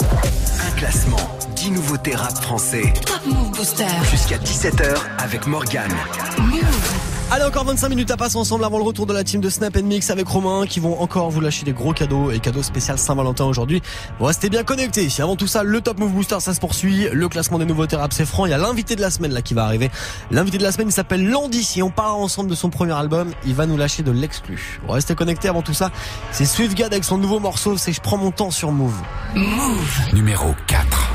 Un 0.00 0.70
classement, 0.78 1.16
10 1.56 1.72
nouveautés 1.72 2.14
rap 2.14 2.40
français. 2.40 2.92
Top 3.04 3.26
Move 3.26 3.50
Booster. 3.50 3.88
Jusqu'à 4.08 4.38
17h 4.38 5.00
avec 5.18 5.48
Morgane. 5.48 5.90
Move. 6.38 6.97
Allez, 7.30 7.44
encore 7.44 7.64
25 7.64 7.90
minutes 7.90 8.10
à 8.10 8.16
passer 8.16 8.38
ensemble 8.38 8.64
avant 8.64 8.78
le 8.78 8.84
retour 8.84 9.04
de 9.04 9.12
la 9.12 9.22
team 9.22 9.42
de 9.42 9.50
Snap 9.50 9.76
Mix 9.76 10.08
avec 10.08 10.26
Romain 10.26 10.64
qui 10.66 10.80
vont 10.80 10.98
encore 10.98 11.30
vous 11.30 11.42
lâcher 11.42 11.66
des 11.66 11.74
gros 11.74 11.92
cadeaux 11.92 12.30
et 12.30 12.40
cadeaux 12.40 12.62
spécial 12.62 12.98
Saint-Valentin 12.98 13.44
aujourd'hui. 13.44 13.82
Vous 14.18 14.24
restez 14.24 14.48
bien 14.48 14.64
connectés. 14.64 15.08
Avant 15.18 15.36
tout 15.36 15.46
ça, 15.46 15.62
le 15.62 15.82
Top 15.82 15.98
Move 15.98 16.12
Booster, 16.12 16.40
ça 16.40 16.54
se 16.54 16.60
poursuit. 16.60 17.06
Le 17.12 17.28
classement 17.28 17.58
des 17.58 17.66
nouveaux 17.66 17.84
rap, 17.92 18.14
c'est 18.14 18.24
franc. 18.24 18.46
Il 18.46 18.50
y 18.50 18.54
a 18.54 18.58
l'invité 18.58 18.96
de 18.96 19.02
la 19.02 19.10
semaine 19.10 19.32
là 19.32 19.42
qui 19.42 19.52
va 19.52 19.64
arriver. 19.64 19.90
L'invité 20.30 20.56
de 20.56 20.62
la 20.62 20.72
semaine, 20.72 20.88
il 20.88 20.92
s'appelle 20.92 21.28
Landy. 21.28 21.62
Si 21.62 21.82
on 21.82 21.90
parle 21.90 22.18
ensemble 22.18 22.48
de 22.48 22.54
son 22.54 22.70
premier 22.70 22.94
album, 22.94 23.30
il 23.44 23.54
va 23.54 23.66
nous 23.66 23.76
lâcher 23.76 24.02
de 24.02 24.10
l'exclu. 24.10 24.80
Vous 24.86 24.92
restez 24.94 25.14
connectés 25.14 25.48
avant 25.48 25.62
tout 25.62 25.74
ça. 25.74 25.90
C'est 26.32 26.46
Swiftgad 26.46 26.94
avec 26.94 27.04
son 27.04 27.18
nouveau 27.18 27.40
morceau, 27.40 27.76
c'est 27.76 27.92
Je 27.92 28.00
prends 28.00 28.16
mon 28.16 28.30
temps 28.30 28.50
sur 28.50 28.72
Move. 28.72 28.96
Move 29.34 30.14
numéro 30.14 30.54
4. 30.66 31.07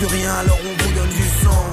Plus 0.00 0.16
rien 0.16 0.32
alors 0.32 0.58
on 0.64 0.82
vous 0.82 0.92
donne 0.94 1.10
du 1.10 1.28
sang. 1.44 1.64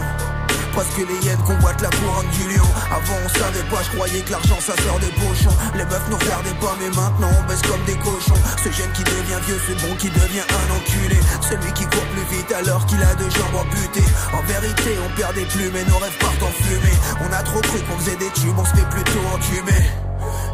Parce 0.76 0.90
que 0.90 1.02
les 1.02 1.26
hyènes 1.26 1.42
convoitent 1.48 1.82
la 1.82 1.90
couronne 1.90 2.30
du 2.30 2.44
lion. 2.54 2.70
Avant 2.92 3.18
on 3.24 3.30
savait 3.30 3.66
pas, 3.72 3.82
je 3.82 3.96
croyais 3.96 4.22
que 4.22 4.32
l'argent 4.32 4.60
ça 4.60 4.76
sort 4.84 5.00
des 5.00 5.14
pochons. 5.16 5.56
Les 5.76 5.86
meufs 5.86 6.10
nous 6.10 6.18
regardaient 6.18 6.60
pas 6.60 6.76
mais 6.80 6.90
maintenant 6.90 7.32
on 7.40 7.44
baisse 7.48 7.62
comme 7.64 7.84
des 7.86 7.98
cochons. 8.04 8.40
Ce 8.62 8.70
jeune 8.70 8.92
qui 8.92 9.04
devient 9.04 9.42
vieux, 9.48 9.60
ce 9.68 9.74
bon 9.80 9.96
qui 9.96 10.10
devient 10.10 10.44
un 10.44 10.68
enculé. 10.76 11.20
Celui 11.42 11.72
qui 11.72 11.86
court 11.86 12.08
plus 12.14 12.38
vite 12.38 12.52
alors 12.52 12.86
qu'il 12.86 13.02
a 13.02 13.16
deux 13.16 13.30
jambes 13.32 13.64
amputées. 13.64 14.10
En 14.34 14.44
vérité 14.44 15.00
on 15.06 15.10
perd 15.16 15.34
des 15.34 15.46
plumes 15.46 15.76
et 15.76 15.86
nos 15.90 15.98
rêves 15.98 16.18
partent 16.20 16.44
en 16.44 16.52
fumée. 16.52 16.98
On 17.24 17.32
a 17.34 17.42
trop 17.44 17.62
cru 17.62 17.80
qu'on 17.80 17.98
faisait 17.98 18.18
des 18.18 18.32
tubes, 18.32 18.58
on 18.58 18.66
se 18.66 18.76
fait 18.76 18.90
plutôt 18.90 19.24
entumer 19.34 20.07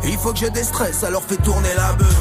il 0.03 0.17
faut 0.17 0.34
que 0.34 0.39
je 0.39 0.47
déstresse, 0.47 1.03
alors 1.03 1.24
fais 1.24 1.38
tourner 1.38 1.74
la 1.76 1.93
bœuf. 1.93 2.17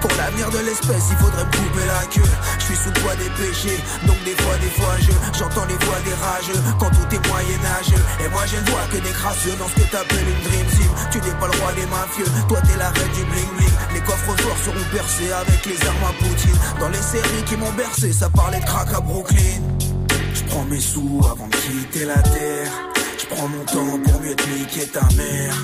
Pour 0.00 0.10
l'avenir 0.18 0.50
de 0.50 0.58
l'espèce, 0.58 1.04
il 1.10 1.16
faudrait 1.16 1.44
me 1.44 1.50
couper 1.50 1.86
la 1.86 2.06
queue. 2.06 2.30
Je 2.58 2.64
suis 2.64 2.76
sous 2.76 2.90
le 2.90 3.00
poids 3.00 3.14
des 3.14 3.30
péchés, 3.38 3.78
donc 4.06 4.18
des 4.24 4.34
fois, 4.42 4.56
des 4.58 4.70
fois, 4.70 4.94
je 4.98 5.12
j'entends 5.38 5.64
les 5.66 5.78
voix 5.86 6.00
des 6.04 6.14
rageux 6.14 6.60
quand 6.78 6.90
tout 6.90 7.08
est 7.14 7.28
moyenâgeux. 7.28 8.02
Et 8.24 8.28
moi, 8.30 8.42
je 8.46 8.56
ne 8.56 8.66
vois 8.70 8.86
que 8.90 8.98
des 8.98 9.14
crasseux 9.14 9.54
dans 9.58 9.68
ce 9.68 9.76
que 9.78 9.86
t'appelles 9.90 10.26
une 10.26 10.42
dream 10.42 10.66
team. 10.74 10.92
Tu 11.12 11.18
n'es 11.18 11.34
pas 11.38 11.46
le 11.46 11.56
roi 11.60 11.72
des 11.72 11.86
mafieux, 11.86 12.26
toi 12.48 12.58
t'es 12.66 12.76
la 12.78 12.90
reine 12.90 13.12
du 13.14 13.24
bling 13.30 13.52
bling. 13.56 13.76
Les 13.94 14.00
coffres 14.00 14.34
forts 14.42 14.58
seront 14.64 14.88
percés 14.90 15.32
avec 15.32 15.66
les 15.66 15.78
armes 15.86 16.06
à 16.10 16.12
Poutine. 16.18 16.58
Dans 16.80 16.88
les 16.88 17.02
séries 17.02 17.44
qui 17.46 17.56
m'ont 17.56 17.72
bercé, 17.72 18.12
ça 18.12 18.28
parlait 18.28 18.60
de 18.60 18.64
crack 18.64 18.92
à 18.94 19.00
Brooklyn. 19.00 19.62
Je 20.34 20.42
prends 20.44 20.64
mes 20.64 20.80
sous 20.80 21.20
avant 21.30 21.46
de 21.46 21.56
quitter 21.56 22.06
la 22.06 22.20
terre. 22.22 22.72
Je 23.18 23.26
prends 23.34 23.48
mon 23.48 23.64
temps 23.64 23.98
pour 24.02 24.20
mieux 24.20 24.34
te 24.34 24.48
niquer 24.48 24.86
ta 24.86 25.06
mère. 25.16 25.54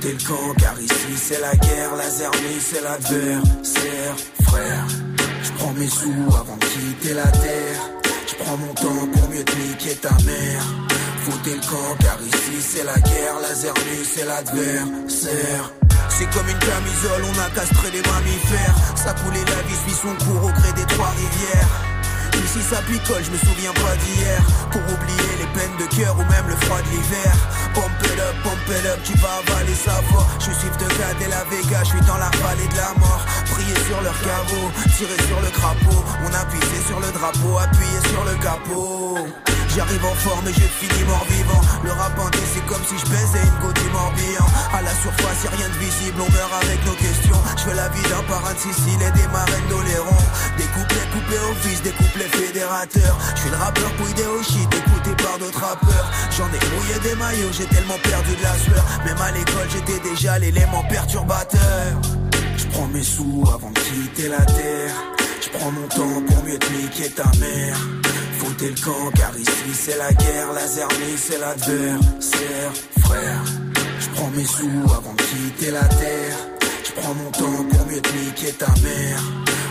Foutez 0.00 0.12
le 0.12 0.28
camp 0.28 0.54
car 0.60 0.80
ici 0.80 1.16
c'est 1.16 1.40
la 1.40 1.56
guerre, 1.56 1.96
la 1.96 2.08
zermie 2.08 2.60
c'est 2.60 2.80
l'adversaire, 2.82 4.14
frère. 4.44 4.86
Je 5.42 5.50
prends 5.58 5.72
mes 5.72 5.88
sous 5.88 6.36
avant 6.36 6.56
de 6.56 6.64
quitter 6.66 7.14
la 7.14 7.26
terre. 7.26 7.80
Je 8.28 8.34
prends 8.36 8.56
mon 8.58 8.74
temps 8.74 9.08
pour 9.12 9.28
mieux 9.28 9.42
te 9.42 9.56
niquer 9.56 9.96
ta 9.96 10.10
mère. 10.24 10.62
Foutez 11.24 11.54
le 11.56 11.60
camp 11.62 11.96
car 11.98 12.16
ici 12.22 12.60
c'est 12.60 12.84
la 12.84 12.94
guerre, 12.94 13.40
la 13.42 13.52
zermie 13.52 14.04
c'est 14.04 14.24
l'adversaire. 14.24 15.72
C'est 16.10 16.30
comme 16.30 16.48
une 16.48 16.58
camisole, 16.60 17.24
on 17.34 17.40
a 17.40 17.50
castré 17.50 17.90
les 17.90 18.02
mammifères. 18.02 18.76
Ça 18.94 19.14
coulait 19.14 19.44
la 19.44 19.62
vie 19.66 19.78
suit 19.84 19.98
son 20.00 20.14
cours 20.24 20.44
au 20.44 20.52
gré 20.52 20.72
des 20.76 20.86
trois 20.94 21.10
rivières. 21.10 21.97
Ici 22.44 22.60
ça 22.62 22.80
picole, 22.82 23.22
je 23.24 23.30
me 23.30 23.38
souviens 23.38 23.72
pas 23.72 23.94
d'hier. 23.96 24.40
Pour 24.70 24.82
oublier 24.82 25.32
les 25.40 25.50
peines 25.54 25.76
de 25.78 25.86
cœur 25.96 26.14
ou 26.16 26.24
même 26.24 26.48
le 26.48 26.56
froid 26.66 26.80
de 26.82 26.88
l'hiver. 26.90 27.32
Pump 27.74 27.92
it 28.04 28.20
up, 28.20 28.36
pump 28.42 28.68
it 28.68 28.86
up, 28.86 29.00
tu 29.04 29.14
vas 29.18 29.40
avaler 29.40 29.74
sa 29.74 30.00
voix. 30.08 30.26
Je 30.40 30.52
suis 30.52 30.68
de 30.68 30.88
God 30.88 31.18
et 31.20 31.28
la 31.28 31.44
Vega, 31.44 31.84
je 31.84 31.90
suis 31.90 32.04
dans 32.06 32.18
la 32.18 32.30
vallée 32.42 32.68
de 32.68 32.76
la 32.76 32.92
mort. 32.98 33.24
Prier 33.50 33.78
sur 33.86 34.00
leur 34.02 34.18
caveau, 34.20 34.64
tirer 34.96 35.18
sur 35.26 35.40
le 35.40 35.50
crapaud. 35.50 36.04
On 36.24 36.32
a 36.34 36.44
pissé 36.46 36.78
sur 36.86 37.00
le 37.00 37.10
drapeau, 37.12 37.58
appuyé 37.58 37.98
sur 38.10 38.24
le 38.24 38.34
capot 38.42 39.57
J'arrive 39.78 40.04
en 40.06 40.14
forme 40.26 40.48
et 40.48 40.52
je 40.52 40.66
finis 40.74 41.04
mort 41.06 41.24
vivant 41.30 41.60
Le 41.84 41.92
rap 41.92 42.10
c'est 42.52 42.66
comme 42.66 42.82
si 42.82 42.98
je 42.98 43.06
baisais 43.06 43.46
une 43.46 43.72
du 43.78 43.88
morbihan 43.94 44.46
À 44.74 44.82
la 44.82 44.90
surface 44.90 45.44
y'a 45.44 45.50
rien 45.54 45.68
de 45.68 45.78
visible, 45.78 46.18
on 46.18 46.32
meurt 46.32 46.52
avec 46.64 46.84
nos 46.84 46.98
questions. 46.98 47.38
Je 47.56 47.62
fais 47.62 47.76
la 47.76 47.88
vie 47.90 48.02
d'un 48.10 48.24
parrain 48.26 48.54
de 48.54 48.58
Sicile 48.58 48.98
et 48.98 49.12
des 49.14 49.28
marraines 49.30 49.68
d'Oléron. 49.70 50.18
Des 50.58 50.66
couplets 50.74 51.06
couplés 51.14 51.38
au 51.46 51.54
fils, 51.62 51.80
des 51.82 51.94
couplets 51.94 52.26
fédérateurs. 52.26 53.16
Je 53.36 53.40
suis 53.40 53.50
le 53.50 53.56
rappeur 53.56 53.90
pouillé 53.94 54.26
au 54.26 54.42
shit, 54.42 54.66
écouté 54.66 55.14
par 55.22 55.38
d'autres 55.38 55.62
rappeurs. 55.62 56.10
J'en 56.36 56.50
ai 56.50 56.62
mouillé 56.74 56.98
des 56.98 57.14
maillots, 57.14 57.54
j'ai 57.54 57.70
tellement 57.70 58.02
perdu 58.02 58.34
de 58.34 58.42
la 58.42 58.58
sueur. 58.58 58.84
Même 59.06 59.22
à 59.22 59.30
l'école 59.30 59.68
j'étais 59.70 60.00
déjà 60.02 60.40
l'élément 60.40 60.82
perturbateur. 60.90 61.94
Je 62.56 62.66
prends 62.66 62.88
mes 62.88 63.04
sous 63.04 63.44
avant 63.46 63.70
de 63.70 63.78
quitter 63.78 64.26
la 64.26 64.42
terre. 64.42 64.94
Je 65.40 65.56
prends 65.56 65.70
mon 65.70 65.86
temps 65.86 66.18
pour 66.26 66.42
mieux 66.42 66.58
te 66.58 66.72
niquer 66.72 67.10
ta 67.10 67.30
mère 67.38 67.78
Foutez 68.58 68.70
le 68.70 68.84
camp 68.84 69.10
car 69.14 69.38
ici 69.38 69.72
c'est 69.72 69.96
la 69.98 70.12
guerre 70.12 70.52
La 70.52 70.66
zermie 70.66 71.16
c'est 71.16 71.38
l'adversaire 71.38 72.72
Frère. 73.04 73.44
Je 74.00 74.08
prends 74.16 74.30
mes 74.30 74.44
sous 74.44 74.94
avant 74.96 75.14
de 75.14 75.22
quitter 75.22 75.70
la 75.70 75.84
terre. 75.84 76.36
Je 76.84 76.92
prends 77.00 77.14
mon 77.14 77.30
temps 77.30 77.64
pour 77.70 77.86
mieux 77.86 78.00
te 78.00 78.50
ta 78.58 78.66
mère. 78.82 79.22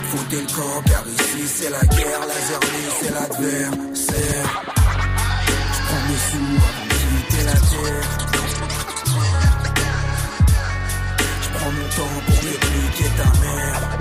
Foutez 0.10 0.40
le 0.40 0.48
camp 0.48 0.82
car 0.86 1.04
ici 1.06 1.48
c'est 1.48 1.70
la 1.70 1.82
guerre 1.82 2.22
La 2.28 2.40
zermie 2.48 2.90
c'est 3.02 3.14
l'adversaire. 3.14 4.64
Je 5.74 5.80
prends 5.84 6.04
mes 6.08 6.22
sous 6.30 6.56
avant 6.64 6.86
de 6.88 6.94
quitter 6.94 7.44
la 7.44 7.60
terre. 7.60 8.10
Je 11.42 11.50
mon 11.66 11.88
temps 11.90 12.22
pour 12.26 12.36
mieux 12.36 12.58
te 12.96 13.18
ta 13.18 13.40
mère 13.42 13.97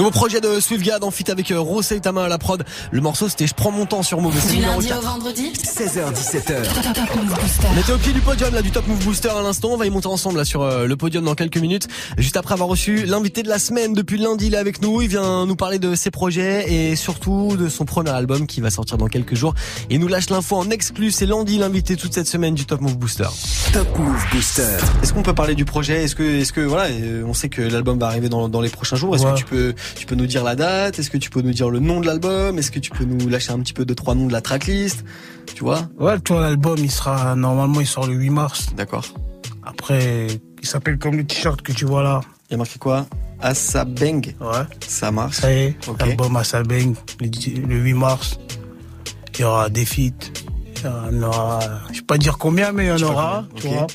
Nouveau 0.00 0.12
projet 0.12 0.40
de 0.40 0.60
Swiftgad 0.60 1.04
en 1.04 1.10
fit 1.10 1.30
avec 1.30 1.50
euh, 1.50 1.60
Rosé 1.60 1.96
et 1.96 2.00
Tama 2.00 2.24
à 2.24 2.28
la 2.28 2.38
prod. 2.38 2.64
Le 2.90 3.00
morceau 3.02 3.28
c'était 3.28 3.46
Je 3.46 3.52
prends 3.52 3.70
mon 3.70 3.84
temps 3.84 4.02
sur 4.02 4.18
Move. 4.22 4.34
C'est 4.40 4.54
Du 4.56 4.62
lundi 4.62 4.86
4. 4.88 4.98
au 4.98 5.02
vendredi 5.02 5.52
16h17h. 5.52 6.62
Top 6.94 7.16
Move 7.16 7.38
Booster. 7.38 7.66
On 7.70 7.78
était 7.78 7.92
au 7.92 7.98
pied 7.98 8.14
du 8.14 8.20
podium 8.20 8.54
là 8.54 8.62
du 8.62 8.70
Top 8.70 8.86
Move 8.86 9.04
Booster 9.04 9.28
à 9.28 9.42
l'instant. 9.42 9.68
On 9.72 9.76
va 9.76 9.84
y 9.84 9.90
monter 9.90 10.06
ensemble 10.06 10.38
là 10.38 10.46
sur 10.46 10.62
euh, 10.62 10.86
le 10.86 10.96
podium 10.96 11.22
dans 11.26 11.34
quelques 11.34 11.58
minutes. 11.58 11.86
Juste 12.16 12.38
après 12.38 12.54
avoir 12.54 12.70
reçu 12.70 13.04
l'invité 13.04 13.42
de 13.42 13.50
la 13.50 13.58
semaine 13.58 13.92
depuis 13.92 14.16
lundi, 14.16 14.46
il 14.46 14.54
est 14.54 14.56
avec 14.56 14.80
nous. 14.80 15.02
Il 15.02 15.08
vient 15.08 15.44
nous 15.44 15.54
parler 15.56 15.78
de 15.78 15.94
ses 15.94 16.10
projets 16.10 16.72
et 16.72 16.96
surtout 16.96 17.58
de 17.58 17.68
son 17.68 17.84
premier 17.84 18.08
album 18.08 18.46
qui 18.46 18.62
va 18.62 18.70
sortir 18.70 18.96
dans 18.96 19.08
quelques 19.08 19.34
jours. 19.34 19.52
Il 19.90 20.00
nous 20.00 20.08
lâche 20.08 20.30
l'info 20.30 20.56
en 20.56 20.70
exclu. 20.70 21.10
C'est 21.10 21.26
Landy 21.26 21.58
l'invité 21.58 21.96
toute 21.96 22.14
cette 22.14 22.26
semaine 22.26 22.54
du 22.54 22.64
Top 22.64 22.80
Move 22.80 22.96
Booster. 22.96 23.28
Top 23.74 23.98
Move 23.98 24.24
Booster. 24.32 24.78
Est-ce 25.02 25.12
qu'on 25.12 25.22
peut 25.22 25.34
parler 25.34 25.54
du 25.54 25.66
projet? 25.66 26.04
Est-ce 26.04 26.14
que, 26.14 26.22
est-ce 26.22 26.54
que 26.54 26.62
voilà, 26.62 26.84
euh, 26.90 27.22
on 27.26 27.34
sait 27.34 27.50
que 27.50 27.60
l'album 27.60 27.98
va 27.98 28.06
arriver 28.06 28.30
dans, 28.30 28.48
dans 28.48 28.62
les 28.62 28.70
prochains 28.70 28.96
jours. 28.96 29.14
Est-ce 29.14 29.24
Ouais. 29.26 29.32
que 29.34 29.36
tu 29.38 29.44
peux, 29.44 29.74
tu 29.94 30.06
peux 30.06 30.14
nous 30.14 30.26
dire 30.26 30.44
la 30.44 30.56
date 30.56 30.98
Est-ce 30.98 31.10
que 31.10 31.18
tu 31.18 31.30
peux 31.30 31.42
nous 31.42 31.52
dire 31.52 31.70
le 31.70 31.78
nom 31.78 32.00
de 32.00 32.06
l'album 32.06 32.58
Est-ce 32.58 32.70
que 32.70 32.78
tu 32.78 32.90
peux 32.90 33.04
nous 33.04 33.28
lâcher 33.28 33.52
un 33.52 33.60
petit 33.60 33.72
peu 33.72 33.84
de 33.84 33.94
trois 33.94 34.14
noms 34.14 34.26
de 34.26 34.32
la 34.32 34.40
tracklist 34.40 35.04
Tu 35.54 35.64
vois 35.64 35.88
Ouais, 35.98 36.18
tour 36.20 36.40
l'album, 36.40 36.76
il 36.78 36.90
sera, 36.90 37.34
normalement, 37.34 37.80
il 37.80 37.86
sort 37.86 38.06
le 38.06 38.14
8 38.14 38.30
mars. 38.30 38.66
D'accord. 38.76 39.06
Après, 39.62 40.26
il 40.60 40.66
s'appelle 40.66 40.98
comme 40.98 41.16
le 41.16 41.24
t-shirt 41.24 41.62
que 41.62 41.72
tu 41.72 41.84
vois 41.84 42.02
là. 42.02 42.20
Il 42.48 42.52
y 42.52 42.54
a 42.54 42.58
marqué 42.58 42.78
quoi 42.78 43.06
Asabeng. 43.40 44.34
Ouais. 44.40 44.48
Ça 44.86 45.10
marche. 45.10 45.36
Ça 45.36 45.52
y 45.52 45.58
est, 45.58 45.76
l'album 45.98 46.38
le, 47.20 47.66
le 47.66 47.76
8 47.76 47.94
mars. 47.94 48.38
Il 49.34 49.42
y 49.42 49.44
aura 49.44 49.70
des 49.70 49.86
feats. 49.86 50.10
Il 50.76 50.82
y 50.84 50.86
en 50.86 51.22
aura, 51.22 51.60
je 51.92 52.00
vais 52.00 52.06
pas 52.06 52.18
dire 52.18 52.36
combien, 52.36 52.72
mais 52.72 52.86
il 52.86 52.88
y 52.88 53.04
en 53.04 53.08
aura, 53.08 53.46
tu 53.54 53.68
vois. 53.68 53.86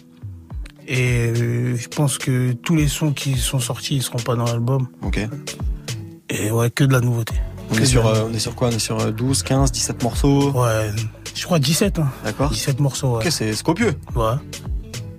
Et 0.88 1.32
euh, 1.36 1.76
je 1.76 1.88
pense 1.88 2.18
que 2.18 2.54
tous 2.54 2.76
les 2.76 2.88
sons 2.88 3.12
qui 3.12 3.38
sont 3.38 3.60
sortis, 3.60 3.98
ils 3.98 4.04
seront 4.04 4.20
pas 4.20 4.36
dans 4.36 4.46
l'album. 4.46 4.88
Ok. 5.04 5.20
Et 6.38 6.51
ouais, 6.51 6.69
que 6.69 6.83
de 6.83 6.93
la 6.93 6.99
nouveauté. 7.01 7.36
On 7.71 7.75
est 7.77 7.86
sur, 7.86 8.05
euh, 8.05 8.27
on 8.29 8.33
est 8.33 8.39
sur 8.39 8.53
quoi? 8.55 8.67
On 8.67 8.71
est 8.71 8.79
sur 8.79 8.99
euh, 8.99 9.11
12, 9.11 9.41
15, 9.43 9.71
17 9.71 10.03
morceaux? 10.03 10.51
Ouais, 10.51 10.91
je 11.33 11.43
crois 11.45 11.59
17, 11.59 11.99
hein. 11.99 12.07
D'accord. 12.23 12.49
17 12.51 12.79
morceaux, 12.79 13.17
ouais. 13.17 13.25
Ok, 13.25 13.31
c'est 13.31 13.61
copieux. 13.63 13.93
Ouais. 14.15 14.33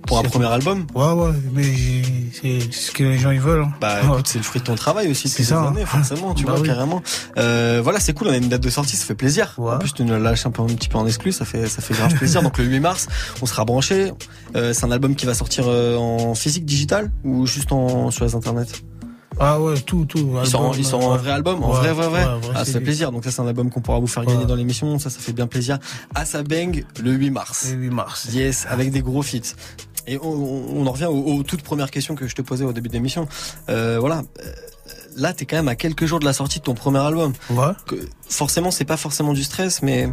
Pour 0.05 0.19
un 0.19 0.23
premier 0.23 0.45
album. 0.45 0.87
Ouais, 0.95 1.11
ouais, 1.11 1.31
mais 1.53 1.63
c'est 2.31 2.71
ce 2.71 2.91
que 2.91 3.03
les 3.03 3.17
gens 3.17 3.31
ils 3.31 3.41
veulent. 3.41 3.63
hein. 3.63 3.73
Bah 3.81 3.97
Ouais. 4.09 4.21
c'est 4.23 4.37
le 4.37 4.43
fruit 4.45 4.61
de 4.61 4.65
ton 4.65 4.75
travail 4.75 5.11
aussi, 5.11 5.27
C'est 5.27 5.43
ces 5.43 5.49
ça, 5.49 5.61
années, 5.67 5.81
hein. 5.81 5.85
forcément, 5.85 6.33
tu 6.33 6.45
Bah 6.45 6.53
vois, 6.53 6.61
oui. 6.61 6.67
carrément. 6.67 7.01
Euh, 7.37 7.81
voilà, 7.83 7.99
c'est 7.99 8.13
cool, 8.13 8.27
on 8.29 8.31
a 8.31 8.37
une 8.37 8.47
date 8.47 8.61
de 8.63 8.69
sortie, 8.69 8.95
ça 8.95 9.03
fait 9.05 9.15
plaisir. 9.15 9.53
En 9.57 9.77
plus, 9.77 9.91
tu 9.93 10.03
nous 10.05 10.17
lâches 10.17 10.45
un 10.45 10.51
peu 10.51 10.61
un 10.61 10.67
petit 10.67 10.87
peu 10.87 10.97
en 10.97 11.05
exclu, 11.05 11.33
ça 11.33 11.43
fait 11.43 11.67
ça 11.67 11.81
fait 11.81 11.93
grave 11.93 12.13
plaisir. 12.17 12.41
Donc 12.41 12.57
le 12.57 12.63
8 12.63 12.79
mars, 12.79 13.07
on 13.41 13.45
sera 13.45 13.65
branché. 13.65 14.13
Euh, 14.55 14.71
c'est 14.71 14.85
un 14.85 14.91
album 14.91 15.13
qui 15.13 15.25
va 15.25 15.33
sortir 15.33 15.67
en 15.67 16.33
physique, 16.35 16.63
digital 16.63 17.11
ou 17.25 17.45
juste 17.45 17.73
en 17.73 18.09
sur 18.09 18.23
les 18.23 18.33
internets? 18.33 18.65
Ah 19.39 19.59
ouais, 19.61 19.79
tout, 19.81 20.05
tout. 20.05 20.17
Ils 20.43 20.55
album, 20.55 20.71
ils 20.77 20.85
sortent 20.85 21.03
en 21.03 21.11
ouais. 21.13 21.17
vrai 21.19 21.31
album, 21.31 21.63
en 21.63 21.69
Ouais, 21.71 21.77
vrai, 21.77 21.93
vrai, 21.93 22.07
vrai. 22.07 22.25
ouais, 22.25 22.39
vrai 22.41 22.51
ah, 22.55 22.65
ça 22.65 22.71
fait 22.73 22.81
plaisir. 22.81 23.11
Donc 23.11 23.23
ça, 23.23 23.31
c'est 23.31 23.41
un 23.41 23.47
album 23.47 23.69
qu'on 23.69 23.81
pourra 23.81 23.99
vous 23.99 24.07
faire 24.07 24.25
gagner 24.25 24.45
dans 24.45 24.55
l'émission. 24.55 24.97
Ça, 24.99 25.09
ça 25.09 25.19
fait 25.19 25.33
bien 25.33 25.45
plaisir. 25.47 25.77
Asa 26.15 26.41
Bang, 26.43 26.85
le 27.01 27.11
8 27.11 27.29
mars. 27.29 27.67
Le 27.71 27.77
8 27.77 27.89
mars. 27.91 28.27
Yes, 28.33 28.65
avec 28.69 28.91
des 28.91 29.01
gros 29.01 29.21
feats. 29.21 29.55
Et 30.07 30.17
on, 30.19 30.27
on- 30.27 30.87
en 30.87 30.91
revient 30.91 31.05
aux, 31.05 31.21
aux 31.37 31.43
toutes 31.43 31.61
premières 31.61 31.91
questions 31.91 32.15
que 32.15 32.27
je 32.27 32.33
te 32.35 32.41
posais 32.41 32.63
au 32.65 32.73
début 32.73 32.87
de 32.89 32.93
l'émission. 32.93 33.27
Euh, 33.69 33.97
voilà. 33.99 34.23
Euh, 34.43 34.51
Là, 35.19 35.33
t'es 35.33 35.45
quand 35.47 35.55
même 35.55 35.67
à 35.67 35.75
quelques 35.75 36.05
jours 36.05 36.19
de 36.19 36.25
la 36.25 36.33
sortie 36.33 36.59
de 36.59 36.63
ton 36.63 36.75
premier 36.75 36.99
album. 36.99 37.33
Ouais. 37.49 37.65
Que, 37.87 37.95
forcément, 38.29 38.69
c'est 38.69 38.85
pas 38.85 38.97
forcément 38.97 39.33
du 39.33 39.43
stress, 39.43 39.81
mais 39.81 40.09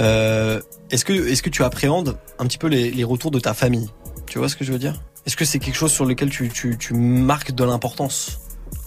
euh, 0.00 0.60
est-ce 0.90 1.04
que 1.04 1.12
est-ce 1.12 1.42
que 1.42 1.50
tu 1.50 1.64
appréhendes 1.64 2.16
un 2.38 2.46
petit 2.46 2.58
peu 2.58 2.68
les, 2.68 2.90
les 2.92 3.02
retours 3.04 3.32
de 3.32 3.40
ta 3.40 3.54
famille? 3.54 3.88
Tu 4.26 4.38
vois 4.38 4.48
ce 4.48 4.54
que 4.56 4.64
je 4.64 4.70
veux 4.72 4.78
dire? 4.78 5.00
Est-ce 5.26 5.36
que 5.36 5.44
c'est 5.44 5.58
quelque 5.58 5.74
chose 5.74 5.92
sur 5.92 6.04
lequel 6.04 6.30
tu, 6.30 6.48
tu, 6.48 6.76
tu 6.78 6.94
marques 6.94 7.52
de 7.52 7.64
l'importance? 7.64 8.40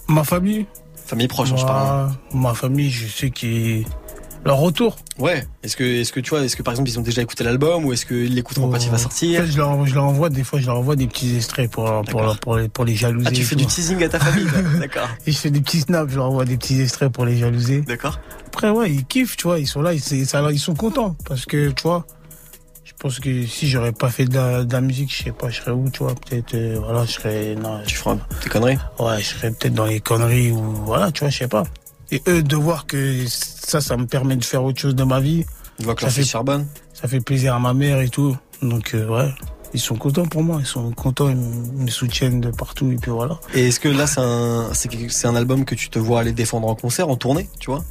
Ma 0.08 0.24
famille? 0.24 0.66
Famille 1.06 1.28
proche, 1.28 1.52
hein, 1.52 1.56
je 1.56 1.64
parle. 1.64 2.10
Moi, 2.32 2.50
Ma 2.50 2.54
famille, 2.54 2.90
je 2.90 3.06
sais 3.06 3.30
qu'ils. 3.30 3.84
Leur 4.44 4.56
retour. 4.56 4.96
Ouais. 5.18 5.44
Est-ce 5.62 5.76
que, 5.76 5.84
est-ce 5.84 6.12
que 6.12 6.20
tu 6.20 6.30
vois, 6.30 6.42
est-ce 6.42 6.56
que 6.56 6.62
par 6.62 6.72
exemple 6.72 6.88
ils 6.88 6.98
ont 6.98 7.02
déjà 7.02 7.20
écouté 7.20 7.44
l'album 7.44 7.84
ou 7.84 7.92
est-ce 7.92 8.06
qu'ils 8.06 8.34
l'écouteront 8.34 8.70
quand 8.70 8.82
il 8.82 8.88
va 8.88 8.94
En 8.94 8.98
sortir? 8.98 9.42
Fait, 9.42 9.50
je, 9.50 9.58
leur, 9.58 9.84
je 9.84 9.94
leur 9.94 10.04
envoie 10.04 10.30
des 10.30 10.44
fois, 10.44 10.60
je 10.60 10.66
leur 10.66 10.78
envoie 10.78 10.96
des 10.96 11.06
petits 11.08 11.36
extraits 11.36 11.70
pour, 11.70 12.02
pour, 12.08 12.38
pour, 12.38 12.56
les, 12.56 12.70
pour 12.70 12.86
les 12.86 12.96
jalouser. 12.96 13.26
Ah, 13.28 13.32
tu 13.32 13.42
fais 13.44 13.54
du 13.54 13.66
teasing 13.66 14.02
à 14.02 14.08
ta 14.08 14.18
famille, 14.18 14.46
d'accord. 14.80 15.10
Et 15.26 15.32
je 15.32 15.36
fais 15.36 15.50
des 15.50 15.60
petits 15.60 15.80
snaps, 15.80 16.10
je 16.10 16.16
leur 16.16 16.24
envoie 16.24 16.46
des 16.46 16.56
petits 16.56 16.80
extraits 16.80 17.12
pour 17.12 17.26
les 17.26 17.36
jalouser. 17.36 17.82
D'accord. 17.82 18.18
Après, 18.46 18.70
ouais, 18.70 18.90
ils 18.90 19.04
kiffent, 19.04 19.36
tu 19.36 19.46
vois, 19.46 19.58
ils 19.58 19.66
sont 19.66 19.82
là, 19.82 19.92
ils, 19.92 20.02
ils 20.10 20.58
sont 20.58 20.74
contents. 20.74 21.16
Parce 21.26 21.44
que, 21.44 21.68
tu 21.68 21.82
vois, 21.82 22.06
pense 23.00 23.18
que 23.18 23.46
si 23.46 23.66
j'aurais 23.66 23.92
pas 23.92 24.10
fait 24.10 24.26
de 24.26 24.34
la, 24.34 24.64
de 24.64 24.72
la 24.72 24.80
musique, 24.80 25.10
je 25.14 25.24
sais 25.24 25.32
pas, 25.32 25.48
je 25.48 25.60
serais 25.60 25.70
où, 25.70 25.88
tu 25.90 26.02
vois, 26.02 26.14
peut-être, 26.14 26.54
euh, 26.54 26.78
voilà, 26.82 27.06
je 27.06 27.12
serais, 27.12 27.54
non. 27.54 27.80
Tu 27.86 27.96
feras 27.96 28.16
tes 28.42 28.50
conneries? 28.50 28.78
Ouais, 28.98 29.18
je 29.18 29.24
serais 29.24 29.50
peut-être 29.50 29.74
dans 29.74 29.86
les 29.86 30.00
conneries 30.00 30.52
ou, 30.52 30.60
voilà, 30.84 31.10
tu 31.10 31.20
vois, 31.20 31.30
je 31.30 31.38
sais 31.38 31.48
pas. 31.48 31.64
Et 32.12 32.22
eux, 32.28 32.42
de 32.42 32.56
voir 32.56 32.86
que 32.86 33.24
ça, 33.26 33.80
ça 33.80 33.96
me 33.96 34.06
permet 34.06 34.36
de 34.36 34.44
faire 34.44 34.62
autre 34.62 34.80
chose 34.80 34.94
de 34.94 35.04
ma 35.04 35.18
vie. 35.18 35.44
Ils 35.78 35.86
voient 35.86 35.94
que 35.94 36.02
ça 36.02 36.10
fait, 36.10 36.24
charbonne. 36.24 36.66
ça 36.92 37.08
fait 37.08 37.20
plaisir 37.20 37.54
à 37.54 37.58
ma 37.58 37.72
mère 37.72 38.00
et 38.00 38.10
tout. 38.10 38.36
Donc, 38.60 38.94
euh, 38.94 39.08
ouais. 39.08 39.32
Ils 39.72 39.80
sont 39.80 39.94
contents 39.94 40.26
pour 40.26 40.42
moi, 40.42 40.58
ils 40.60 40.66
sont 40.66 40.90
contents, 40.90 41.30
ils 41.30 41.36
me 41.36 41.88
soutiennent 41.88 42.40
de 42.40 42.50
partout 42.50 42.90
et 42.90 42.96
puis 42.96 43.12
voilà. 43.12 43.38
Et 43.54 43.68
est-ce 43.68 43.78
que 43.80 43.88
là, 43.88 44.06
c'est 44.06 44.20
un, 44.20 44.70
c'est 44.74 45.26
un 45.28 45.36
album 45.36 45.64
que 45.64 45.76
tu 45.76 45.88
te 45.88 45.98
vois 45.98 46.20
aller 46.20 46.32
défendre 46.32 46.66
en 46.66 46.74
concert, 46.74 47.08
en 47.08 47.16
tournée, 47.16 47.48
tu 47.60 47.70
vois? 47.70 47.84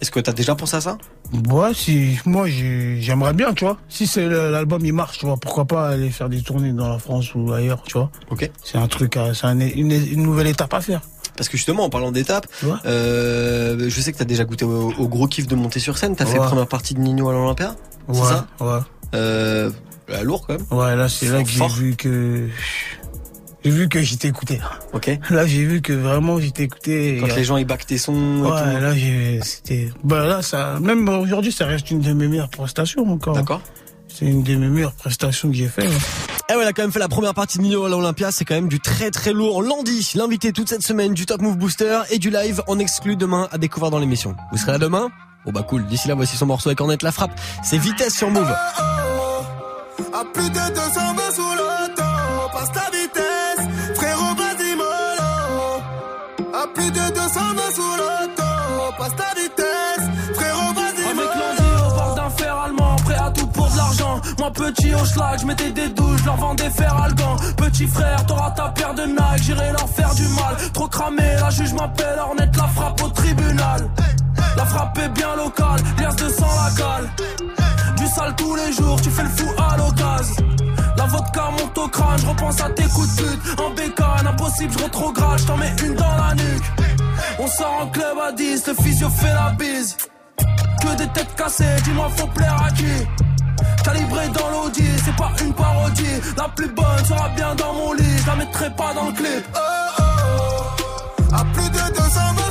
Est-ce 0.00 0.10
que 0.10 0.20
t'as 0.20 0.32
déjà 0.32 0.54
pensé 0.54 0.76
à 0.76 0.80
ça? 0.82 0.98
Ouais, 1.48 1.72
si, 1.74 2.18
moi, 2.26 2.46
j'ai- 2.48 3.00
j'aimerais 3.00 3.32
bien, 3.32 3.54
tu 3.54 3.64
vois. 3.64 3.78
Si 3.88 4.06
c'est 4.06 4.28
l'album, 4.28 4.84
il 4.84 4.92
marche, 4.92 5.18
tu 5.18 5.26
vois, 5.26 5.36
pourquoi 5.38 5.64
pas 5.64 5.88
aller 5.88 6.10
faire 6.10 6.28
des 6.28 6.42
tournées 6.42 6.72
dans 6.72 6.88
la 6.88 6.98
France 6.98 7.34
ou 7.34 7.50
ailleurs, 7.52 7.82
tu 7.82 7.94
vois. 7.94 8.10
Ok. 8.30 8.50
C'est 8.62 8.76
un 8.78 8.88
truc, 8.88 9.16
à- 9.16 9.32
c'est 9.34 9.46
un- 9.46 9.58
une, 9.58 9.92
une 9.92 10.22
nouvelle 10.22 10.48
étape 10.48 10.74
à 10.74 10.80
faire. 10.80 11.00
Parce 11.36 11.48
que 11.48 11.56
justement, 11.56 11.84
en 11.84 11.90
parlant 11.90 12.12
d'étapes, 12.12 12.46
euh, 12.86 13.86
je 13.88 14.00
sais 14.00 14.12
que 14.12 14.18
t'as 14.18 14.24
déjà 14.24 14.44
goûté 14.44 14.64
au, 14.64 14.92
au 14.98 15.08
gros 15.08 15.26
kiff 15.26 15.46
de 15.46 15.54
monter 15.54 15.80
sur 15.80 15.98
scène. 15.98 16.14
T'as 16.16 16.24
fait 16.26 16.34
Ouais. 16.34 16.38
la 16.40 16.46
première 16.46 16.66
partie 16.68 16.94
de 16.94 17.00
Nino 17.00 17.28
à 17.28 17.32
l'Olympia 17.32 17.74
C'est 18.12 18.20
Ouais, 18.20 18.26
ça? 18.28 18.46
ouais. 18.60 18.78
euh, 19.14 19.70
bah, 20.08 20.22
Lourd 20.22 20.46
quand 20.46 20.54
même. 20.54 20.66
Ouais, 20.70 20.94
là, 20.96 21.08
c'est 21.08 21.28
là 21.28 21.42
que 21.42 21.48
j'ai 21.48 21.66
vu 21.68 21.96
que, 21.96 22.48
j'ai 23.66 23.72
vu 23.72 23.88
que 23.88 24.00
j'étais 24.00 24.28
écouté. 24.28 24.60
Ok. 24.92 25.10
Là, 25.30 25.44
j'ai 25.44 25.64
vu 25.64 25.82
que 25.82 25.92
vraiment 25.92 26.38
j'étais 26.38 26.62
écouté. 26.62 27.18
Quand 27.20 27.26
Et, 27.26 27.34
les 27.36 27.44
gens 27.44 27.56
ils 27.56 27.64
backent 27.64 27.86
tes 27.86 27.98
sons. 27.98 28.14
et 28.14 28.42
Ouais, 28.42 28.48
tout. 28.74 28.80
là, 28.80 28.94
j'ai, 28.94 29.40
c'était, 29.42 29.90
bah 30.04 30.24
là, 30.24 30.40
ça, 30.40 30.78
même 30.80 31.08
aujourd'hui, 31.08 31.50
ça 31.50 31.66
reste 31.66 31.90
une 31.90 32.00
de 32.00 32.12
mes 32.12 32.28
meilleures 32.28 32.48
prestations 32.48 33.02
encore. 33.10 33.34
D'accord. 33.34 33.60
C'est 34.06 34.26
une 34.26 34.44
de 34.44 34.54
mes 34.54 34.68
meilleures 34.68 34.92
prestations 34.94 35.48
que 35.50 35.56
j'ai 35.56 35.66
fait. 35.66 35.84
Eh 36.48 36.54
ouais, 36.54 36.62
elle 36.62 36.68
a 36.68 36.72
quand 36.72 36.82
même 36.82 36.92
fait 36.92 37.00
la 37.00 37.08
première 37.08 37.34
partie 37.34 37.58
de 37.58 37.64
Nino 37.64 37.84
à 37.84 37.88
l'Olympia. 37.88 38.30
C'est 38.30 38.44
quand 38.44 38.54
même 38.54 38.68
du 38.68 38.78
très 38.78 39.10
très 39.10 39.32
lourd. 39.32 39.62
Landy, 39.62 40.12
l'invité 40.14 40.52
toute 40.52 40.68
cette 40.68 40.82
semaine 40.82 41.12
du 41.12 41.26
Top 41.26 41.40
Move 41.42 41.56
Booster 41.58 42.02
et 42.10 42.18
du 42.20 42.30
live 42.30 42.62
en 42.68 42.78
exclu 42.78 43.16
demain 43.16 43.48
à 43.50 43.58
découvrir 43.58 43.90
dans 43.90 43.98
l'émission. 43.98 44.36
Vous 44.52 44.58
serez 44.58 44.70
là 44.72 44.78
demain? 44.78 45.08
Oh 45.44 45.50
bah 45.52 45.62
cool. 45.68 45.84
D'ici 45.86 46.06
là, 46.06 46.14
voici 46.14 46.36
son 46.36 46.46
morceau 46.46 46.68
avec 46.68 46.80
Ornette 46.80 47.02
La 47.02 47.10
Frappe. 47.12 47.32
C'est 47.64 47.78
Vitesse 47.78 48.14
sur 48.16 48.30
Move. 48.30 48.48
À 50.14 50.24
plus 50.32 50.48
de 50.50 50.54
200 50.54 51.14
Petit 64.54 64.94
au 64.94 65.04
schlag, 65.04 65.40
je 65.40 65.46
mettais 65.46 65.70
des 65.70 65.88
douches, 65.88 66.24
leur 66.24 66.36
vendais 66.36 66.70
fer 66.70 66.94
algan. 66.96 67.36
Petit 67.56 67.86
frère, 67.86 68.24
t'auras 68.26 68.50
ta 68.52 68.68
paire 68.68 68.94
de 68.94 69.02
Nike, 69.02 69.42
j'irai 69.42 69.72
leur 69.72 69.88
faire 69.88 70.14
du 70.14 70.22
mal. 70.28 70.56
Trop 70.72 70.86
cramé, 70.86 71.34
la 71.40 71.50
juge 71.50 71.72
m'appelle, 71.74 72.18
Ornette 72.18 72.56
la 72.56 72.68
frappe 72.68 73.02
au 73.02 73.08
tribunal. 73.08 73.90
La 74.56 74.64
frappe 74.64 74.98
est 74.98 75.08
bien 75.10 75.34
locale, 75.36 75.80
lias 75.98 76.14
de 76.14 76.28
sang 76.28 76.46
la 76.46 76.70
cale. 76.76 77.10
Du 77.96 78.06
sale 78.06 78.34
tous 78.36 78.54
les 78.54 78.72
jours, 78.72 79.00
tu 79.00 79.10
fais 79.10 79.24
le 79.24 79.28
fou 79.28 79.48
à 79.58 79.76
l'occasion. 79.76 80.46
La 80.96 81.04
vodka 81.06 81.50
monte 81.50 81.78
au 81.78 81.88
crâne, 81.88 82.18
je 82.18 82.26
repense 82.26 82.60
à 82.60 82.70
tes 82.70 82.84
coups 82.84 83.16
de 83.16 83.22
pute. 83.22 83.60
En 83.60 83.70
bécane, 83.70 84.26
impossible, 84.26 84.72
je 84.72 84.78
rétrograde, 84.84 85.38
je 85.38 85.44
t'en 85.44 85.56
mets 85.56 85.74
une 85.84 85.94
dans 85.94 86.16
la 86.16 86.34
nuque. 86.34 86.64
On 87.38 87.46
sort 87.48 87.80
en 87.82 87.86
club 87.88 88.16
à 88.26 88.32
10, 88.32 88.66
le 88.68 88.74
physio 88.74 89.10
fait 89.10 89.34
la 89.34 89.50
bise. 89.58 89.96
Que 90.80 90.96
des 90.96 91.08
têtes 91.08 91.34
cassées, 91.36 91.64
dis-moi 91.84 92.08
faut 92.16 92.28
plaire 92.28 92.56
à 92.64 92.70
qui? 92.70 93.25
Calibré 93.84 94.28
dans 94.28 94.50
l'audi, 94.50 94.88
c'est 95.04 95.16
pas 95.16 95.32
une 95.42 95.52
parodie. 95.54 96.20
La 96.36 96.48
plus 96.48 96.68
bonne 96.68 97.04
sera 97.04 97.28
bien 97.30 97.54
dans 97.54 97.72
mon 97.74 97.92
lit, 97.92 98.18
je 98.18 98.26
la 98.26 98.36
mettrai 98.36 98.70
pas 98.70 98.92
dans 98.94 99.06
le 99.06 99.12
clip. 99.12 99.44
À 101.32 101.44
plus 101.52 101.68
de 101.70 101.94
200 101.94 102.20
mains 102.36 102.45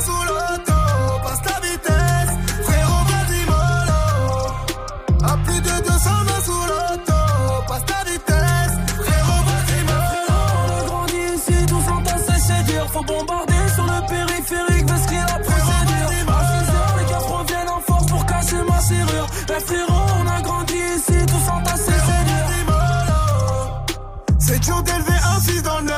dur 24.66 24.82
d'élever 24.82 25.18
un 25.36 25.40
fils 25.40 25.62
dans 25.62 25.78
le 25.78 25.86
9-3 25.86 25.92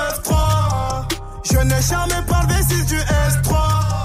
Je 1.50 1.58
n'ai 1.58 1.82
jamais 1.82 2.22
pas 2.26 2.42
le 2.42 2.54
V6 2.54 2.86
du 2.86 2.96
S3 2.96 3.56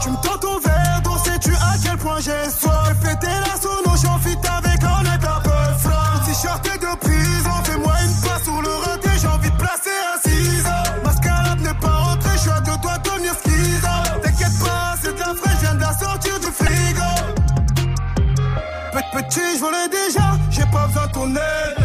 Tu 0.03 0.09
me 0.09 0.16
tends 0.18 0.38
ton 0.39 0.59
verre, 0.59 1.01
donc 1.03 1.20
sais-tu 1.26 1.53
à 1.53 1.74
quel 1.84 1.97
point 1.97 2.20
j'ai 2.20 2.49
soif? 2.49 2.93
Pété 3.01 3.28
la 3.28 3.61
sono, 3.61 3.95
j'en 4.01 4.18
fit 4.20 4.38
avec 4.57 4.84
un 4.84 5.03
net 5.03 5.22
un 5.24 5.41
peu 5.41 5.80
froid 5.80 6.22
T-shirt 6.26 6.66
et 6.74 6.78
de 6.78 6.95
prison, 6.99 7.55
fais-moi 7.64 7.93
une 8.03 8.22
passe 8.22 8.43
sur 8.43 8.61
le 8.61 8.70
raté 8.86 9.09
J'ai 9.22 9.28
envie 9.28 9.51
de 9.51 9.57
placer 9.57 9.97
un 10.14 10.30
ciseau 10.30 11.01
Mascarade 11.03 11.59
n'est 11.61 11.74
pas 11.76 11.89
rentré, 11.97 12.30
je 12.36 12.39
suis 12.39 12.51
à 12.51 12.61
deux 12.61 12.78
doigts 12.82 12.97
de 12.97 13.09
devenir 13.09 13.34
schizo. 13.43 14.22
T'inquiète 14.24 14.59
pas, 14.64 14.95
c'est 15.01 15.14
de 15.14 15.20
la 15.20 15.36
fraîche, 15.36 15.55
je 15.55 15.59
viens 15.66 15.76
de 15.76 15.82
la 15.82 15.93
sortir 15.97 16.39
du 16.39 16.47
frigo. 16.47 17.11
Pe- 18.93 19.18
Petit, 19.18 19.55
je 19.55 19.59
volais 19.59 19.89
déjà, 19.89 20.26
j'ai 20.49 20.66
pas 20.72 20.88
besoin 20.88 21.07
de 21.07 21.11
ton 21.11 21.36
aide. 21.36 21.83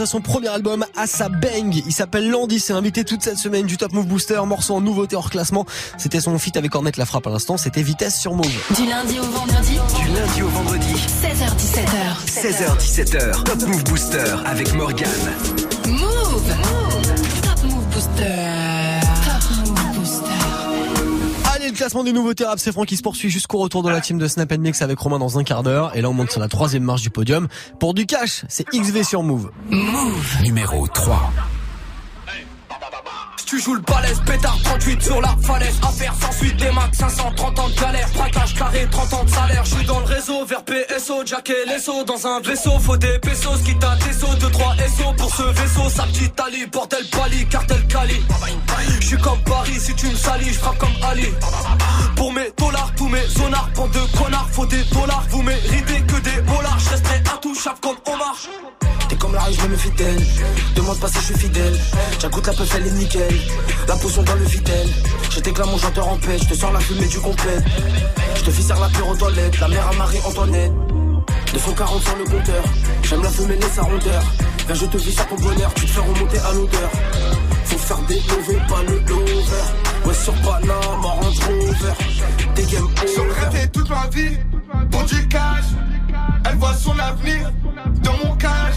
Sortir 0.00 0.06
son 0.06 0.20
premier 0.20 0.48
album 0.48 0.84
à 0.96 1.06
sa 1.06 1.28
bang. 1.28 1.82
Il 1.86 1.92
s'appelle 1.92 2.30
Landy, 2.30 2.58
c'est 2.58 2.72
invité 2.72 3.04
toute 3.04 3.22
cette 3.22 3.36
semaine 3.36 3.66
du 3.66 3.76
Top 3.76 3.92
Move 3.92 4.06
Booster, 4.06 4.40
morceau 4.46 4.74
en 4.74 4.80
nouveauté 4.80 5.16
hors 5.16 5.30
classement. 5.30 5.66
C'était 5.98 6.20
son 6.20 6.38
feat 6.38 6.56
avec 6.56 6.74
Ornette 6.74 6.96
La 6.96 7.06
Frappe 7.06 7.26
à 7.26 7.30
l'instant, 7.30 7.56
c'était 7.56 7.82
Vitesse 7.82 8.18
sur 8.18 8.34
Move. 8.34 8.46
Du 8.76 8.86
lundi 8.86 9.18
au 9.18 9.24
vendredi. 9.24 9.78
Du 9.98 10.08
lundi 10.08 10.42
au 10.42 10.48
vendredi. 10.48 10.94
16h17h. 11.22 12.26
16h17h. 12.26 13.44
Top 13.44 13.62
Move 13.66 13.84
Booster 13.84 14.36
avec 14.46 14.72
Morgan. 14.74 15.08
Classement 21.90 22.04
des 22.04 22.12
nouveautés 22.12 22.44
rap, 22.44 22.60
c'est 22.60 22.70
Franck 22.70 22.86
qui 22.86 22.96
se 22.96 23.02
poursuit 23.02 23.30
jusqu'au 23.30 23.58
retour 23.58 23.82
de 23.82 23.88
la 23.88 24.00
team 24.00 24.16
de 24.16 24.28
Snap 24.28 24.52
Mix 24.52 24.80
avec 24.80 24.96
Romain 24.96 25.18
dans 25.18 25.40
un 25.40 25.42
quart 25.42 25.64
d'heure. 25.64 25.96
Et 25.96 26.02
là, 26.02 26.08
on 26.08 26.12
monte 26.12 26.30
sur 26.30 26.40
la 26.40 26.46
troisième 26.46 26.84
marche 26.84 27.02
du 27.02 27.10
podium. 27.10 27.48
Pour 27.80 27.94
du 27.94 28.06
cash, 28.06 28.44
c'est 28.48 28.64
XV 28.68 29.02
sur 29.02 29.24
Move. 29.24 29.50
Move. 29.70 30.42
Numéro 30.44 30.86
3. 30.86 31.32
Tu 33.50 33.58
joues 33.60 33.74
le 33.74 33.80
balèze, 33.80 34.20
pétard 34.24 34.56
38 34.62 35.02
sur 35.02 35.20
la 35.20 35.36
falaise. 35.42 35.74
Affaire 35.82 36.14
sans 36.20 36.30
suite, 36.30 36.54
des 36.54 36.70
max 36.70 36.96
530 36.96 37.58
ans 37.58 37.68
de 37.68 37.74
galère. 37.74 38.08
Braquage 38.14 38.54
carré, 38.54 38.86
30 38.88 39.12
ans 39.12 39.24
de 39.24 39.28
salaire. 39.28 39.64
Je 39.64 39.74
suis 39.74 39.86
dans 39.86 39.98
le 39.98 40.04
réseau, 40.04 40.44
vers 40.44 40.62
PSO, 40.62 41.26
Jack 41.26 41.50
et 41.50 41.68
l'ESO 41.68 42.04
Dans 42.04 42.28
un 42.28 42.40
vaisseau, 42.42 42.78
faut 42.78 42.96
des 42.96 43.18
pesos. 43.18 43.58
Quitte 43.64 43.82
à 43.82 43.96
tes 43.96 44.12
sauts, 44.12 44.36
2, 44.38 44.50
3 44.50 44.76
SO 44.96 45.12
Pour 45.18 45.34
ce 45.34 45.42
vaisseau, 45.42 45.90
sa 45.90 46.04
petite 46.04 46.38
Ali 46.38 46.66
Bordel 46.66 47.04
pali, 47.10 47.44
cartel 47.48 47.84
Cali. 47.88 48.22
Je 49.00 49.06
suis 49.08 49.18
comme 49.18 49.42
Paris, 49.42 49.80
si 49.80 49.96
tu 49.96 50.06
me 50.06 50.14
salis, 50.14 50.52
je 50.52 50.58
frappe 50.60 50.78
comme 50.78 50.94
Ali. 51.02 51.26
Pour 52.14 52.32
mes 52.32 52.52
dollars, 52.56 52.92
tous 52.96 53.08
mes 53.08 53.26
zonards 53.26 53.70
Bande 53.74 53.90
de 53.90 54.16
connards, 54.16 54.48
faut 54.52 54.66
des 54.66 54.84
dollars. 54.92 55.24
Vous 55.28 55.42
méritez 55.42 56.02
que 56.02 56.20
des 56.20 56.40
dollars 56.42 56.78
Je 56.78 56.90
resterai 56.90 57.16
intouchable 57.34 57.80
comme 57.80 57.96
Omar 58.14 58.36
T'es 59.10 59.16
comme 59.16 59.34
la 59.34 59.40
rue, 59.40 59.52
je 59.52 59.62
me 59.62 59.68
méfie 59.70 59.90
d'elle. 59.90 60.22
Demande 60.76 61.00
pas 61.00 61.08
si 61.08 61.16
je 61.16 61.24
suis 61.24 61.34
fidèle. 61.34 61.76
J'agoute 62.20 62.46
la 62.46 62.52
peuf, 62.52 62.74
elle 62.76 62.86
est 62.86 62.92
nickel. 62.92 63.34
La 63.88 63.96
potion 63.96 64.22
dans 64.22 64.34
le 64.34 64.44
vitel. 64.44 64.88
Je 65.30 65.40
t'éclame 65.40 65.68
mon 65.68 65.78
chanteur 65.78 66.06
en 66.06 66.16
paix. 66.16 66.38
Je 66.40 66.46
te 66.46 66.54
sors 66.54 66.72
la 66.72 66.78
fumée 66.78 67.08
du 67.08 67.18
complet. 67.18 67.58
Je 68.36 68.42
te 68.42 68.50
faire 68.52 68.78
la 68.78 68.88
pure 68.88 69.08
aux 69.08 69.16
toilettes. 69.16 69.58
La 69.58 69.66
mère 69.66 69.88
à 69.88 69.92
Marie-Antoinette. 69.94 70.72
240 71.52 72.02
sur 72.04 72.16
le 72.18 72.24
compteur. 72.24 72.62
J'aime 73.02 73.22
la 73.24 73.30
fumée, 73.30 73.56
laisse 73.56 73.72
sa 73.72 73.82
rondeur. 73.82 74.22
Viens, 74.66 74.74
je 74.76 74.86
te 74.86 74.96
vis 74.96 75.12
sur 75.12 75.26
ton 75.26 75.34
bonheur. 75.34 75.74
Tu 75.74 75.86
te 75.86 75.90
fais 75.90 76.00
remonter 76.00 76.38
à 76.38 76.52
l'odeur. 76.52 76.90
Faut 77.64 77.78
faire 77.78 78.02
des 78.06 78.14
lovés, 78.14 78.62
pas 78.68 78.82
le 78.86 78.98
lover. 79.08 79.64
Ouais, 80.04 80.14
sur 80.14 80.34
Panama, 80.34 80.78
Range 81.02 81.40
Rover. 81.40 81.94
Des 82.54 82.62
game 82.62 82.88
rêve 83.40 83.70
toute 83.72 83.90
ma 83.90 84.06
vie. 84.14 84.38
Pour 84.88 85.02
du 85.02 85.26
cash. 85.26 85.64
Elle 86.48 86.56
voit 86.58 86.74
son 86.74 86.96
avenir 86.96 87.50
dans 88.04 88.16
mon 88.24 88.36
cash. 88.36 88.69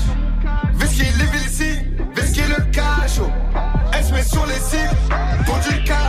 Vesquille 0.94 1.18
les 1.18 1.26
villes 1.26 1.50
ici, 1.50 1.80
vesquille 2.16 2.44
le 2.56 2.72
cash. 2.72 3.20
oh. 3.20 3.28
Elle 3.94 4.04
se 4.04 4.14
met 4.14 4.24
sur 4.24 4.46
les 4.46 4.60
cibles 4.60 4.96
pour 5.44 5.58
du 5.58 5.84
cash. 5.84 6.03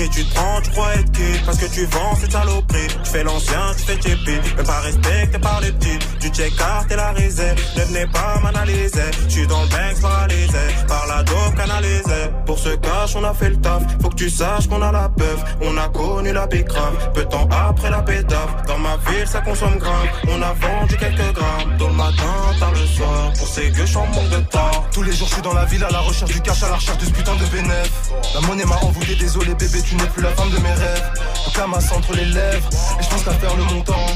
Qui 0.00 0.08
tu 0.08 0.24
te 0.24 0.34
prends, 0.34 0.62
tu 0.62 0.70
crois 0.70 0.94
être 0.94 1.12
qui 1.12 1.44
Parce 1.44 1.58
que 1.58 1.66
tu 1.66 1.84
vends 1.84 2.16
cette 2.18 2.32
saloperie. 2.32 2.86
Tu 3.04 3.10
fais 3.10 3.22
l'ancien, 3.22 3.60
tu 3.76 3.84
fais 3.84 3.98
tiépi 3.98 4.32
Même 4.56 4.64
pas 4.64 4.80
respecté 4.80 5.38
par 5.38 5.60
les 5.60 5.72
petits 5.72 5.98
Tu 6.18 6.28
check 6.28 6.52
et 6.90 6.96
la 6.96 7.10
risée 7.10 7.54
Ne 7.76 7.82
venez 7.82 8.06
pas 8.06 8.40
m'analyser. 8.42 9.10
Je 9.28 9.30
suis 9.30 9.46
dans 9.46 9.60
le 9.60 9.68
bank 9.68 10.00
paralysé 10.00 10.58
Par 10.88 11.06
la 11.06 11.22
dope 11.22 11.54
canalisée. 11.54 12.30
Pour 12.46 12.58
ce 12.58 12.70
cash 12.76 13.14
on 13.14 13.24
a 13.24 13.34
fait 13.34 13.50
le 13.50 13.60
taf 13.60 13.82
Faut 14.00 14.08
que 14.08 14.14
tu 14.14 14.30
saches 14.30 14.68
qu'on 14.68 14.80
a 14.80 14.90
la 14.90 15.10
peuf 15.10 15.44
On 15.60 15.76
a 15.76 15.88
connu 15.90 16.32
la 16.32 16.46
bicrave 16.46 17.12
Peu 17.12 17.24
de 17.24 17.28
temps 17.28 17.48
après 17.50 17.90
la 17.90 18.00
pétave 18.00 18.64
Dans 18.66 18.78
ma 18.78 18.96
ville 18.96 19.26
ça 19.26 19.42
consomme 19.42 19.76
grave. 19.76 20.08
On 20.28 20.40
a 20.40 20.54
vendu 20.54 20.96
quelques 20.96 21.34
grammes 21.34 21.76
Tôt 21.78 21.88
le 21.88 21.94
matin, 21.94 22.34
tard 22.58 22.72
le 22.72 22.86
soir. 22.86 23.32
Pour 23.38 23.46
ces 23.46 23.70
gueux, 23.70 23.82
je 23.82 23.86
suis 23.86 23.96
en 23.96 24.06
manque 24.06 24.30
de 24.30 24.40
temps. 24.50 24.84
Tous 24.92 25.02
les 25.02 25.12
jours 25.12 25.28
je 25.28 25.34
suis 25.34 25.42
dans 25.42 25.52
la 25.52 25.64
ville 25.66 25.84
à 25.84 25.90
la 25.90 26.00
recherche 26.00 26.32
du 26.32 26.40
cash, 26.40 26.62
à 26.62 26.68
la 26.68 26.76
recherche 26.76 26.98
de 26.98 27.04
ce 27.04 27.10
putain 27.10 27.34
de 27.36 27.44
bénéf. 27.46 27.90
La 28.34 28.40
monnaie 28.40 28.64
m'a 28.64 28.76
envoûté, 28.76 29.14
désolé 29.14 29.54
bébé, 29.54 29.78
tu 29.90 29.96
n'es 29.96 30.06
plus 30.06 30.22
la 30.22 30.30
femme 30.30 30.50
de 30.50 30.58
mes 30.58 30.72
rêves. 30.72 31.10
Le 31.46 31.52
camas 31.52 31.92
entre 31.92 32.14
les 32.14 32.26
lèvres, 32.26 32.68
et 32.98 33.02
je 33.02 33.08
pense 33.08 33.24
qu'à 33.24 33.32
faire 33.32 33.56
le 33.56 33.64
montant. 33.64 34.06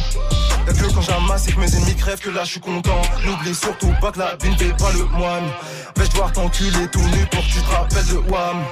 Y'a 0.66 0.72
que 0.72 0.94
quand 0.94 1.00
j'amasse 1.00 1.48
et 1.48 1.52
que 1.52 1.60
mes 1.60 1.76
ennemis 1.76 1.96
crèvent 1.96 2.20
que 2.20 2.30
là 2.30 2.44
je 2.44 2.52
suis 2.52 2.60
content. 2.60 3.02
N'oublie 3.26 3.54
surtout 3.54 3.92
pas 4.00 4.12
que 4.12 4.20
la 4.20 4.36
vie 4.40 4.50
ne 4.50 4.56
paie 4.56 4.72
pas 4.78 4.92
le 4.92 5.04
moine. 5.18 5.44
Vais-je 5.96 6.10
devoir 6.10 6.32
t'enculer 6.32 6.86
tout 6.92 7.00
nu 7.00 7.26
pour 7.26 7.40
que 7.40 7.46
tu 7.46 7.60
te 7.60 7.70
rappelles 7.70 8.06
de 8.06 8.18
Wham? 8.30 8.62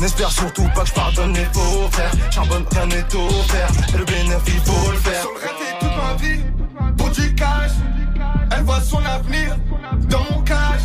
N'espère 0.00 0.32
surtout 0.32 0.68
pas 0.74 0.82
que 0.82 0.88
je 0.88 0.94
pardonne 0.94 1.32
les 1.32 1.44
faux 1.52 1.88
frères. 1.92 2.10
Charbonne, 2.32 2.64
rien 2.72 2.86
n'est 2.86 3.14
offert. 3.14 3.68
Et 3.94 3.98
le 3.98 4.04
bénéfice, 4.04 4.54
il 4.54 4.72
faut 4.72 4.90
le 4.90 4.98
faire. 4.98 5.22
Sur 5.22 5.30
le 5.30 5.40
rêve 5.40 5.78
toute 5.78 5.96
ma 5.96 6.14
vie 6.22 6.40
pour 6.98 7.10
du 7.10 7.34
cash. 7.36 7.70
Elle 8.50 8.64
voit 8.64 8.80
son 8.80 9.04
avenir 9.04 9.56
dans 10.10 10.24
mon 10.32 10.42
cash. 10.42 10.82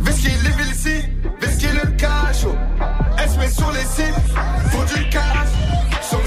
Vesquille 0.00 0.38
les 0.44 0.50
villes 0.50 0.74
ici, 0.74 1.02
vesquille 1.40 1.80
le 1.82 1.90
cash. 1.92 2.44
Elle 3.20 3.30
se 3.30 3.38
met 3.38 3.50
sur 3.50 3.70
les 3.72 3.84
cibles 3.84 4.20
pour 4.70 4.84
du 4.84 5.08
cash. 5.10 5.48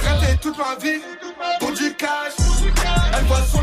Rêve 0.04 0.38
toute 0.42 0.58
ma 0.58 0.76
vie 0.82 1.02
pour 1.60 1.72
du 1.72 1.94
cash. 1.96 2.34
Elle 3.18 3.26
voit 3.26 3.42
son 3.44 3.62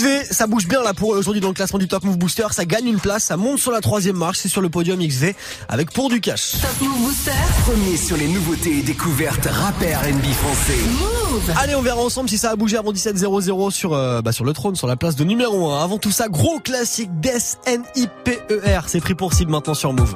XV, 0.00 0.24
ça 0.30 0.46
bouge 0.46 0.66
bien 0.66 0.82
là 0.82 0.94
pour 0.94 1.10
aujourd'hui 1.10 1.40
dans 1.40 1.48
le 1.48 1.54
classement 1.54 1.78
du 1.78 1.88
Top 1.88 2.04
Move 2.04 2.16
Booster. 2.16 2.46
Ça 2.52 2.64
gagne 2.64 2.86
une 2.86 3.00
place, 3.00 3.24
ça 3.24 3.36
monte 3.36 3.58
sur 3.58 3.70
la 3.70 3.80
troisième 3.80 4.16
marche. 4.16 4.38
C'est 4.38 4.48
sur 4.48 4.60
le 4.60 4.68
podium 4.68 4.98
XV 4.98 5.34
avec 5.68 5.92
pour 5.92 6.08
du 6.08 6.20
cash. 6.20 6.52
Top 6.52 6.88
Move 6.88 6.98
Booster. 7.00 7.30
Premier 7.64 7.96
sur 7.96 8.16
les 8.16 8.28
nouveautés 8.28 8.78
et 8.78 8.82
découvertes 8.82 9.46
rap 9.46 9.80
et 9.82 9.94
R&B 9.94 10.24
français. 10.32 10.78
Move. 10.98 11.52
Allez, 11.58 11.74
on 11.74 11.82
verra 11.82 12.00
ensemble 12.00 12.28
si 12.28 12.38
ça 12.38 12.50
a 12.50 12.56
bougé 12.56 12.76
avant 12.76 12.92
17.00 12.92 13.70
sur 13.70 13.92
euh, 13.94 14.22
bah, 14.22 14.32
sur 14.32 14.44
le 14.44 14.52
trône, 14.52 14.74
sur 14.74 14.86
la 14.86 14.96
place 14.96 15.16
de 15.16 15.24
numéro 15.24 15.70
1. 15.70 15.84
Avant 15.84 15.98
tout 15.98 16.12
ça, 16.12 16.28
gros 16.28 16.60
classique 16.60 17.10
Death 17.20 17.58
N-I-P-E-R. 17.66 18.84
C'est 18.88 19.00
pris 19.00 19.14
pour 19.14 19.34
cible 19.34 19.50
maintenant 19.50 19.74
sur 19.74 19.92
Move. 19.92 20.14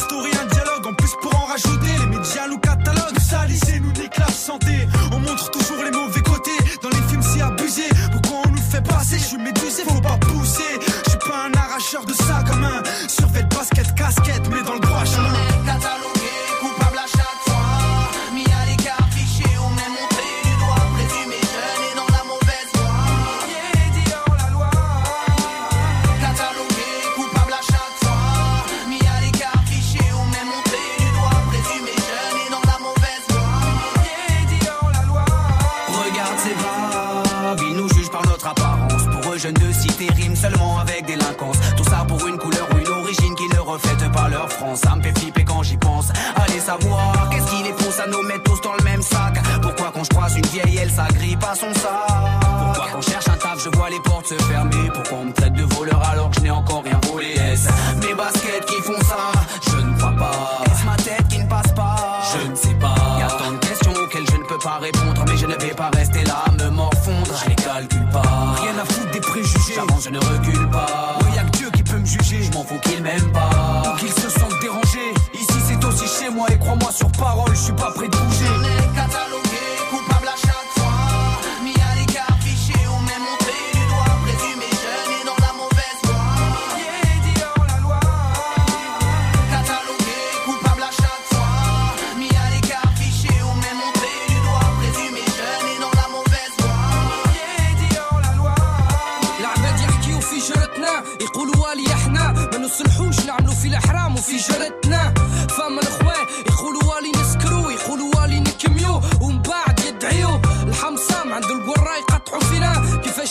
Impossible 0.00 0.29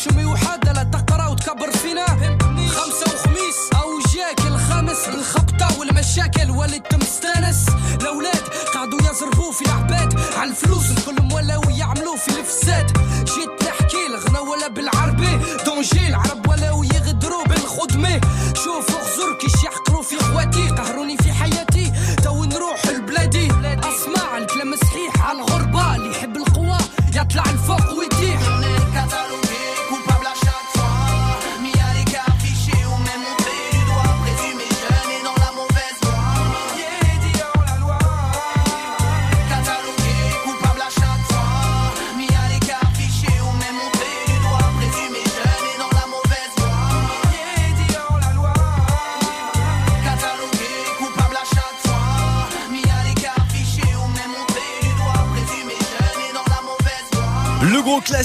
شمي 0.03 0.25
وحادلة 0.25 0.83
تقرا 0.83 1.27
وتكبر 1.27 1.71
فينا. 1.71 2.05
خمسة 2.75 3.13
وخميس 3.13 3.59
أو 3.75 3.89
جاك 4.15 4.47
الخامس 4.47 5.07
الخبطة 5.07 5.79
والمشاكل 5.79 6.51
والتم 6.51 6.98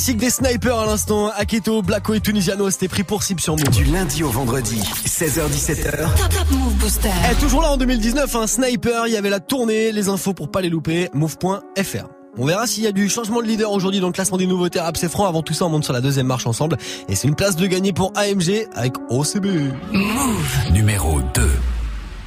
classique 0.05 0.21
des 0.21 0.29
snipers 0.29 0.79
à 0.79 0.85
l'instant, 0.85 1.31
Aketo, 1.35 1.81
Blacko 1.81 2.13
et 2.13 2.21
Tunisiano, 2.21 2.69
c'était 2.69 2.89
pris 2.89 3.05
pour 3.05 3.23
cible 3.23 3.41
sur 3.41 3.57
Move. 3.57 3.71
Du 3.71 3.85
lundi 3.85 4.23
au 4.23 4.29
vendredi, 4.29 4.79
16h17h. 5.07 5.93
Top 5.93 6.29
Top 6.29 6.51
Move 6.51 6.75
Booster. 6.75 7.09
Eh, 7.31 7.35
toujours 7.37 7.63
là 7.63 7.71
en 7.71 7.79
2019, 7.79 8.37
un 8.37 8.47
sniper, 8.47 9.07
il 9.07 9.15
y 9.15 9.17
avait 9.17 9.31
la 9.31 9.41
tournée, 9.41 9.93
les 9.93 10.11
infos 10.11 10.35
pour 10.35 10.51
pas 10.51 10.61
les 10.61 10.69
louper, 10.69 11.09
move.fr. 11.15 12.05
On 12.37 12.45
verra 12.45 12.67
s'il 12.67 12.85
y 12.85 12.87
a 12.87 12.93
du 12.93 13.09
changement 13.09 13.41
de 13.41 13.47
leader 13.47 13.73
aujourd'hui 13.73 14.01
dans 14.01 14.09
le 14.09 14.13
classement 14.13 14.37
des 14.37 14.47
nouveautés 14.47 14.79
rap 14.79 14.99
c'est 14.99 15.09
franc. 15.09 15.27
Avant 15.27 15.41
tout 15.41 15.55
ça, 15.55 15.65
on 15.65 15.71
monte 15.71 15.85
sur 15.85 15.95
la 15.95 16.03
deuxième 16.03 16.27
marche 16.27 16.47
ensemble. 16.47 16.77
Et 17.09 17.15
c'est 17.15 17.29
une 17.29 17.37
place 17.37 17.57
de 17.57 17.67
gagner 17.67 17.95
pour 17.95 18.13
AMG 18.15 18.69
avec 18.75 18.93
OCB. 19.09 19.47
Move. 19.91 20.73
Numéro 20.73 21.23
2. 21.33 21.51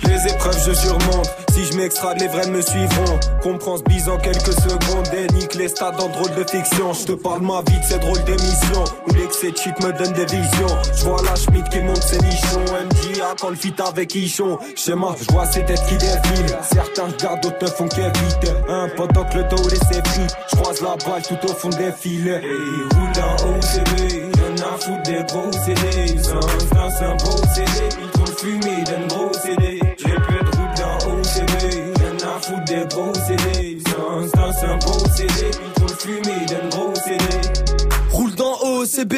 Les 0.04 0.32
épreuves 0.32 0.64
je 0.68 0.74
surmonte, 0.74 1.30
si 1.58 1.66
je 1.66 1.78
m'extrade 1.78 2.20
les 2.20 2.28
vrais 2.28 2.48
me 2.48 2.62
suivront. 2.62 3.20
Comprends 3.42 3.78
ce 3.78 4.10
en 4.10 4.18
quelques 4.18 4.54
secondes 4.54 5.08
et 5.14 5.58
les 5.58 5.68
stades 5.68 6.00
en 6.00 6.08
drôle 6.10 6.36
de 6.36 6.44
fiction. 6.44 6.94
Je 6.94 7.06
te 7.06 7.12
parle 7.14 7.42
ma 7.42 7.62
vie 7.68 7.80
de 7.80 7.84
ces 7.84 7.98
drôles 7.98 8.24
d'émissions 8.26 8.84
Où 9.08 9.14
l'excès 9.16 9.52
de 9.52 9.86
me 9.86 9.92
donne 9.92 10.14
des 10.14 10.26
visions. 10.26 10.78
Je 10.96 11.04
vois 11.06 11.22
la 11.24 11.36
Schmidt 11.36 11.68
qui 11.70 11.80
monte 11.80 12.04
ses 12.04 12.20
nichons. 12.20 12.62
MJA 12.62 13.34
quand 13.40 13.50
le 13.50 13.56
fit 13.56 13.74
avec 13.80 14.14
Ichon. 14.14 14.60
Schéma, 14.76 15.16
je 15.20 15.34
vois 15.34 15.46
ces 15.46 15.66
têtes 15.66 15.84
qui 15.88 15.98
défilent. 15.98 16.58
Certains 16.62 17.06
regardent, 17.06 17.42
d'autres 17.42 17.64
ne 17.64 17.68
font 17.68 17.88
qu'éviter. 17.88 18.54
Un 18.70 18.90
pendant 18.96 19.24
que 19.24 19.38
le 19.38 19.44
dos 19.46 19.70
laissé 19.70 20.02
pris 20.04 20.28
Je 20.52 20.56
croise 20.58 20.82
la 20.82 20.96
balle 21.10 21.24
tout 21.24 21.50
au 21.50 21.54
fond 21.54 21.70
des 21.70 21.92
filets. 21.92 22.42
Et 22.44 22.96
roule 22.96 23.24
en 23.24 23.58
OCB 23.58 24.38
Y'en 24.38 24.68
a 24.68 24.78
foutre 24.78 25.04
des 25.04 25.24
gros 25.24 25.52
CD 25.52 26.18
C'est 26.18 27.06
un 27.06 27.16
beau 27.16 27.38
CD 27.56 27.90
Ils 28.00 28.22
le 28.22 28.36
fumé 28.38 28.84
d'un 28.84 29.08
gros 29.08 29.34
des 32.68 32.86
gros 32.88 33.14
CD. 33.14 33.78
C'est 34.60 34.66
un 34.66 34.78
beau 34.78 35.00
CD, 35.16 35.52
il 35.52 35.82
faut 35.82 35.88
le 35.88 35.96
fumer 35.96 36.46
d'un 36.48 36.70
gros 36.70 36.94
CD. 36.96 37.26
Roule 38.12 38.36
dans 38.36 38.56
OCB, 38.62 39.14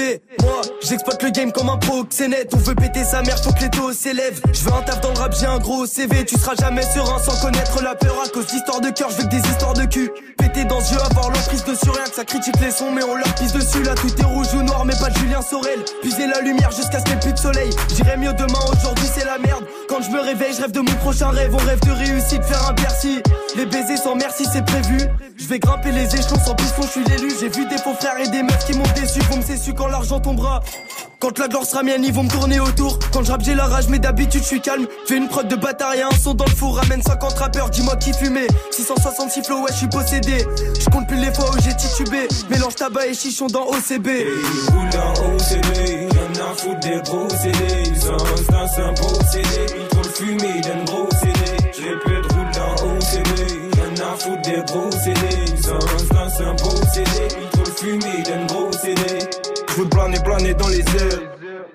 j'exploite 0.81 1.21
le 1.23 1.29
game 1.29 1.51
comme 1.51 1.69
un 1.69 1.77
proxénète 1.77 2.51
On 2.53 2.57
veut 2.57 2.75
péter 2.75 3.03
sa 3.03 3.21
mère, 3.21 3.37
faut 3.43 3.51
que 3.51 3.61
les 3.61 3.69
taux 3.69 3.93
s'élèvent. 3.93 4.41
Je 4.53 4.61
veux 4.61 4.73
un 4.73 4.81
taf 4.81 5.01
dans 5.01 5.11
le 5.11 5.19
rap, 5.19 5.35
j'ai 5.39 5.45
un 5.45 5.59
gros 5.59 5.85
CV 5.85 6.25
Tu 6.25 6.37
seras 6.37 6.55
jamais 6.55 6.81
serein 6.81 7.19
sans 7.19 7.39
connaître 7.41 7.81
la 7.83 7.95
peur. 7.95 8.15
À 8.25 8.29
cause 8.29 8.47
d'histoires 8.47 8.81
de 8.81 8.89
cœur, 8.89 9.09
je 9.11 9.17
veux 9.17 9.23
que 9.23 9.29
des 9.29 9.47
histoires 9.49 9.73
de 9.73 9.85
cul. 9.85 10.11
Péter 10.37 10.65
dans 10.65 10.79
ce 10.81 10.93
jeu, 10.93 10.99
avoir 11.01 11.29
l'emprise 11.29 11.63
dessus 11.63 11.89
Rien 11.89 12.03
que 12.03 12.15
ça 12.15 12.25
critique 12.25 12.59
les 12.61 12.71
sons 12.71 12.91
mais 12.91 13.03
on 13.03 13.15
leur 13.15 13.33
pisse 13.35 13.53
dessus. 13.53 13.83
Là 13.83 13.95
tout 13.95 14.09
est 14.19 14.25
rouge 14.25 14.47
ou 14.53 14.63
noir 14.63 14.85
mais 14.85 14.95
pas 14.99 15.09
de 15.09 15.17
Julien 15.17 15.41
Sorel. 15.41 15.79
Puiser 16.01 16.27
la 16.27 16.41
lumière 16.41 16.71
jusqu'à 16.71 16.99
ce 16.99 17.05
qu'il 17.05 17.15
n'y 17.15 17.21
plus 17.21 17.33
de 17.33 17.39
soleil. 17.39 17.69
J'irai 17.95 18.17
mieux 18.17 18.33
demain, 18.33 18.59
aujourd'hui 18.71 19.07
c'est 19.13 19.25
la 19.25 19.37
merde. 19.37 19.63
Quand 19.87 20.01
je 20.01 20.09
me 20.11 20.19
réveille, 20.19 20.53
je 20.53 20.61
rêve 20.61 20.71
de 20.71 20.79
mon 20.81 20.95
prochain 20.95 21.29
rêve. 21.29 21.53
On 21.53 21.65
rêve 21.65 21.79
de 21.81 21.91
réussite, 21.91 22.43
faire 22.43 22.67
un 22.69 22.73
Bercy. 22.73 23.21
Les 23.55 23.65
baisers 23.65 23.97
sans 23.97 24.15
merci 24.15 24.45
c'est 24.51 24.65
prévu. 24.65 24.97
Je 25.37 25.47
vais 25.47 25.59
grimper 25.59 25.91
les 25.91 26.05
échelons 26.15 26.39
sans 26.45 26.55
piston, 26.55 26.81
je 26.83 26.87
suis 26.87 27.03
l'élu. 27.05 27.31
J'ai 27.39 27.49
vu 27.49 27.65
des 27.67 27.77
faux 27.77 27.93
frères 27.93 28.19
et 28.19 28.27
des 28.27 28.43
meufs 28.43 28.65
qui 28.65 28.77
m'ont 28.77 28.83
déçu. 28.95 29.19
Vont 29.29 29.37
me 29.37 29.73
quand 29.73 29.87
l'argent 29.87 30.19
tombera 30.19 30.48
quand 31.19 31.37
la 31.37 31.49
gloire 31.49 31.65
sera 31.65 31.83
mienne, 31.83 32.03
ils 32.05 32.13
vont 32.13 32.23
me 32.23 32.29
tourner 32.29 32.59
autour. 32.61 32.97
Quand 33.11 33.23
je 33.23 33.31
rappe, 33.31 33.43
j'ai 33.43 33.53
la 33.53 33.65
rage, 33.65 33.89
mais 33.89 33.99
d'habitude, 33.99 34.41
je 34.41 34.47
suis 34.47 34.61
calme. 34.61 34.87
Fais 35.05 35.17
une 35.17 35.27
prod 35.27 35.47
de 35.47 35.55
bâtard 35.55 35.93
et 35.93 36.01
un 36.01 36.11
son 36.11 36.33
dans 36.33 36.45
le 36.45 36.51
four. 36.51 36.77
Ramène 36.77 37.01
50 37.01 37.33
rappeurs, 37.37 37.69
dis-moi 37.69 37.97
qui 37.97 38.13
fumait. 38.13 38.47
666 38.71 39.43
flow, 39.43 39.61
ouais, 39.61 39.71
je 39.71 39.77
suis 39.77 39.87
possédé. 39.87 40.45
Je 40.79 40.89
compte 40.89 41.07
plus 41.07 41.17
les 41.17 41.33
fois 41.33 41.49
où 41.49 41.59
j'ai 41.61 41.75
titubé. 41.75 42.27
Mélange 42.49 42.75
tabac 42.75 43.07
et 43.07 43.13
chichon 43.13 43.47
dans 43.47 43.65
OCB. 43.67 44.07
Roule 44.71 44.89
dans 44.91 45.11
OCB, 45.27 46.13
y'en 46.13 46.45
a 46.45 46.55
foutre 46.55 46.79
des 46.79 47.01
gros 47.01 47.29
CD. 47.29 47.93
C'est 47.95 48.81
un 48.81 48.93
beau 48.93 49.13
CD, 49.29 49.49
il 49.75 49.97
faut 49.97 50.03
le 50.03 50.09
fumer 50.09 50.61
d'un 50.61 50.83
gros 50.85 51.09
CD. 51.19 51.69
Pu 51.73 52.13
être 52.13 52.33
roule 52.33 52.51
dans 52.53 52.75
OCB, 52.85 53.77
y'en 53.77 54.05
a 54.05 54.15
foutre 54.15 54.41
des 54.43 54.63
gros 54.71 54.91
CD. 54.91 55.27
C'est 55.57 56.43
un 56.43 56.53
beau 56.53 56.75
CD, 56.93 57.27
il 57.41 57.57
faut 57.57 57.65
le 57.65 57.71
fumer 57.71 58.23
d'un 58.23 58.45
gros 58.45 58.55
CD. 58.55 58.58
Planer, 59.99 60.19
planer 60.23 60.53
dans 60.53 60.69
les 60.69 60.79
airs. 60.79 61.19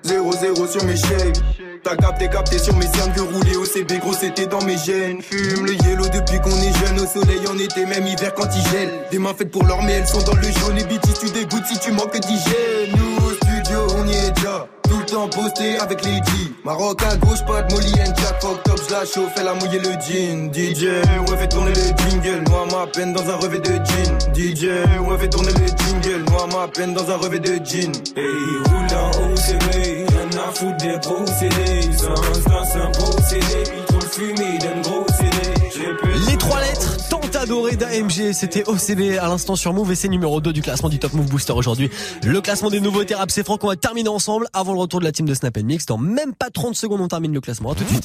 0-0 0.03 0.67
sur 0.67 0.83
mes 0.85 0.97
shapes. 0.97 1.37
T'as 1.83 1.95
capté, 1.95 2.27
capté 2.27 2.57
sur 2.57 2.75
mes 2.75 2.87
cernes 2.87 3.13
que 3.13 3.21
rouler 3.21 3.55
au 3.55 3.65
CB, 3.65 3.99
gros 3.99 4.13
c'était 4.13 4.47
dans 4.47 4.63
mes 4.63 4.77
gènes. 4.77 5.21
Fume 5.21 5.67
le 5.67 5.73
yellow 5.73 6.07
depuis 6.07 6.39
qu'on 6.41 6.49
est 6.49 6.73
jeune, 6.79 6.99
au 6.99 7.05
soleil 7.05 7.47
en 7.47 7.57
été, 7.59 7.85
même 7.85 8.07
hiver 8.07 8.33
quand 8.33 8.47
il 8.55 8.71
gèle. 8.71 8.89
Des 9.11 9.19
mains 9.19 9.35
faites 9.37 9.51
pour 9.51 9.63
l'or, 9.63 9.83
mais 9.83 9.93
elles 9.93 10.07
sont 10.07 10.23
dans 10.23 10.33
le 10.33 10.41
jaune. 10.41 10.77
Et 10.79 10.83
BT, 10.85 11.13
tu 11.19 11.29
dégoûtes 11.29 11.67
si 11.67 11.77
tu 11.77 11.91
manques 11.91 12.19
d'hygiène. 12.19 12.95
Nous 12.97 13.15
le 15.05 15.11
temps 15.11 15.27
posté 15.29 15.77
avec 15.79 16.03
G. 16.03 16.09
Maroc 16.63 17.01
à 17.03 17.15
gauche, 17.17 17.43
pas 17.45 17.61
de 17.61 17.73
Molly 17.73 17.93
and 18.01 18.13
Jack. 18.17 18.41
Fuck 18.41 18.63
top, 18.63 18.79
je 18.87 18.93
la 18.93 19.05
chauffe, 19.05 19.33
elle 19.37 19.47
a 19.47 19.53
mouillé 19.53 19.79
le 19.79 19.91
jean. 20.01 20.51
DJ, 20.53 20.83
ouais, 21.29 21.37
fait 21.37 21.47
tourner 21.47 21.71
le 21.71 22.09
jingle. 22.09 22.43
Noie 22.49 22.65
ma 22.71 22.87
peine 22.87 23.13
dans 23.13 23.29
un 23.29 23.35
revêt 23.35 23.59
de 23.59 23.73
jean. 23.73 24.17
DJ, 24.33 24.63
ouais, 24.63 25.17
fait 25.17 25.29
tourner 25.29 25.51
le 25.51 25.67
jingle. 25.67 26.23
Noie 26.29 26.47
ma 26.53 26.67
peine 26.67 26.93
dans 26.93 27.09
un 27.09 27.17
revêt 27.17 27.39
de 27.39 27.55
jean. 27.65 27.91
Hey, 28.15 28.25
roule 28.65 28.97
en 28.97 29.09
OCB. 29.31 30.09
Y'en 30.11 30.41
a 30.41 30.51
foutre 30.53 30.77
des 30.77 30.97
gros 31.03 31.25
CD. 31.25 31.89
C'est 31.91 32.79
un 32.79 32.91
beau 32.91 33.11
CD. 33.27 33.85
Il 34.17 34.54
adoré 37.45 37.75
d'AMG, 37.75 38.33
c'était 38.33 38.63
OCB 38.67 39.19
à 39.21 39.27
l'instant 39.27 39.55
sur 39.55 39.71
Move 39.71 39.91
et 39.91 39.95
c'est 39.95 40.07
numéro 40.07 40.41
2 40.41 40.51
du 40.51 40.63
classement 40.63 40.89
du 40.89 40.97
Top 40.97 41.13
Move 41.13 41.29
Booster 41.29 41.53
aujourd'hui. 41.53 41.91
Le 42.23 42.41
classement 42.41 42.71
des 42.71 42.79
nouveautés 42.79 43.13
rap 43.13 43.29
c'est 43.29 43.43
franc 43.45 43.57
qu'on 43.57 43.67
va 43.67 43.75
terminer 43.75 44.09
ensemble 44.09 44.47
avant 44.51 44.73
le 44.73 44.79
retour 44.79 44.99
de 44.99 45.05
la 45.05 45.11
team 45.11 45.27
de 45.27 45.33
Snap 45.35 45.55
Mix. 45.59 45.85
Dans 45.85 45.99
même 45.99 46.33
pas 46.33 46.49
30 46.49 46.75
secondes 46.75 47.01
on 47.01 47.07
termine 47.07 47.33
le 47.33 47.41
classement. 47.41 47.73
À 47.73 47.75
tout 47.75 47.83
de 47.83 47.89
suite. 47.89 48.03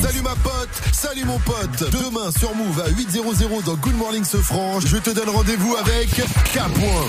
Salut 0.00 0.22
ma 0.22 0.36
pote, 0.36 0.68
salut 0.92 1.24
mon 1.24 1.38
pote. 1.40 1.90
Demain 1.90 2.30
sur 2.30 2.54
Move 2.54 2.80
à 2.80 2.88
8.00 2.90 3.64
dans 3.64 3.74
Good 3.74 3.96
Morning 3.96 4.24
Sofran, 4.24 4.78
je 4.86 4.98
te 4.98 5.10
donne 5.10 5.30
rendez-vous 5.30 5.74
avec 5.74 6.08
K. 6.08 6.22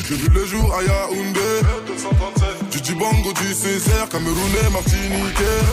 J'ai 0.09 0.15
vu 0.15 0.29
le 0.33 0.45
jour 0.45 0.73
à 0.73 0.81
Yaoundé. 0.81 2.58
Du 2.83 2.95
Bango, 2.95 3.33
du 3.33 3.53
Césaire, 3.53 4.07
Camerounais. 4.09 4.59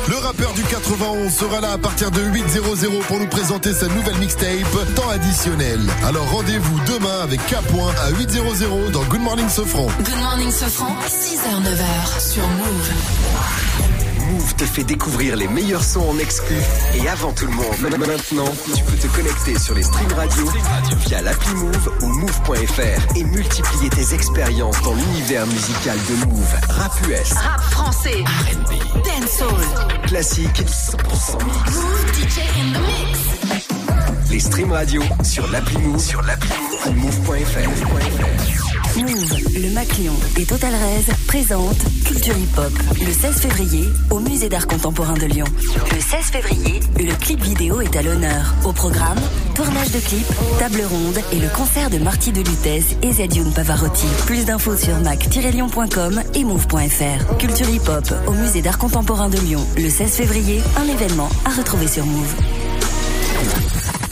Le 0.09 0.17
rappeur 0.17 0.53
du 0.55 0.63
91 0.63 1.33
sera 1.33 1.61
là 1.61 1.73
à 1.73 1.79
partir 1.79 2.11
de 2.11 2.21
8.00 2.21 3.03
pour 3.07 3.19
nous 3.19 3.27
présenter 3.29 3.73
sa 3.73 3.87
nouvelle 3.89 4.17
mixtape, 4.17 4.95
temps 4.95 5.09
additionnel. 5.11 5.81
Alors 6.05 6.29
rendez-vous 6.31 6.79
demain 6.87 7.21
avec 7.23 7.41
K. 7.47 7.55
à 7.55 8.11
8.00 8.13 8.91
dans 8.91 9.03
Good 9.05 9.21
Morning 9.21 9.49
Sofran. 9.49 9.87
Good 9.99 10.19
Morning 10.21 10.51
Sofran, 10.51 10.97
6h, 11.07 11.63
9h 11.63 12.21
sur 12.33 12.47
Move. 12.49 12.91
Move 14.47 14.55
te 14.55 14.65
fait 14.65 14.85
découvrir 14.85 15.35
les 15.35 15.49
meilleurs 15.49 15.83
sons 15.83 16.09
en 16.09 16.19
exclu 16.19 16.55
et 16.95 17.09
avant 17.09 17.33
tout 17.33 17.47
le 17.47 17.53
monde. 17.53 17.99
Maintenant, 17.99 18.53
tu 18.77 18.85
peux 18.85 18.97
te 18.97 19.09
connecter 19.09 19.59
sur 19.59 19.75
les 19.75 19.83
streams 19.83 20.13
radio 20.13 20.49
via 21.07 21.21
l'appli 21.21 21.53
Move 21.55 21.93
ou 22.03 22.07
move.fr 22.07 23.17
et 23.17 23.25
multiplier 23.25 23.91
tes 23.91 24.15
expériences 24.15 24.81
dans 24.83 24.95
l'univers 24.95 25.49
musical 25.49 25.99
de 25.99 26.27
Move. 26.27 26.55
Rap 26.69 26.93
US, 27.09 27.33
Rap 27.33 27.61
français, 27.73 28.23
R&B, 28.23 29.03
dancehall, 29.05 30.07
classique, 30.07 30.63
100% 30.65 31.45
mix. 31.45 31.75
Move 31.75 32.13
DJ 32.15 32.39
in 32.61 32.73
the 32.73 32.81
mix. 32.87 34.31
Les 34.31 34.41
streams 34.41 34.73
radio 34.73 35.03
sur 35.25 35.51
l'appli 35.51 35.79
Move, 35.79 35.99
sur 35.99 36.23
l'appli 36.23 36.51
Move, 36.95 36.97
move.fr. 36.97 38.66
Move, 38.97 39.37
le 39.55 39.71
Maclion 39.75 40.15
et 40.39 40.47
Total 40.47 40.73
Rez 40.73 41.13
présentent 41.27 41.85
Culture 42.05 42.35
Hip 42.37 42.59
Hop 42.59 42.73
le 42.99 43.13
16 43.13 43.41
février 43.41 43.89
au 44.11 44.21
Musée 44.21 44.49
d'Art 44.49 44.67
Contemporain 44.67 45.15
de 45.15 45.27
Lyon. 45.27 45.45
Le 45.93 46.01
16 46.01 46.25
février, 46.33 46.81
le 46.99 47.15
clip 47.15 47.43
vidéo 47.43 47.81
est 47.83 47.95
à 47.95 48.03
l'honneur. 48.03 48.55
Au 48.65 48.73
programme, 48.73 49.19
tournage 49.55 49.91
de 49.91 49.99
clip, 49.99 50.27
table 50.59 50.83
ronde 50.89 51.19
et 51.33 51.39
le 51.39 51.49
concert 51.49 51.91
de 51.91 51.99
Marty 51.99 52.33
de 52.33 52.39
Lutèce 52.39 52.97
et 53.03 53.13
Zedioun 53.13 53.53
Pavarotti. 53.53 54.07
Plus 54.25 54.47
d'infos 54.47 54.77
sur 54.77 54.99
mac-lyon.com 55.01 56.23
et 56.35 56.45
move.fr. 56.45 57.37
Culture 57.39 57.69
Hip 57.69 57.89
Hop 57.89 58.15
au 58.27 58.33
Musée 58.33 58.63
d'Art 58.63 58.79
Contemporain 58.79 59.29
de 59.29 59.39
Lyon 59.39 59.67
le 59.77 59.91
16 59.91 60.11
février, 60.13 60.63
un 60.79 60.89
événement 60.89 61.29
à 61.45 61.51
retrouver 61.51 61.87
sur 61.87 62.07
Move. 62.07 62.35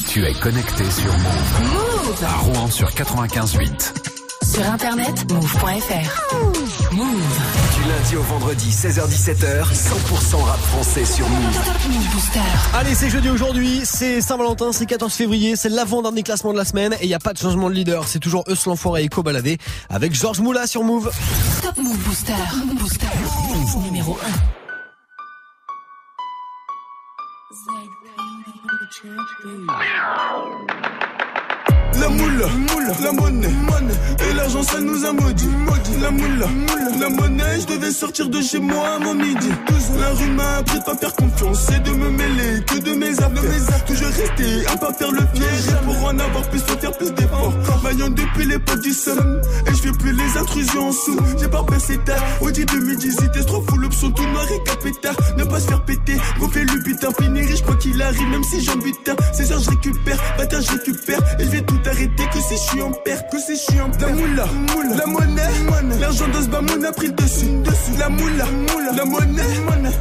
Tu 0.09 0.25
es 0.25 0.35
connecté 0.35 0.85
sur 0.91 1.13
Move. 1.13 1.73
Move 1.73 2.25
À 2.25 2.37
Rouen 2.37 2.71
sur 2.71 2.91
95.8. 2.91 4.14
Sur 4.55 4.71
internet, 4.71 5.33
move.fr. 5.33 6.95
Move. 6.95 7.07
Du 7.75 7.89
lundi 7.89 8.17
au 8.17 8.23
vendredi, 8.23 8.71
16h-17h, 8.71 9.65
100% 9.65 10.37
rap 10.45 10.61
français 10.61 11.05
sur 11.05 11.29
Move. 11.29 11.59
Move 11.89 12.09
Booster. 12.13 12.39
Allez, 12.73 12.95
c'est 12.95 13.11
jeudi 13.11 13.31
aujourd'hui, 13.31 13.81
c'est 13.83 14.21
Saint-Valentin, 14.21 14.71
c'est 14.71 14.87
14 14.87 15.13
février, 15.13 15.57
c'est 15.57 15.71
l'avant-dernier 15.71 16.23
classement 16.23 16.53
de 16.53 16.59
la 16.59 16.65
semaine 16.65 16.93
et 17.01 17.03
il 17.03 17.09
n'y 17.09 17.15
a 17.15 17.19
pas 17.19 17.33
de 17.33 17.39
changement 17.39 17.69
de 17.69 17.75
leader. 17.75 18.07
C'est 18.07 18.21
toujours 18.21 18.45
Eus 18.49 18.65
l'enfoiré 18.67 19.03
et 19.03 19.07
Eco 19.07 19.25
Baladé 19.25 19.59
avec 19.89 20.15
Georges 20.15 20.39
Moula 20.39 20.69
sur 20.69 20.85
Move. 20.85 21.11
Top 21.61 21.77
Move 21.77 21.99
Booster. 22.05 22.33
Booster. 22.79 23.07
Numéro 23.85 24.17
1. 30.93 30.94
La 32.05 32.11
moula, 32.11 32.47
la 33.03 33.13
monnaie, 33.13 33.49
et 34.29 34.35
l'argent 34.35 34.63
ça 34.63 34.79
nous 34.79 35.07
a 35.07 35.13
maudit. 35.15 35.49
La 36.03 36.11
moula, 36.11 36.47
la 37.01 37.09
monnaie, 37.09 37.61
je 37.63 37.75
devais 37.75 37.93
sortir 37.93 38.29
de 38.29 38.43
chez 38.43 38.61
moi 38.61 38.97
avant 38.97 39.15
midi. 39.15 39.49
La 39.99 40.11
rue 40.11 40.31
m'a 40.33 40.57
appris 40.57 40.81
de 40.81 40.85
pas 40.85 40.97
faire 40.97 41.15
confiance 41.15 41.67
et 41.71 41.79
de 41.79 41.91
me 41.93 42.11
mêler 42.11 42.63
que 42.67 42.79
de 42.81 42.93
mes 42.93 43.13
affaires. 43.13 43.85
Toujours 43.87 44.09
rester 44.09 44.67
à 44.67 44.77
pas 44.77 44.93
faire 44.93 45.13
le 45.13 45.23
piège. 45.33 45.77
Pour 45.83 46.05
en 46.05 46.19
avoir 46.19 46.43
plus, 46.51 46.59
faut 46.61 46.77
faire 46.77 46.93
plus 46.93 47.11
d'efforts. 47.13 47.55
Maillon 47.83 48.11
depuis 48.11 48.45
l'époque 48.45 48.83
du 48.83 48.93
somme, 48.93 49.41
et 49.67 49.71
je 49.71 49.81
fais 49.81 49.93
plus 49.93 50.13
les 50.13 50.39
intrusions 50.39 50.89
en 50.89 50.93
sous. 50.93 51.19
J'ai 51.41 51.49
pas 51.49 51.63
passé 51.63 51.99
tard, 52.05 52.23
au 52.43 52.51
dit 52.51 52.67
2018, 52.67 53.47
trop 53.47 53.63
fou 53.63 53.79
l'option 53.79 54.11
tout 54.11 54.27
noir 54.27 54.45
et 54.53 54.63
capétard. 54.69 55.17
Ne 55.39 55.45
pas 55.45 55.59
se 55.59 55.69
faire 55.69 55.83
péter, 55.85 56.19
gonfler 56.39 56.65
le 56.65 56.83
butin, 56.83 57.09
finir 57.19 57.49
riche 57.49 57.63
quoi 57.63 57.77
qu'il 57.77 58.01
arrive, 58.03 58.29
même 58.29 58.45
si 58.45 58.63
j'en 58.63 58.77
butin. 58.77 59.17
16 59.33 59.53
heures, 59.53 59.61
je 59.61 59.71
récupère, 59.71 60.19
bâtard, 60.37 60.61
je 60.61 60.71
récupère, 60.73 61.21
et 61.39 61.45
je 61.45 61.51
vais 61.51 61.63
tout 61.63 61.79
arrêter 61.87 61.94
que 61.95 62.41
si 62.41 62.55
je 62.55 62.61
suis 62.61 62.81
que 63.31 63.39
si 63.39 63.57
je 63.57 63.61
suis 63.61 63.81
en. 63.81 63.91
La 64.01 64.09
moula, 64.09 64.47
la 64.97 65.07
monnaie, 65.07 66.01
l'argent 66.01 66.29
de 66.29 66.43
ce 66.43 66.49
bamoun 66.49 66.85
a 66.85 66.93
pris 66.93 67.07
le 67.07 67.13
dessus. 67.13 67.47
La 67.99 68.09
moula, 68.09 68.47
la 68.97 69.05
monnaie, 69.05 69.43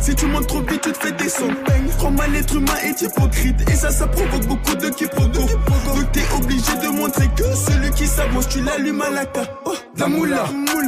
si 0.02 0.16
tu 0.16 0.26
montes 0.26 0.48
trop 0.48 0.62
vite, 0.62 0.82
tu 0.82 0.92
te 0.92 0.98
fais 0.98 1.12
descendre. 1.12 1.54
Prends 1.98 2.12
mal 2.12 2.32
l'être 2.32 2.56
humain 2.56 2.74
est 2.84 3.02
hypocrite, 3.02 3.70
et 3.70 3.76
ça, 3.76 3.92
ça 3.92 4.08
provoque 4.08 4.46
beaucoup 4.48 4.76
de 4.76 4.90
quiproquos. 4.90 5.30
Donc 5.32 6.12
t'es 6.12 6.24
obligé 6.36 6.76
de 6.82 6.88
montrer 6.90 7.28
que 7.36 7.44
celui 7.56 7.92
qui 7.92 8.08
s'avance, 8.08 8.48
tu 8.50 8.62
l'allumes 8.62 9.02
à 9.02 9.10
la 9.10 9.24
ca. 9.24 9.44
Oh, 9.66 9.74
la 9.98 10.08
moula, 10.08 10.46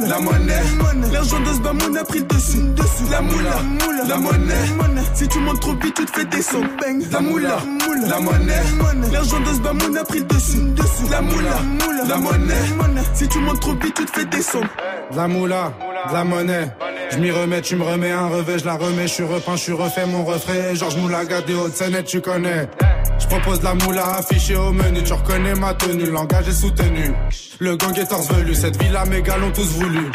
la 0.08 0.18
monnaie, 0.18 1.12
l'argent 1.12 1.40
de 1.40 1.46
ce 1.46 1.98
a 1.98 2.04
pris 2.04 2.18
le 2.20 2.24
dessus. 2.24 2.62
La 3.10 3.20
moula, 3.20 3.56
la 4.08 4.16
monnaie, 4.16 4.54
si 5.14 5.28
tu 5.28 5.38
montes 5.38 5.60
trop 5.60 5.74
vite, 5.74 5.94
tu 5.94 6.04
te 6.04 6.10
fais 6.10 6.24
descendre. 6.24 6.66
La 7.12 7.20
moula, 7.20 7.58
la 8.08 8.20
monnaie, 8.20 8.62
l'argent 9.12 9.40
de 9.40 9.46
ce 9.46 9.98
a 9.98 10.04
pris 10.04 10.18
le 10.20 10.24
dessus. 10.24 10.58
La 11.10 11.20
moula, 11.20 11.58
la 12.08 12.16
monnaie, 12.18 12.54
si 13.14 13.28
tu 13.28 13.38
montes 13.38 13.60
trop 13.60 13.74
vite, 13.74 13.94
tu 13.94 14.04
te 14.04 14.10
fais 14.10 14.26
descendre. 14.26 14.68
De 15.10 15.16
la 15.16 15.28
moula, 15.28 15.72
la 16.12 16.24
monnaie. 16.24 16.70
Je 17.10 17.18
m'y 17.18 17.30
remets, 17.30 17.62
tu 17.62 17.76
me 17.76 17.84
remets 17.84 18.10
un 18.10 18.26
revêt, 18.26 18.58
je 18.58 18.64
la 18.64 18.74
remets, 18.74 19.06
je 19.06 19.12
suis 19.12 19.22
repeint, 19.22 19.54
je 19.54 19.62
suis 19.62 19.72
refait 19.72 20.06
mon 20.06 20.24
refrain. 20.24 20.74
Georges 20.74 20.96
Moulaga 20.96 21.40
des 21.40 21.54
Hautes-Seine, 21.54 22.02
tu 22.02 22.20
connais. 22.20 22.68
Je 23.18 23.26
propose 23.26 23.62
la 23.62 23.74
moula 23.74 24.16
affichée 24.16 24.56
au 24.56 24.72
menu, 24.72 25.02
tu 25.02 25.12
reconnais 25.12 25.54
ma 25.54 25.74
tenue, 25.74 26.04
le 26.04 26.12
langage 26.12 26.48
est 26.48 26.52
soutenu. 26.52 27.12
Le 27.58 27.76
gang 27.76 27.96
est 27.98 28.06
torse 28.06 28.28
velu, 28.30 28.54
cette 28.54 28.82
vie-là, 28.82 29.04
mes 29.06 29.22
gars 29.22 29.36
l'ont 29.36 29.50
tous 29.50 29.72
voulu. 29.78 30.10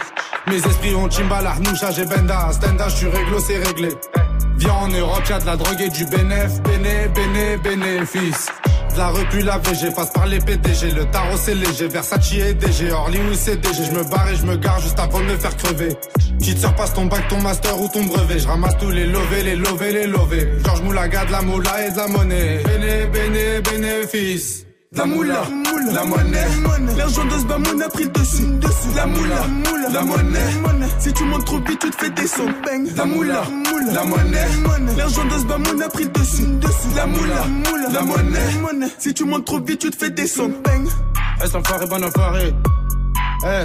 Mes 0.48 0.58
esprits 0.58 0.96
ont 0.96 1.10
Chimbala, 1.10 1.56
Noucha, 1.60 1.92
j'ai 1.92 2.06
Benda, 2.06 2.50
Stenda, 2.52 2.88
je 2.90 2.96
suis 2.96 3.08
réglo, 3.08 3.40
c'est 3.40 3.58
réglé. 3.58 3.90
Viens 4.58 4.74
en 4.74 4.88
Europe, 4.90 5.24
y'a 5.30 5.40
de 5.40 5.46
la 5.46 5.56
drogue 5.56 5.82
et 5.82 5.90
du 5.90 6.06
bénéf, 6.06 6.62
béné, 6.62 7.08
béné, 7.16 7.58
bénéfice. 7.58 8.48
La 8.98 9.08
repu 9.08 9.42
la 9.42 9.58
VG, 9.58 9.92
passe 9.96 10.12
par 10.12 10.28
les 10.28 10.40
PDG, 10.40 10.92
le 10.92 11.06
tarot 11.06 11.38
c'est 11.38 11.56
léger, 11.56 11.88
Versace 11.88 12.34
et 12.34 12.54
DG, 12.54 12.92
Orly 12.92 13.20
ou 13.20 13.34
CDG, 13.34 13.86
je 13.86 13.92
me 13.92 14.04
barre 14.04 14.30
et 14.30 14.36
je 14.36 14.46
me 14.46 14.58
gare 14.58 14.80
juste 14.80 15.00
avant 15.00 15.20
de 15.20 15.26
me 15.26 15.38
faire 15.38 15.56
crever. 15.56 15.96
Petite 16.38 16.60
sœur 16.60 16.76
passe 16.76 16.94
ton 16.94 17.06
bac, 17.06 17.28
ton 17.30 17.40
master 17.42 17.80
ou 17.80 17.88
ton 17.88 18.04
brevet, 18.04 18.40
je 18.40 18.48
ramasse 18.48 18.78
tous 18.80 18.92
les 18.92 19.08
lovés, 19.08 19.44
les 19.44 19.56
lovés, 19.56 19.92
les 19.94 20.08
lovés. 20.08 20.50
Georges 20.64 20.82
Moulaga, 20.82 21.26
de 21.26 21.32
la 21.32 21.42
moula 21.42 21.88
et 21.88 21.92
de 21.92 21.98
la 21.98 22.08
monnaie. 22.08 22.64
Béné, 22.64 23.06
béné, 23.08 23.62
bénéfice. 23.62 24.66
La 24.94 25.06
moula, 25.06 25.44
la 25.94 26.04
monnaie, 26.04 26.48
l'argent 26.98 27.24
de 27.24 27.40
ce 27.40 27.46
bamoun 27.46 27.82
a 27.82 27.88
pris 27.88 28.04
le 28.04 28.10
dessus, 28.10 28.46
dessus. 28.60 28.96
La 28.96 29.06
moula, 29.06 29.46
la 29.94 30.02
monnaie, 30.04 30.40
si 31.00 31.14
tu 31.14 31.24
montes 31.24 31.46
trop 31.46 31.60
vite, 31.60 31.80
tu 31.80 31.90
te 31.90 31.96
fais 31.96 32.10
descendre. 32.10 32.52
La 32.98 33.06
moula, 33.06 33.44
la 33.86 34.04
monnaie, 34.04 34.48
l'argent 34.98 35.26
de 35.26 35.32
ce 35.32 35.84
a 35.84 35.90
pris 35.90 36.04
le 36.04 36.10
dessus. 36.10 36.46
La 36.96 37.06
moula, 37.06 37.46
la 37.92 38.02
monnaie, 38.02 38.88
si 39.00 39.14
tu 39.14 39.26
montes 39.26 39.46
trop 39.46 39.60
vite, 39.60 39.80
tu 39.80 39.90
te 39.90 39.96
fais 39.96 40.10
descendre. 40.10 40.56
Est-ce 41.44 41.58
enfoiré, 41.58 41.88
bon 41.88 42.04
enfoiré? 42.04 42.54
Eh. 43.46 43.64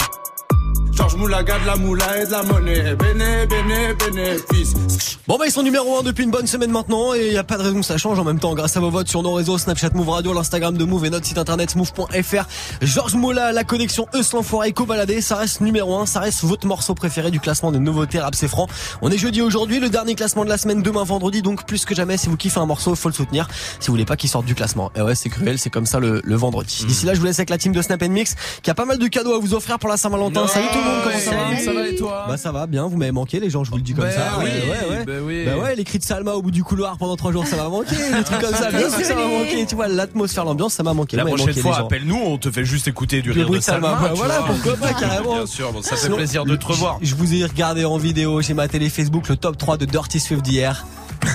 Georges 0.97 1.17
Moulaga 1.17 1.59
de 1.59 1.67
la 1.67 1.77
moula 1.77 2.23
et 2.23 2.27
de 2.27 2.31
la 2.33 2.43
monnaie. 2.43 2.95
Béné, 2.97 3.47
béné, 3.47 3.95
bénéfice. 3.95 5.19
Bon 5.29 5.37
bah 5.39 5.45
ils 5.47 5.51
sont 5.51 5.63
numéro 5.63 5.99
1 5.99 6.03
depuis 6.05 6.23
une 6.25 6.31
bonne 6.31 6.47
semaine 6.47 6.71
maintenant 6.71 7.13
et 7.13 7.27
il 7.27 7.33
y 7.33 7.37
a 7.37 7.43
pas 7.45 7.59
de 7.59 7.63
raison 7.63 7.81
que 7.81 7.87
ça 7.87 7.99
change 7.99 8.19
en 8.19 8.25
même 8.25 8.39
temps 8.39 8.55
grâce 8.55 8.77
à 8.77 8.81
vos 8.81 8.91
votes 8.91 9.09
sur 9.09 9.23
nos 9.23 9.33
réseaux 9.33 9.59
Snapchat 9.59 9.91
Move 9.93 10.09
Radio, 10.09 10.33
l'Instagram 10.33 10.77
de 10.77 10.85
Move 10.85 11.05
et 11.05 11.11
notre 11.11 11.27
site 11.27 11.37
internet 11.39 11.75
move.fr. 11.75 12.45
Georges 12.81 13.15
Moula, 13.17 13.51
la 13.53 13.65
connexion 13.65 14.07
Euslan 14.15 14.43
Forêt 14.43 14.71
Cobaladé, 14.73 15.21
ça 15.21 15.37
reste 15.37 15.61
numéro 15.61 15.99
1, 15.99 16.07
ça 16.07 16.21
reste 16.21 16.45
votre 16.45 16.67
morceau 16.67 16.95
préféré 16.95 17.31
du 17.33 17.41
classement 17.41 17.73
des 17.73 17.81
nouveautés 17.81 18.21
rap 18.21 18.35
c'est 18.37 18.49
franc. 18.49 18.69
On 19.03 19.11
est 19.11 19.19
jeudi 19.19 19.43
aujourd'hui, 19.43 19.81
le 19.81 19.91
dernier 19.91 20.15
classement 20.15 20.45
de 20.45 20.49
la 20.49 20.59
semaine 20.59 20.81
demain 20.81 21.03
vendredi 21.03 21.43
donc 21.43 21.67
plus 21.67 21.85
que 21.85 21.95
jamais 21.95 22.17
si 22.17 22.29
vous 22.29 22.37
kiffez 22.37 22.61
un 22.61 22.67
morceau, 22.67 22.95
faut 22.95 23.09
le 23.09 23.15
soutenir. 23.15 23.49
Si 23.81 23.89
vous 23.89 23.95
voulez 23.95 24.05
pas 24.07 24.17
qu'il 24.17 24.31
sorte 24.31 24.47
du 24.47 24.55
classement. 24.55 24.93
Et 24.95 25.03
ouais, 25.03 25.17
c'est 25.17 25.29
cruel, 25.29 25.59
c'est 25.59 25.71
comme 25.71 25.87
ça 25.87 25.99
le, 25.99 26.23
le 26.25 26.37
vendredi. 26.37 26.85
D'ici 26.87 27.05
là, 27.05 27.15
je 27.15 27.19
vous 27.19 27.27
laisse 27.27 27.39
avec 27.41 27.51
la 27.51 27.59
team 27.59 27.73
de 27.73 27.83
Snap 27.83 28.03
Mix 28.03 28.37
qui 28.63 28.71
a 28.71 28.75
pas 28.75 28.85
mal 28.85 28.99
de 28.99 29.07
cadeaux 29.09 29.35
à 29.35 29.39
vous 29.41 29.55
offrir 29.55 29.79
pour 29.81 29.89
la 29.89 29.97
Saint-Valentin. 29.97 30.47
Salut 30.47 30.69
tout 30.73 30.79
le 30.79 30.86
monde, 30.87 31.03
comment 31.05 31.19
ça 31.19 31.31
va 31.31 31.57
Ça 31.65 31.73
va 31.73 31.89
et 31.89 31.95
toi 31.97 32.25
Bah 32.29 32.37
ça 32.37 32.53
va 32.53 32.67
bien, 32.67 32.87
vous 32.87 32.97
m'avez 32.97 33.13
manqué 33.13 33.41
les 33.41 33.51
gens, 33.51 33.65
je 33.65 33.71
vous 33.71 33.77
le 33.77 33.83
dis 33.83 33.93
comme 33.95 34.05
Bah 34.05 34.11
ça. 34.11 34.39
oui, 34.39 34.45
ouais, 34.45 34.97
ouais. 34.99 35.05
bah 35.05 35.13
oui. 35.23 35.45
Bah 35.47 35.57
ouais, 35.63 35.75
les 35.77 35.85
cris 35.85 35.99
de 35.99 36.05
Salma 36.05 36.33
au 36.33 36.43
bout 36.43 36.51
du 36.51 36.63
couloir 36.65 36.97
pendant 36.99 37.17
trois 37.17 37.33
jours, 37.33 37.47
ça 37.47 37.57
m'a 37.57 37.69
manqué. 37.69 37.95
Les 38.17 38.25
trucs 38.25 38.41
comme 38.41 38.55
ça, 38.55 38.71
bien 38.71 38.89
sûr 38.91 39.05
ça 39.05 39.15
m'a 39.15 39.27
manqué. 39.27 39.67
Tu 39.67 39.75
vois, 39.75 39.89
l'atmosphère, 39.89 40.45
l'ambiance, 40.45 40.75
ça 40.75 40.83
m'a 40.83 40.95
manqué. 40.95 41.17
La 41.17 41.25
prochaine 41.25 41.49
manqué, 41.49 41.61
fois, 41.61 41.79
appelle-nous, 41.79 42.17
on 42.25 42.39
te 42.39 42.51
fait 42.51 42.65
juste 42.65 42.89
écouter 42.89 43.23
du 43.23 43.29
Le 43.31 43.35
rire 43.35 43.47
bruit 43.47 43.59
de 43.59 43.65
Salma, 43.65 43.91
Salma. 43.93 44.09
bah 44.09 44.15
voilà, 44.15 44.43
pourquoi 44.47 44.77
pas, 44.77 44.93
carrément. 44.95 45.35
Bien 45.37 45.47
sûr, 45.47 45.73
bon, 45.73 45.83
ça 45.83 45.97
fait 45.97 46.03
Sinon, 46.05 46.17
plaisir 46.17 46.45
de 46.45 46.57
te 46.57 46.67
revoir. 46.67 46.99
Je 47.03 47.15
vous 47.15 47.35
ai 47.35 47.45
regardé 47.45 47.85
en 47.85 47.97
vidéo, 47.99 48.41
j'ai 48.43 48.55
ma 48.55 48.69
télé 48.69 48.89
Facebook, 48.89 49.29
le 49.29 49.37
top 49.37 49.57
3 49.59 49.77
de 49.77 49.85
Dirty 49.87 50.21
Swift 50.21 50.43
d'hier. 50.43 50.87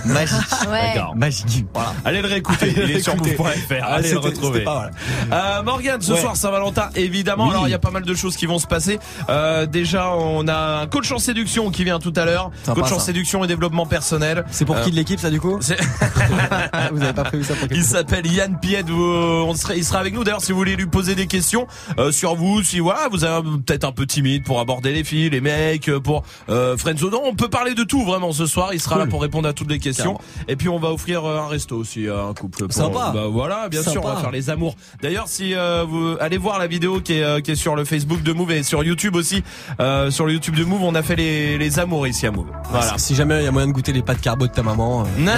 Magique. 0.06 0.36
Ouais. 0.70 0.94
D'accord. 0.96 1.16
Magique. 1.16 1.66
Voilà. 1.74 1.94
Allez 2.06 2.22
le 2.22 2.28
réécouter, 2.28 2.74
il 2.76 2.92
est 2.92 3.00
sur 3.02 3.16
move.fr. 3.16 3.74
Ah, 3.82 3.94
Allez 3.96 4.12
le 4.12 4.20
retrouver. 4.20 4.54
c'était 4.60 4.66
pas 4.66 4.80
mal. 4.82 4.92
Euh, 5.32 5.64
Morgane, 5.64 6.02
ce 6.02 6.14
Ouais. 6.14 6.20
soir 6.22 6.36
Saint-Valentin, 6.36 6.90
évidemment. 6.96 7.46
Oui. 7.46 7.52
Alors 7.52 7.68
il 7.68 7.72
y 7.72 7.76
a 7.76 7.80
pas 7.80 7.92
mal 7.92 8.04
de 8.04 8.14
choses 8.14 8.36
qui 8.36 8.46
vont 8.46 8.60
se 8.60 8.68
passer. 8.68 9.00
Euh, 9.30 9.66
déjà, 9.66 10.12
on 10.16 10.48
a 10.48 10.82
un 10.82 10.88
coach 10.88 11.12
en 11.12 11.20
séduction 11.20 11.70
qui 11.72 11.84
vient 11.84 12.00
tout 12.00 12.14
à 12.16 12.26
l'heure. 12.26 12.52
Coach 12.66 12.92
en 12.92 13.00
ça. 13.00 13.06
séduction 13.06 13.44
et 13.44 13.48
développement 13.48 13.86
personnel. 13.86 14.46
C'est 14.52 14.66
pour 14.66 14.76
Euh, 14.78 14.84
qui 14.84 14.92
de 14.92 14.96
l'équipe 14.96 15.20
ça 15.20 15.30
du 15.30 15.40
coup 15.40 15.58
c'est- 15.62 15.78
Vous 16.92 17.02
avez 17.02 17.14
pas 17.14 17.24
prévu 17.24 17.44
ça 17.44 17.54
pour 17.56 17.68
Il 17.72 17.84
s'appelle 17.84 18.26
Yann 18.28 18.58
Pied. 18.60 18.84
On 18.90 19.54
serait, 19.56 19.78
il 19.78 19.84
sera 19.86 20.00
avec 20.00 20.14
nous. 20.14 20.24
D'ailleurs, 20.24 20.42
si 20.42 20.52
vous 20.52 20.58
voulez 20.58 20.76
lui 20.76 20.86
poser 20.88 21.16
des 21.16 21.28
questions 21.28 21.68
euh, 22.00 22.12
sur 22.12 22.36
vous, 22.36 22.64
si 22.64 22.80
voilà, 22.80 23.08
vous 23.12 23.24
êtes 23.26 23.32
peut-être 23.66 23.84
un 23.84 23.92
peu 23.92 24.06
timide 24.06 24.44
pour 24.44 24.60
aborder 24.60 24.92
les 24.94 25.04
filles, 25.04 25.30
les 25.30 25.42
mecs, 25.42 25.90
euh, 25.90 26.00
pour 26.00 26.24
euh, 26.50 26.78
Friendzone, 26.78 27.14
on 27.24 27.36
peut 27.36 27.50
parler 27.50 27.74
de 27.74 27.84
tout 27.84 28.04
vraiment 28.04 28.32
ce 28.32 28.46
soir. 28.46 28.74
Il 28.74 28.80
sera 28.82 28.98
là 28.98 29.06
pour 29.06 29.22
répondre 29.22 29.48
à 29.48 29.54
toutes 29.54 29.70
les 29.70 29.80
questions. 29.82 30.18
Et 30.48 30.56
puis 30.56 30.70
on 30.70 30.80
va 30.80 30.90
offrir 30.92 31.26
euh, 31.26 31.40
un 31.40 31.48
resto 31.48 31.76
aussi 31.76 32.08
à 32.08 32.22
un 32.24 32.34
couple. 32.34 32.66
Pour, 32.68 32.74
Sympa. 32.74 33.12
Bah, 33.14 33.24
voilà, 33.30 33.68
bien 33.70 33.82
sûr, 33.84 34.02
on 34.04 34.08
va 34.08 34.18
faire 34.18 34.32
les 34.32 34.50
amours. 34.50 34.76
D'ailleurs, 35.02 35.28
si 35.28 35.54
euh, 35.54 35.84
vous 35.88 36.16
allez 36.20 36.38
voir 36.38 36.58
la 36.60 36.68
vidéo 36.68 37.02
qui 37.02 37.14
est, 37.14 37.24
euh, 37.24 37.40
qui 37.42 37.52
est 37.52 37.56
sur 37.56 37.76
le 37.76 37.84
Facebook 37.86 38.24
de 38.24 38.32
Move 38.34 38.52
et 38.52 38.64
sur 38.64 38.84
YouTube 38.84 39.16
aussi, 39.16 39.44
euh, 39.80 40.10
sur 40.12 40.26
le 40.26 40.34
YouTube 40.34 40.56
de 40.56 40.64
Move, 40.64 40.84
on 40.84 40.96
a 40.96 41.02
fait 41.04 41.16
les, 41.16 41.58
les 41.58 41.80
amours 41.80 42.08
ici 42.08 42.26
à 42.28 42.32
Move. 42.32 42.48
Voilà. 42.70 42.98
Si 42.98 43.16
jamais 43.16 43.40
il 43.42 43.46
y 43.46 43.48
a 43.48 43.52
moyen 43.52 43.68
de 43.68 43.74
goûter 43.74 43.92
les 43.94 44.02
pâtes 44.02 44.22
carbo 44.22 44.48
de 44.48 44.52
ta 44.52 44.64
maman. 44.64 45.04
euh, 45.04 45.06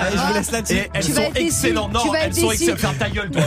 Allez, 0.00 0.16
je 0.16 0.22
vous 0.22 0.34
laisse 0.34 0.50
là-dessus. 0.50 0.74
Et 0.76 0.90
elles 0.92 1.04
Tu 1.04 1.12
sont 1.12 1.30
excellentes. 1.34 1.92
Non, 1.92 2.14
elles 2.14 2.34
sont 2.34 2.50
excellentes. 2.50 2.78
Faire 2.78 2.98
ta 2.98 3.10
gueule, 3.10 3.30
toi. 3.30 3.42